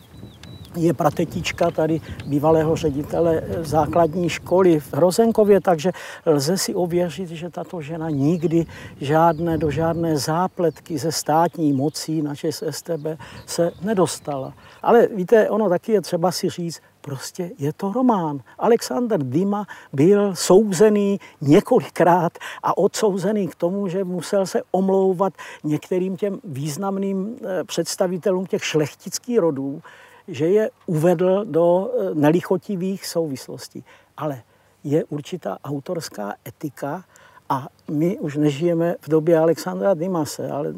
je 0.77 0.95
pratetička 0.95 1.71
tady 1.71 2.01
bývalého 2.27 2.77
ředitele 2.77 3.43
základní 3.61 4.29
školy 4.29 4.81
v 4.81 4.95
Hrozenkově, 4.95 5.61
takže 5.61 5.93
lze 6.27 6.59
si 6.59 6.75
ověřit, 6.75 7.29
že 7.29 7.51
tato 7.51 7.81
žena 7.81 8.11
nikdy 8.11 8.67
žádné, 9.01 9.59
do 9.59 9.71
žádné 9.71 10.17
zápletky 10.17 10.99
ze 10.99 11.13
státní 11.13 11.73
mocí 11.73 12.23
na 12.23 12.35
ČES 12.35 12.65
STB 12.71 13.07
se 13.47 13.73
nedostala. 13.83 14.53
Ale 14.83 15.07
víte, 15.07 15.51
ono 15.51 15.69
taky 15.69 15.93
je 15.93 16.01
třeba 16.01 16.33
si 16.33 16.49
říct, 16.49 16.81
prostě 17.01 17.51
je 17.59 17.73
to 17.73 17.93
román. 17.93 18.41
Alexander 18.59 19.23
Dima 19.23 19.67
byl 19.93 20.37
souzený 20.37 21.21
několikrát 21.41 22.33
a 22.63 22.79
odsouzený 22.79 23.49
k 23.49 23.55
tomu, 23.55 23.89
že 23.89 24.05
musel 24.05 24.47
se 24.47 24.63
omlouvat 24.71 25.33
některým 25.65 26.17
těm 26.17 26.41
významným 26.45 27.37
eh, 27.37 27.65
představitelům 27.65 28.47
těch 28.47 28.65
šlechtických 28.65 29.39
rodů, 29.39 29.83
že 30.29 30.47
je 30.49 30.71
uvedl 30.87 31.45
do 31.45 31.91
eh, 31.91 32.15
nelichotivých 32.15 33.07
souvislostí. 33.07 33.85
Ale 34.17 34.43
je 34.85 35.05
určitá 35.05 35.59
autorská 35.65 36.35
etika 36.49 37.05
a 37.49 37.69
my 37.91 38.19
už 38.19 38.37
nežijeme 38.37 38.97
v 39.01 39.09
době 39.09 39.39
Alexandra 39.39 39.95
Dimase, 39.95 40.51
ale 40.51 40.73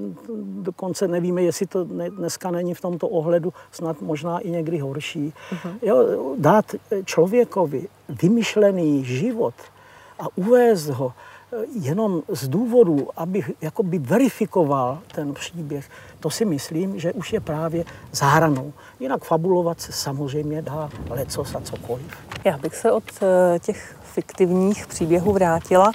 dokonce 0.63 1.09
nevíme, 1.09 1.43
jestli 1.43 1.67
to 1.67 1.85
dneska 1.85 2.51
není 2.51 2.75
v 2.75 2.81
tomto 2.81 3.09
ohledu 3.09 3.53
snad 3.71 4.01
možná 4.01 4.39
i 4.39 4.51
někdy 4.51 4.79
horší. 4.79 5.33
Uh-huh. 5.53 5.79
Jo, 5.83 6.35
dát 6.39 6.75
člověkovi 7.05 7.89
vymyšlený 8.09 9.05
život 9.05 9.55
a 10.19 10.25
uvést 10.37 10.89
ho 10.89 11.13
jenom 11.81 12.23
z 12.29 12.49
důvodu, 12.49 13.09
aby 13.17 13.45
jakoby 13.61 13.99
verifikoval 13.99 14.99
ten 15.15 15.35
příběh, 15.35 15.89
to 16.21 16.31
si 16.31 16.45
myslím, 16.45 17.01
že 17.01 17.13
už 17.13 17.33
je 17.33 17.41
právě 17.41 17.85
záhranou. 18.13 18.73
Jinak 19.01 19.25
fabulovat 19.25 19.81
se 19.81 19.93
samozřejmě 19.93 20.63
dá 20.63 20.91
lecos 21.11 21.55
a 21.55 21.61
cokoliv. 21.61 22.19
Já 22.45 22.59
bych 22.59 22.77
se 22.77 22.93
od 22.93 23.05
eh, 23.23 23.59
těch 23.59 23.97
fiktivních 24.17 24.87
příběhů 24.87 25.33
vrátila 25.33 25.93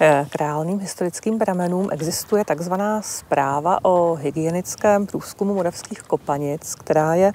eh, 0.00 0.26
k 0.30 0.36
reálným 0.36 0.78
historickým 0.78 1.38
pramenům. 1.38 1.88
Existuje 1.92 2.44
takzvaná 2.44 3.02
zpráva 3.02 3.78
o 3.84 4.14
hygienickém 4.14 5.06
průzkumu 5.06 5.54
moravských 5.54 6.02
kopanic, 6.02 6.74
která 6.74 7.14
je 7.14 7.32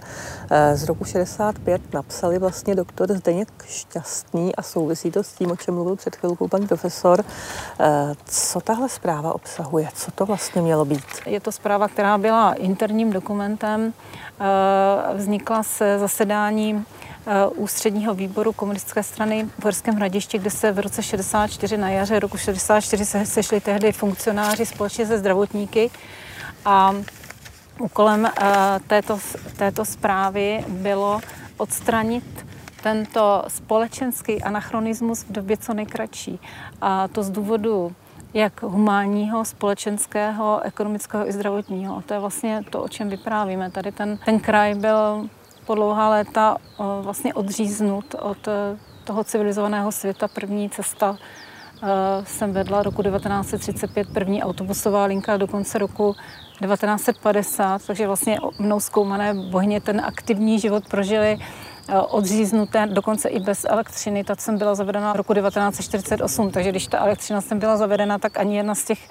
eh, 0.51 0.75
z 0.75 0.83
roku 0.83 1.05
65. 1.05 1.93
Napsali 1.93 2.39
vlastně 2.39 2.75
doktor 2.75 3.13
Zdeněk 3.13 3.49
Šťastný 3.67 4.55
a 4.55 4.61
souvisí 4.61 5.11
to 5.11 5.23
s 5.23 5.33
tím, 5.33 5.51
o 5.51 5.55
čem 5.55 5.73
mluvil 5.73 5.95
před 5.95 6.15
chvilkou 6.15 6.47
pan 6.47 6.67
profesor. 6.67 7.23
Eh, 7.79 8.13
co 8.25 8.61
tahle 8.61 8.89
zpráva 8.89 9.35
obsahuje? 9.35 9.87
Co 9.93 10.11
to 10.11 10.25
vlastně 10.25 10.61
mělo 10.61 10.85
být? 10.85 11.05
Je 11.25 11.39
to 11.39 11.51
zpráva, 11.51 11.87
která 11.87 12.17
byla 12.17 12.53
interním 12.53 13.11
dokumentem, 13.11 13.93
vznikla 15.15 15.63
se 15.63 15.99
zasedání 15.99 16.85
Eh, 17.14 17.14
ústředního 17.55 18.13
výboru 18.13 18.53
komunistické 18.53 19.03
strany 19.03 19.49
v 19.59 19.63
Horském 19.63 19.95
hradišti, 19.95 20.39
kde 20.39 20.49
se 20.49 20.71
v 20.71 20.79
roce 20.79 21.03
64 21.03 21.77
na 21.77 21.89
jaře 21.89 22.19
roku 22.19 22.37
64 22.37 23.05
se 23.05 23.25
sešli 23.25 23.61
tehdy 23.61 23.91
funkcionáři 23.91 24.65
společně 24.65 25.05
se 25.05 25.17
zdravotníky 25.17 25.91
a 26.65 26.95
úkolem 27.79 28.25
eh, 28.25 28.31
této, 28.87 29.19
této 29.57 29.85
zprávy 29.85 30.65
bylo 30.67 31.21
odstranit 31.57 32.45
tento 32.83 33.43
společenský 33.47 34.43
anachronismus 34.43 35.23
v 35.23 35.31
době 35.31 35.57
co 35.57 35.73
nejkratší. 35.73 36.39
A 36.81 37.07
to 37.07 37.23
z 37.23 37.29
důvodu 37.29 37.95
jak 38.33 38.63
humánního, 38.63 39.45
společenského, 39.45 40.61
ekonomického 40.63 41.29
i 41.29 41.31
zdravotního. 41.31 41.97
A 41.97 42.01
to 42.01 42.13
je 42.13 42.19
vlastně 42.19 42.61
to, 42.69 42.83
o 42.83 42.87
čem 42.87 43.09
vyprávíme. 43.09 43.71
Tady 43.71 43.91
ten, 43.91 44.19
ten 44.25 44.39
kraj 44.39 44.75
byl 44.75 45.29
po 45.65 45.75
dlouhá 45.75 46.09
léta 46.09 46.57
vlastně 47.01 47.33
odříznut 47.33 48.15
od 48.21 48.47
e, 48.47 48.51
toho 49.03 49.23
civilizovaného 49.23 49.91
světa. 49.91 50.27
První 50.27 50.69
cesta 50.69 51.17
jsem 52.23 52.53
vedla 52.53 52.83
roku 52.83 53.03
1935, 53.03 54.07
první 54.13 54.43
autobusová 54.43 55.05
linka 55.05 55.37
do 55.37 55.47
konce 55.47 55.77
roku 55.77 56.15
1950, 56.59 57.81
takže 57.87 58.07
vlastně 58.07 58.39
mnou 58.59 58.79
zkoumané 58.79 59.33
bohyně 59.33 59.81
ten 59.81 60.01
aktivní 60.05 60.59
život 60.59 60.83
prožili 60.87 61.39
Eh, 61.87 61.99
odříznuté, 61.99 62.87
dokonce 62.87 63.29
i 63.29 63.39
bez 63.39 63.65
elektřiny. 63.69 64.23
Ta 64.23 64.35
jsem 64.35 64.57
byla 64.57 64.75
zavedena 64.75 65.13
roku 65.13 65.33
1948, 65.33 66.51
takže 66.51 66.69
když 66.69 66.87
ta 66.87 66.99
elektřina 66.99 67.41
sem 67.41 67.59
byla 67.59 67.77
zavedena, 67.77 68.17
tak 68.17 68.37
ani 68.37 68.57
jedna 68.57 68.75
z 68.75 68.83
těch 68.83 69.09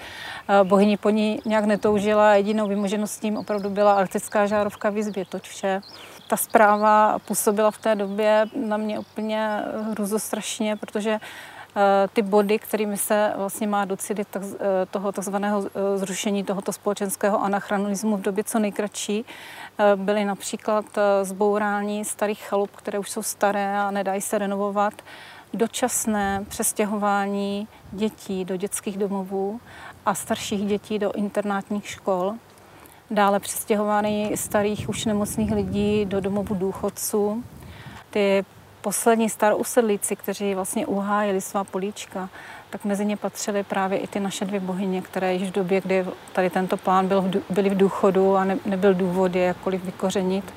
eh, 0.49 0.65
bohyní 0.65 0.97
po 0.97 1.11
ní 1.11 1.41
nějak 1.45 1.65
netoužila. 1.65 2.35
Jedinou 2.35 2.69
vymožeností 2.69 3.33
opravdu 3.37 3.71
byla 3.71 3.95
elektrická 3.95 4.47
žárovka 4.47 4.91
v 4.91 5.25
toť 5.29 5.43
vše. 5.43 5.81
Ta 6.35 6.39
zpráva 6.39 7.19
působila 7.19 7.71
v 7.71 7.79
té 7.79 7.95
době 7.95 8.47
na 8.57 8.77
mě 8.77 8.99
úplně 8.99 9.63
hruzostrašně, 9.91 10.77
protože 10.77 11.21
Eh, 11.77 12.09
ty 12.13 12.23
body, 12.23 12.59
kterými 12.59 12.97
se 12.97 13.33
vlastně 13.37 13.67
má 13.67 13.85
docílit 13.85 14.37
eh, 14.37 14.41
toho 14.91 15.13
takzvaného 15.13 15.67
eh, 15.67 15.99
zrušení 15.99 16.45
tohoto 16.45 16.73
společenského 16.73 17.43
anachronismu 17.43 18.17
v 18.17 18.21
době 18.21 18.45
co 18.45 18.59
nejkratší, 18.59 19.25
byly 19.97 20.25
například 20.25 20.85
zbourání 21.23 22.05
starých 22.05 22.43
chalup, 22.43 22.71
které 22.77 22.99
už 22.99 23.11
jsou 23.11 23.23
staré 23.23 23.79
a 23.79 23.91
nedají 23.91 24.21
se 24.21 24.39
renovovat, 24.39 24.95
dočasné 25.55 26.45
přestěhování 26.49 27.69
dětí 27.93 28.45
do 28.45 28.57
dětských 28.57 28.99
domovů 28.99 29.61
a 30.07 30.15
starších 30.15 30.67
dětí 30.67 30.99
do 30.99 31.13
internátních 31.13 31.89
škol, 31.89 32.35
dále 33.11 33.41
přestěhování 33.41 34.37
starých 34.37 34.89
už 34.89 35.05
nemocných 35.05 35.53
lidí 35.53 36.05
do 36.05 36.21
domovů 36.21 36.55
důchodců, 36.55 37.45
ty 38.11 38.45
poslední 38.81 39.31
starousedlíci, 39.31 40.17
kteří 40.17 40.55
vlastně 40.55 40.87
uhájili 40.87 41.41
svá 41.41 41.65
políčka, 41.65 42.29
tak 42.71 42.85
mezi 42.85 43.05
ně 43.05 43.17
patřily 43.17 43.63
právě 43.63 43.99
i 43.99 44.07
ty 44.07 44.21
naše 44.21 44.45
dvě 44.45 44.61
bohyně, 44.61 45.03
které 45.03 45.35
již 45.35 45.49
v 45.49 45.53
době, 45.53 45.81
kdy 45.81 46.07
tady 46.33 46.51
tento 46.51 46.77
plán 46.77 47.09
byl 47.09 47.31
byli 47.51 47.71
v 47.71 47.77
důchodu 47.77 48.37
a 48.37 48.45
ne, 48.45 48.59
nebyl 48.67 48.95
důvod 48.95 49.35
je 49.35 49.43
jakkoliv 49.43 49.85
vykořenit. 49.85 50.55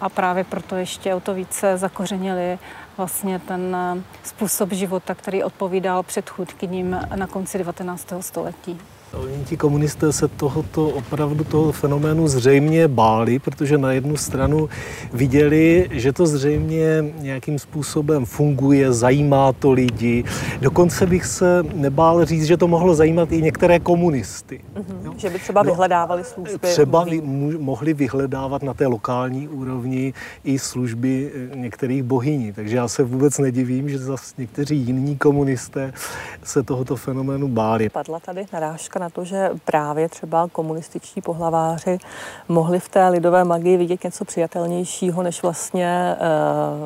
A 0.00 0.08
právě 0.08 0.44
proto 0.44 0.76
ještě 0.76 1.14
o 1.14 1.20
to 1.20 1.34
více 1.34 1.78
zakořenili 1.78 2.58
vlastně 2.96 3.38
ten 3.38 3.76
eh, 3.76 4.02
způsob 4.22 4.72
života, 4.72 5.14
který 5.14 5.42
odpovídal 5.44 6.02
předchůdkyním 6.02 7.00
na 7.14 7.26
konci 7.26 7.58
19. 7.58 8.12
století. 8.20 8.80
Oni 9.16 9.44
ti 9.44 9.56
komunisté 9.56 10.12
se 10.12 10.28
tohoto 10.28 10.88
opravdu 10.88 11.44
toho 11.44 11.72
fenoménu 11.72 12.28
zřejmě 12.28 12.88
báli, 12.88 13.38
protože 13.38 13.78
na 13.78 13.92
jednu 13.92 14.16
stranu 14.16 14.68
viděli, 15.12 15.88
že 15.92 16.12
to 16.12 16.26
zřejmě 16.26 17.04
nějakým 17.18 17.58
způsobem 17.58 18.24
funguje, 18.24 18.92
zajímá 18.92 19.52
to 19.52 19.72
lidi. 19.72 20.24
Dokonce 20.60 21.06
bych 21.06 21.24
se 21.24 21.62
nebál 21.74 22.24
říct, 22.24 22.44
že 22.44 22.56
to 22.56 22.68
mohlo 22.68 22.94
zajímat 22.94 23.32
i 23.32 23.42
některé 23.42 23.80
komunisty. 23.80 24.60
Mm-hmm. 24.74 25.16
Že 25.16 25.30
by 25.30 25.38
třeba 25.38 25.62
no, 25.62 25.70
vyhledávali 25.70 26.24
služby. 26.24 26.58
Třeba 26.58 27.04
vy, 27.04 27.20
mohli 27.58 27.94
vyhledávat 27.94 28.62
na 28.62 28.74
té 28.74 28.86
lokální 28.86 29.48
úrovni 29.48 30.12
i 30.44 30.58
služby 30.58 31.32
eh, 31.34 31.56
některých 31.56 32.02
bohyní. 32.02 32.52
Takže 32.52 32.76
já 32.76 32.88
se 32.88 33.02
vůbec 33.02 33.38
nedivím, 33.38 33.88
že 33.88 33.98
zase 33.98 34.34
někteří 34.38 34.76
jiní 34.76 35.16
komunisté 35.16 35.92
se 36.42 36.62
tohoto 36.62 36.96
fenoménu 36.96 37.48
báli. 37.48 37.88
Padla 37.88 38.20
tady 38.20 38.46
narážka 38.52 38.98
na 39.04 39.10
to, 39.10 39.24
že 39.24 39.50
právě 39.64 40.08
třeba 40.08 40.48
komunističní 40.52 41.22
pohlaváři 41.22 41.98
mohli 42.48 42.80
v 42.80 42.88
té 42.88 43.08
lidové 43.08 43.44
magii 43.44 43.76
vidět 43.76 44.04
něco 44.04 44.24
přijatelnějšího 44.24 45.22
než 45.22 45.42
vlastně 45.42 46.16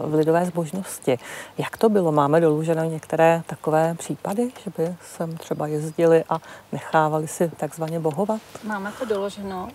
uh, 0.04 0.10
v 0.10 0.14
lidové 0.14 0.46
zbožnosti. 0.46 1.18
Jak 1.58 1.76
to 1.76 1.88
bylo? 1.88 2.12
Máme 2.12 2.40
doluženo 2.40 2.84
některé 2.84 3.42
takové 3.46 3.94
případy, 3.94 4.50
že 4.64 4.70
by 4.76 4.96
sem 5.14 5.36
třeba 5.36 5.66
jezdili 5.66 6.24
a 6.28 6.38
nechávali 6.72 7.28
si 7.28 7.50
takzvaně 7.56 8.00
bohovat? 8.00 8.40
Máme 8.64 8.92
to 8.98 9.04
doloženo. 9.04 9.68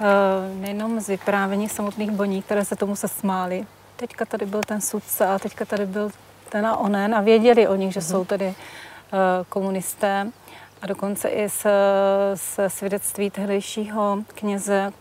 Uh, 0.00 0.60
nejenom 0.60 1.00
z 1.00 1.08
vyprávění 1.08 1.68
samotných 1.68 2.10
boní, 2.10 2.42
které 2.42 2.64
se 2.64 2.76
tomu 2.76 2.96
se 2.96 3.08
smály. 3.08 3.66
Teďka 3.96 4.24
tady 4.24 4.46
byl 4.46 4.60
ten 4.66 4.80
sudce 4.80 5.26
a 5.26 5.38
teďka 5.38 5.64
tady 5.64 5.86
byl 5.86 6.10
ten 6.48 6.66
a 6.66 6.76
onen 6.76 7.14
a 7.14 7.20
věděli 7.20 7.68
o 7.68 7.74
nich, 7.74 7.92
že 7.92 8.00
uh-huh. 8.00 8.10
jsou 8.10 8.24
tady 8.24 8.46
uh, 8.46 8.54
komunisté 9.48 10.26
a 10.82 10.86
dokonce 10.86 11.28
i 11.28 11.48
z, 11.48 11.66
z 12.34 12.60
svědectví 12.68 13.30
tehdejšího 13.30 14.18
kněze 14.34 14.92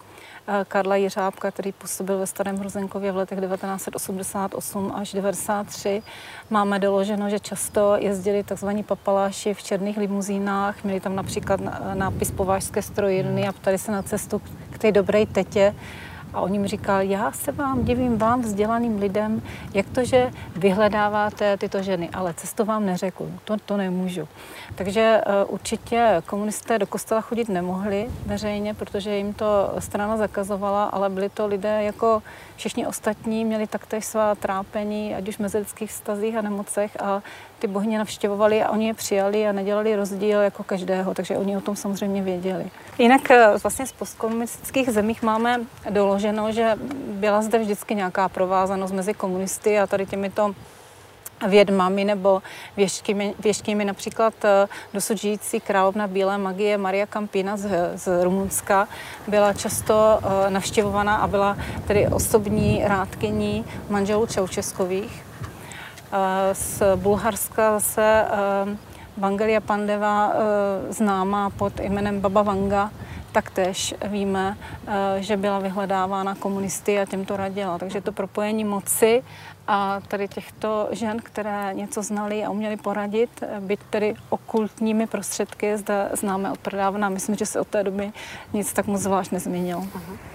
eh, 0.48 0.66
Karla 0.68 0.96
Jiřábka, 0.96 1.52
který 1.52 1.72
působil 1.72 2.18
ve 2.18 2.28
Starém 2.28 2.58
Hrozenkově 2.58 3.12
v 3.12 3.18
letech 3.18 3.40
1988 3.40 4.92
až 4.96 5.12
1993. 5.12 6.04
Máme 6.50 6.80
doloženo, 6.80 7.30
že 7.30 7.40
často 7.40 7.96
jezdili 7.98 8.44
tzv. 8.44 8.70
papaláši 8.86 9.54
v 9.54 9.64
černých 9.64 9.98
limuzínách, 9.98 10.84
měli 10.84 11.00
tam 11.00 11.16
například 11.16 11.60
nápis 11.94 12.32
povážské 12.32 12.82
strojírny 12.82 13.48
a 13.48 13.52
ptali 13.52 13.78
se 13.78 13.92
na 13.92 14.02
cestu 14.02 14.42
k 14.70 14.78
té 14.78 14.92
dobré 14.92 15.26
tetě, 15.26 15.76
a 16.36 16.42
on 16.42 16.54
jim 16.54 16.68
říkal, 16.68 17.02
já 17.02 17.32
se 17.32 17.52
vám 17.52 17.84
divím, 17.84 18.18
vám 18.18 18.42
vzdělaným 18.42 19.00
lidem, 19.00 19.42
jak 19.74 19.86
to, 19.90 20.06
že 20.06 20.32
vyhledáváte 20.56 21.58
tyto 21.58 21.82
ženy, 21.82 22.10
ale 22.14 22.34
cestu 22.34 22.66
vám 22.66 22.86
neřekl, 22.86 23.28
to, 23.44 23.58
to 23.66 23.78
nemůžu. 23.78 24.28
Takže 24.76 25.22
uh, 25.28 25.54
určitě 25.54 26.22
komunisté 26.26 26.80
do 26.80 26.88
kostela 26.88 27.22
chodit 27.22 27.50
nemohli 27.50 28.08
veřejně, 28.26 28.74
protože 28.74 29.18
jim 29.18 29.34
to 29.34 29.74
strana 29.80 30.18
zakazovala, 30.18 30.84
ale 30.84 31.10
byli 31.10 31.30
to 31.30 31.48
lidé 31.48 31.84
jako 31.84 32.24
všichni 32.56 32.88
ostatní, 32.88 33.46
měli 33.46 33.68
taktéž 33.68 34.06
svá 34.06 34.36
trápení, 34.36 35.16
ať 35.16 35.28
už 35.28 35.36
v 35.36 35.40
mezilidských 35.40 35.90
vztazích 35.90 36.38
a 36.38 36.42
nemocech 36.42 36.98
a 37.02 37.22
ty 37.60 37.68
bohyně 37.68 37.98
navštěvovali 37.98 38.64
a 38.64 38.70
oni 38.70 38.88
je 38.88 38.94
přijali 38.94 39.48
a 39.48 39.52
nedělali 39.52 39.96
rozdíl 39.96 40.42
jako 40.42 40.64
každého, 40.64 41.14
takže 41.14 41.38
oni 41.38 41.58
o 41.58 41.62
tom 41.62 41.76
samozřejmě 41.76 42.22
věděli. 42.22 42.66
Jinak 42.98 43.32
eh, 43.32 43.48
vlastně 43.64 43.88
z 43.88 43.92
postkomunistických 43.92 44.90
zemích 44.90 45.24
máme 45.24 45.62
doloženo, 45.90 46.52
že 46.52 46.74
byla 47.08 47.42
zde 47.42 47.60
vždycky 47.60 47.96
nějaká 47.96 48.30
provázanost 48.30 48.94
mezi 48.94 49.14
komunisty 49.14 49.80
a 49.80 49.88
tady 49.88 50.06
těmito 50.06 50.56
vědmami 51.48 52.06
nebo 52.06 52.42
věštkymi, 52.78 53.34
věštkymi 53.40 53.86
například 53.86 54.34
eh, 54.46 54.68
dosud 54.94 55.18
žijící 55.18 55.60
královna 55.60 56.08
bílé 56.08 56.38
magie 56.38 56.78
Maria 56.78 57.06
Campina 57.06 57.58
z, 57.58 57.70
z 57.96 58.24
Rumunska 58.24 58.88
byla 59.28 59.54
často 59.54 60.20
eh, 60.24 60.50
navštěvovaná 60.50 61.16
a 61.16 61.28
byla 61.28 61.58
tedy 61.88 62.08
osobní 62.08 62.82
rádkyní 62.86 63.66
manželů 63.90 64.26
Čaučeskových. 64.26 65.25
Z 66.54 66.84
Bulharska 66.96 67.80
se 67.80 68.26
Vangelia 69.18 69.62
Pandeva 69.62 70.34
známá 70.90 71.50
pod 71.50 71.80
jménem 71.80 72.22
Baba 72.22 72.42
Vanga, 72.42 72.92
taktéž 73.32 73.96
víme, 74.08 74.58
že 75.18 75.38
byla 75.38 75.60
vyhledávána 75.60 76.36
komunisty 76.36 77.00
a 77.00 77.06
těm 77.06 77.26
to 77.26 77.38
radila. 77.38 77.78
Takže 77.78 78.02
to 78.02 78.12
propojení 78.12 78.64
moci 78.64 79.24
a 79.68 80.00
tady 80.08 80.28
těchto 80.28 80.88
žen, 80.92 81.20
které 81.24 81.74
něco 81.74 82.04
znali 82.04 82.44
a 82.44 82.50
uměli 82.50 82.78
poradit, 82.78 83.30
byť 83.60 83.80
tedy 83.90 84.14
okultními 84.30 85.08
prostředky, 85.08 85.78
zde 85.78 86.10
známe 86.14 86.52
od 86.52 86.60
prodávna. 86.60 87.10
Myslím, 87.10 87.36
že 87.36 87.46
se 87.46 87.60
od 87.60 87.68
té 87.68 87.84
doby 87.84 88.12
nic 88.54 88.74
tak 88.74 88.88
moc 88.88 89.02
zvlášť 89.02 89.32
nezměnilo. 89.32 89.88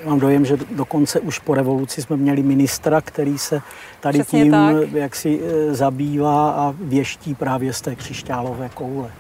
Mám 0.05 0.21
dojem, 0.21 0.45
že 0.45 0.57
dokonce 0.57 1.21
už 1.21 1.39
po 1.39 1.55
revoluci 1.55 2.03
jsme 2.03 2.17
měli 2.17 2.43
ministra, 2.43 3.01
který 3.01 3.39
se 3.39 3.63
tady 4.01 4.19
Přesně 4.19 4.43
tím 4.43 4.53
tak. 4.53 4.93
jak 4.93 5.17
si 5.17 5.41
e, 5.43 5.75
zabývá 5.75 6.51
a 6.51 6.75
věští 6.81 7.35
právě 7.35 7.73
z 7.73 7.81
té 7.81 7.97
křišťálové 7.97 8.69
koule. 8.69 9.11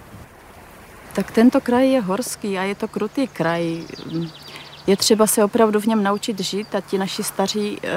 Tak 1.13 1.31
tento 1.31 1.61
kraj 1.61 1.91
je 1.91 2.01
horský 2.01 2.59
a 2.59 2.63
je 2.63 2.75
to 2.75 2.89
krutý 2.89 3.29
kraj. 3.29 3.83
Je 4.87 4.97
třeba 4.97 5.27
se 5.27 5.45
opravdu 5.45 5.81
v 5.81 5.87
něm 5.87 6.03
naučit 6.03 6.41
žít 6.41 6.75
a 6.75 6.81
ti 6.81 6.99
naši 6.99 7.23
staří 7.23 7.79
e, 7.83 7.91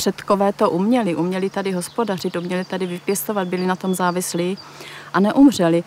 předkové 0.00 0.52
to 0.52 0.70
uměli. 0.70 1.14
Uměli 1.14 1.50
tady 1.50 1.72
hospodařit, 1.72 2.36
uměli 2.36 2.64
tady 2.64 2.86
vypěstovat, 2.86 3.48
byli 3.48 3.66
na 3.66 3.76
tom 3.76 3.94
závislí 3.94 4.58
a 5.12 5.20
neumřeli. 5.20 5.84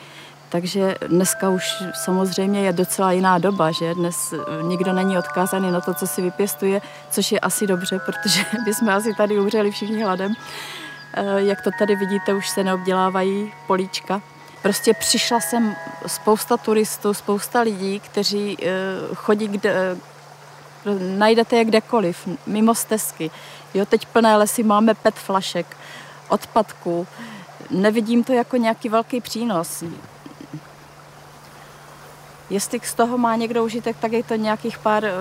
Takže 0.50 0.96
dneska 1.08 1.50
už 1.50 1.64
samozřejmě 2.04 2.62
je 2.62 2.74
docela 2.74 3.12
jiná 3.12 3.38
doba, 3.38 3.72
že 3.72 3.96
dnes 3.96 4.34
nikdo 4.62 4.94
není 4.94 5.18
odkázaný 5.18 5.72
na 5.72 5.82
to, 5.82 5.94
co 5.94 6.08
si 6.08 6.22
vypěstuje, 6.22 6.82
což 7.10 7.32
je 7.32 7.40
asi 7.40 7.68
dobře, 7.68 8.00
protože 8.06 8.46
bychom 8.66 8.90
asi 8.90 9.14
tady 9.14 9.40
umřeli 9.40 9.72
všichni 9.72 10.04
hladem. 10.04 10.34
Eh, 11.14 11.42
jak 11.42 11.62
to 11.62 11.70
tady 11.80 11.96
vidíte, 11.96 12.34
už 12.34 12.50
se 12.50 12.64
neobdělávají 12.64 13.54
políčka. 13.68 14.22
Prostě 14.62 14.94
přišla 14.94 15.40
sem 15.40 15.76
spousta 16.08 16.58
turistů, 16.58 17.14
spousta 17.14 17.62
lidí, 17.62 18.00
kteří 18.00 18.58
eh, 18.62 18.66
chodí 19.16 19.48
kde, 19.48 19.98
najdete 21.18 21.56
je 21.56 21.66
kdekoliv, 21.66 22.28
mimo 22.48 22.76
stezky. 22.76 23.32
Jo, 23.74 23.86
teď 23.86 24.06
plné 24.06 24.38
lesy 24.38 24.64
máme 24.64 24.94
pet 24.94 25.16
flašek, 25.16 25.78
odpadků. 26.30 27.08
Nevidím 27.70 28.24
to 28.24 28.34
jako 28.34 28.58
nějaký 28.58 28.90
velký 28.90 29.22
přínos. 29.22 29.84
Jestli 32.50 32.80
z 32.84 32.94
toho 32.94 33.18
má 33.18 33.36
někdo 33.36 33.64
užitek, 33.64 33.98
tak 34.00 34.12
je 34.12 34.24
to 34.24 34.36
nějakých 34.36 34.78
pár 34.78 35.06
eh, 35.06 35.12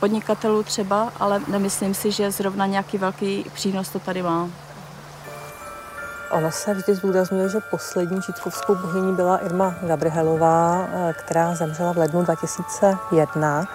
podnikatelů 0.00 0.62
třeba, 0.62 1.12
ale 1.20 1.40
nemyslím 1.48 1.94
si, 1.94 2.12
že 2.12 2.30
zrovna 2.30 2.66
nějaký 2.66 2.98
velký 2.98 3.44
přínos 3.54 3.88
to 3.88 3.98
tady 3.98 4.22
má. 4.22 4.48
Ono 6.30 6.52
se 6.52 6.74
vždy 6.74 6.94
zdůrazňuje, 6.94 7.48
že 7.48 7.58
poslední 7.70 8.20
žítkovskou 8.26 8.74
bohyní 8.74 9.16
byla 9.16 9.36
Irma 9.36 9.74
Gabrielová, 9.82 10.88
eh, 10.92 11.14
která 11.18 11.54
zemřela 11.54 11.92
v 11.92 11.98
lednu 11.98 12.22
2001. 12.22 13.68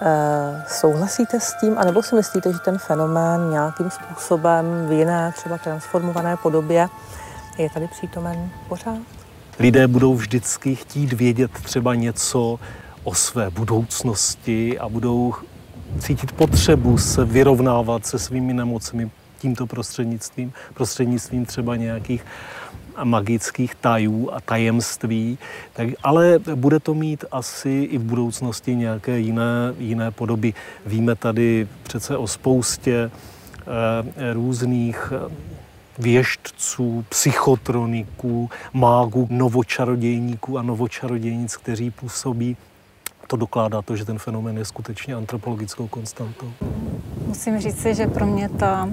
Eh, 0.00 0.64
souhlasíte 0.68 1.40
s 1.40 1.54
tím, 1.60 1.78
anebo 1.78 2.02
si 2.02 2.14
myslíte, 2.14 2.52
že 2.52 2.58
ten 2.58 2.78
fenomén 2.78 3.50
nějakým 3.50 3.90
způsobem 3.90 4.86
v 4.88 4.92
jiné, 4.92 5.32
třeba 5.36 5.58
transformované 5.58 6.36
podobě 6.36 6.88
je 7.58 7.70
tady 7.70 7.88
přítomen 7.88 8.50
pořád? 8.68 8.98
Lidé 9.58 9.88
budou 9.88 10.14
vždycky 10.14 10.76
chtít 10.76 11.12
vědět 11.12 11.50
třeba 11.50 11.94
něco 11.94 12.58
o 13.04 13.14
své 13.14 13.50
budoucnosti 13.50 14.78
a 14.78 14.88
budou 14.88 15.34
cítit 15.98 16.32
potřebu 16.32 16.98
se 16.98 17.24
vyrovnávat 17.24 18.06
se 18.06 18.18
svými 18.18 18.54
nemocemi 18.54 19.10
tímto 19.38 19.66
prostřednictvím, 19.66 20.52
prostřednictvím 20.74 21.46
třeba 21.46 21.76
nějakých 21.76 22.24
magických 23.02 23.74
tajů 23.74 24.30
a 24.32 24.40
tajemství, 24.40 25.38
tak, 25.72 25.88
ale 26.02 26.38
bude 26.54 26.80
to 26.80 26.94
mít 26.94 27.24
asi 27.32 27.70
i 27.70 27.98
v 27.98 28.02
budoucnosti 28.02 28.76
nějaké 28.76 29.18
jiné, 29.18 29.74
jiné 29.78 30.10
podoby. 30.10 30.54
Víme 30.86 31.14
tady 31.14 31.68
přece 31.82 32.16
o 32.16 32.26
spoustě 32.26 33.10
e, 34.18 34.32
různých 34.32 35.12
eh, 35.16 35.34
věštců, 35.98 37.04
psychotroniků, 37.08 38.50
mágů, 38.72 39.26
novočarodějníků 39.30 40.58
a 40.58 40.62
novočarodějnic, 40.62 41.56
kteří 41.56 41.90
působí 41.90 42.56
to 43.26 43.36
dokládá 43.36 43.82
to, 43.82 43.96
že 43.96 44.04
ten 44.04 44.18
fenomén 44.18 44.58
je 44.58 44.64
skutečně 44.64 45.14
antropologickou 45.14 45.88
konstantou. 45.88 46.52
Musím 47.26 47.60
říct, 47.60 47.82
že 47.82 48.06
pro 48.06 48.26
mě 48.26 48.48
ta 48.48 48.88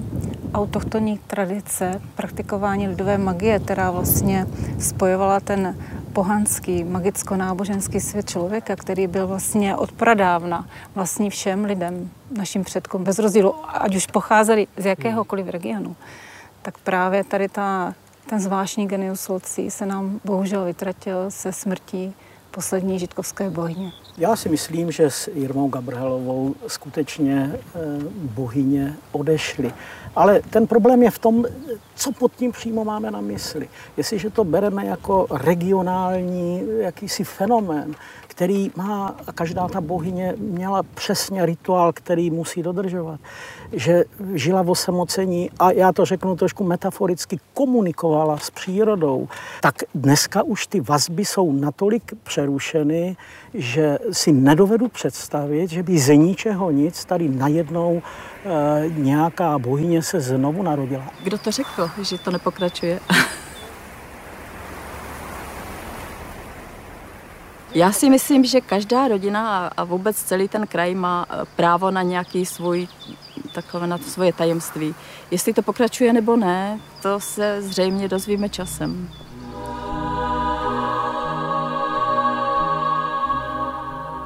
autochtonní 0.54 1.18
tradice 1.18 2.00
praktikování 2.14 2.88
lidové 2.88 3.18
magie, 3.18 3.58
která 3.58 3.90
vlastně 3.90 4.46
spojovala 4.78 5.40
ten 5.40 5.76
pohanský, 6.12 6.84
magicko-náboženský 6.84 8.00
svět 8.00 8.30
člověka, 8.30 8.76
který 8.76 9.06
byl 9.06 9.26
vlastně 9.26 9.76
od 9.76 9.92
pradávna 9.92 10.68
vlastní 10.94 11.30
všem 11.30 11.64
lidem, 11.64 12.10
našim 12.36 12.64
předkům, 12.64 13.04
bez 13.04 13.18
rozdílu, 13.18 13.54
ať 13.68 13.96
už 13.96 14.06
pocházeli 14.06 14.66
z 14.76 14.84
jakéhokoliv 14.84 15.48
regionu, 15.48 15.96
tak 16.62 16.78
právě 16.78 17.24
tady 17.24 17.48
ta, 17.48 17.94
ten 18.26 18.40
zvláštní 18.40 18.88
genius 18.88 19.30
se 19.68 19.86
nám 19.86 20.20
bohužel 20.24 20.64
vytratil 20.64 21.30
se 21.30 21.52
smrtí 21.52 22.14
poslední 22.54 22.98
žitkovské 22.98 23.50
bohyně. 23.50 23.92
Já 24.18 24.36
si 24.36 24.48
myslím, 24.48 24.92
že 24.92 25.10
s 25.10 25.28
Jirmou 25.34 25.68
Gabrhelovou 25.68 26.54
skutečně 26.66 27.52
eh, 27.54 27.78
bohyně 28.14 28.96
odešly. 29.12 29.72
Ale 30.16 30.40
ten 30.50 30.66
problém 30.66 31.02
je 31.02 31.10
v 31.10 31.18
tom, 31.18 31.44
co 31.94 32.12
pod 32.12 32.32
tím 32.34 32.52
přímo 32.52 32.84
máme 32.84 33.10
na 33.10 33.20
mysli. 33.20 33.68
Jestliže 33.96 34.30
to 34.30 34.44
bereme 34.44 34.86
jako 34.86 35.26
regionální 35.30 36.62
jakýsi 36.78 37.24
fenomén, 37.24 37.94
který 38.26 38.70
má, 38.76 39.16
každá 39.34 39.68
ta 39.68 39.80
bohyně 39.80 40.34
měla 40.38 40.82
přesně 40.82 41.46
rituál, 41.46 41.92
který 41.92 42.30
musí 42.30 42.62
dodržovat, 42.62 43.20
že 43.72 44.04
žila 44.34 44.62
v 44.62 44.70
osamocení 44.70 45.50
a 45.58 45.70
já 45.70 45.92
to 45.92 46.04
řeknu 46.04 46.36
trošku 46.36 46.64
metaforicky, 46.64 47.40
komunikovala 47.54 48.38
s 48.38 48.50
přírodou, 48.50 49.28
tak 49.60 49.74
dneska 49.94 50.42
už 50.42 50.66
ty 50.66 50.80
vazby 50.80 51.24
jsou 51.24 51.52
natolik 51.52 52.12
přerušeny, 52.22 53.16
že 53.54 53.98
si 54.10 54.32
nedovedu 54.32 54.88
představit, 54.88 55.70
že 55.70 55.82
by 55.82 55.98
ze 55.98 56.16
ničeho 56.16 56.70
nic 56.70 57.04
tady 57.04 57.28
najednou 57.28 58.02
e, 58.44 58.88
nějaká 58.88 59.58
bohyně 59.58 60.02
se 60.02 60.20
znovu 60.20 60.62
narodila. 60.62 61.04
Kdo 61.22 61.38
to 61.38 61.50
řekl, 61.50 61.90
že 62.02 62.18
to 62.18 62.30
nepokračuje? 62.30 63.00
Já 67.74 67.92
si 67.92 68.10
myslím, 68.10 68.44
že 68.44 68.60
každá 68.60 69.08
rodina 69.08 69.70
a 69.76 69.84
vůbec 69.84 70.16
celý 70.16 70.48
ten 70.48 70.66
kraj 70.66 70.94
má 70.94 71.26
eh, 71.30 71.44
právo 71.56 71.90
na 71.90 72.02
nějaký 72.02 72.46
svůj, 72.46 72.88
takové 73.52 73.86
na 73.86 73.98
to 73.98 74.04
svoje 74.04 74.32
tajemství. 74.32 74.94
Jestli 75.30 75.52
to 75.52 75.62
pokračuje 75.62 76.12
nebo 76.12 76.36
ne, 76.36 76.80
to 77.02 77.20
se 77.20 77.62
zřejmě 77.62 78.08
dozvíme 78.08 78.48
časem. 78.48 79.10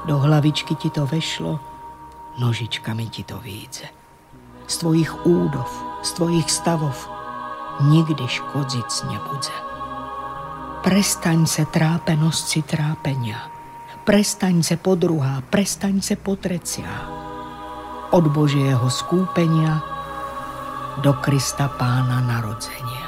Do 0.05 0.19
hlavičky 0.19 0.75
ti 0.75 0.91
to 0.91 1.07
vešlo, 1.07 1.61
nožičkami 2.39 3.07
ti 3.07 3.25
to 3.25 3.39
více. 3.39 3.87
Z 4.67 4.77
tvojich 4.77 5.27
údov, 5.27 5.85
z 6.03 6.13
tvojich 6.13 6.51
stavov 6.51 7.09
nikdy 7.81 8.29
škodzic 8.29 9.03
nebude. 9.03 9.66
Prestaň 10.87 11.51
se 11.51 11.67
trápenosci 11.67 12.63
trápenia. 12.63 13.51
Prestaň 14.07 14.63
se 14.63 14.79
podruhá, 14.79 15.43
prestaň 15.51 15.99
se 15.99 16.15
potrecia. 16.15 16.87
Od 18.15 18.25
Božieho 18.31 18.87
skúpenia 18.87 19.83
do 21.03 21.11
Krista 21.19 21.67
Pána 21.75 22.23
narodzenia. 22.23 23.06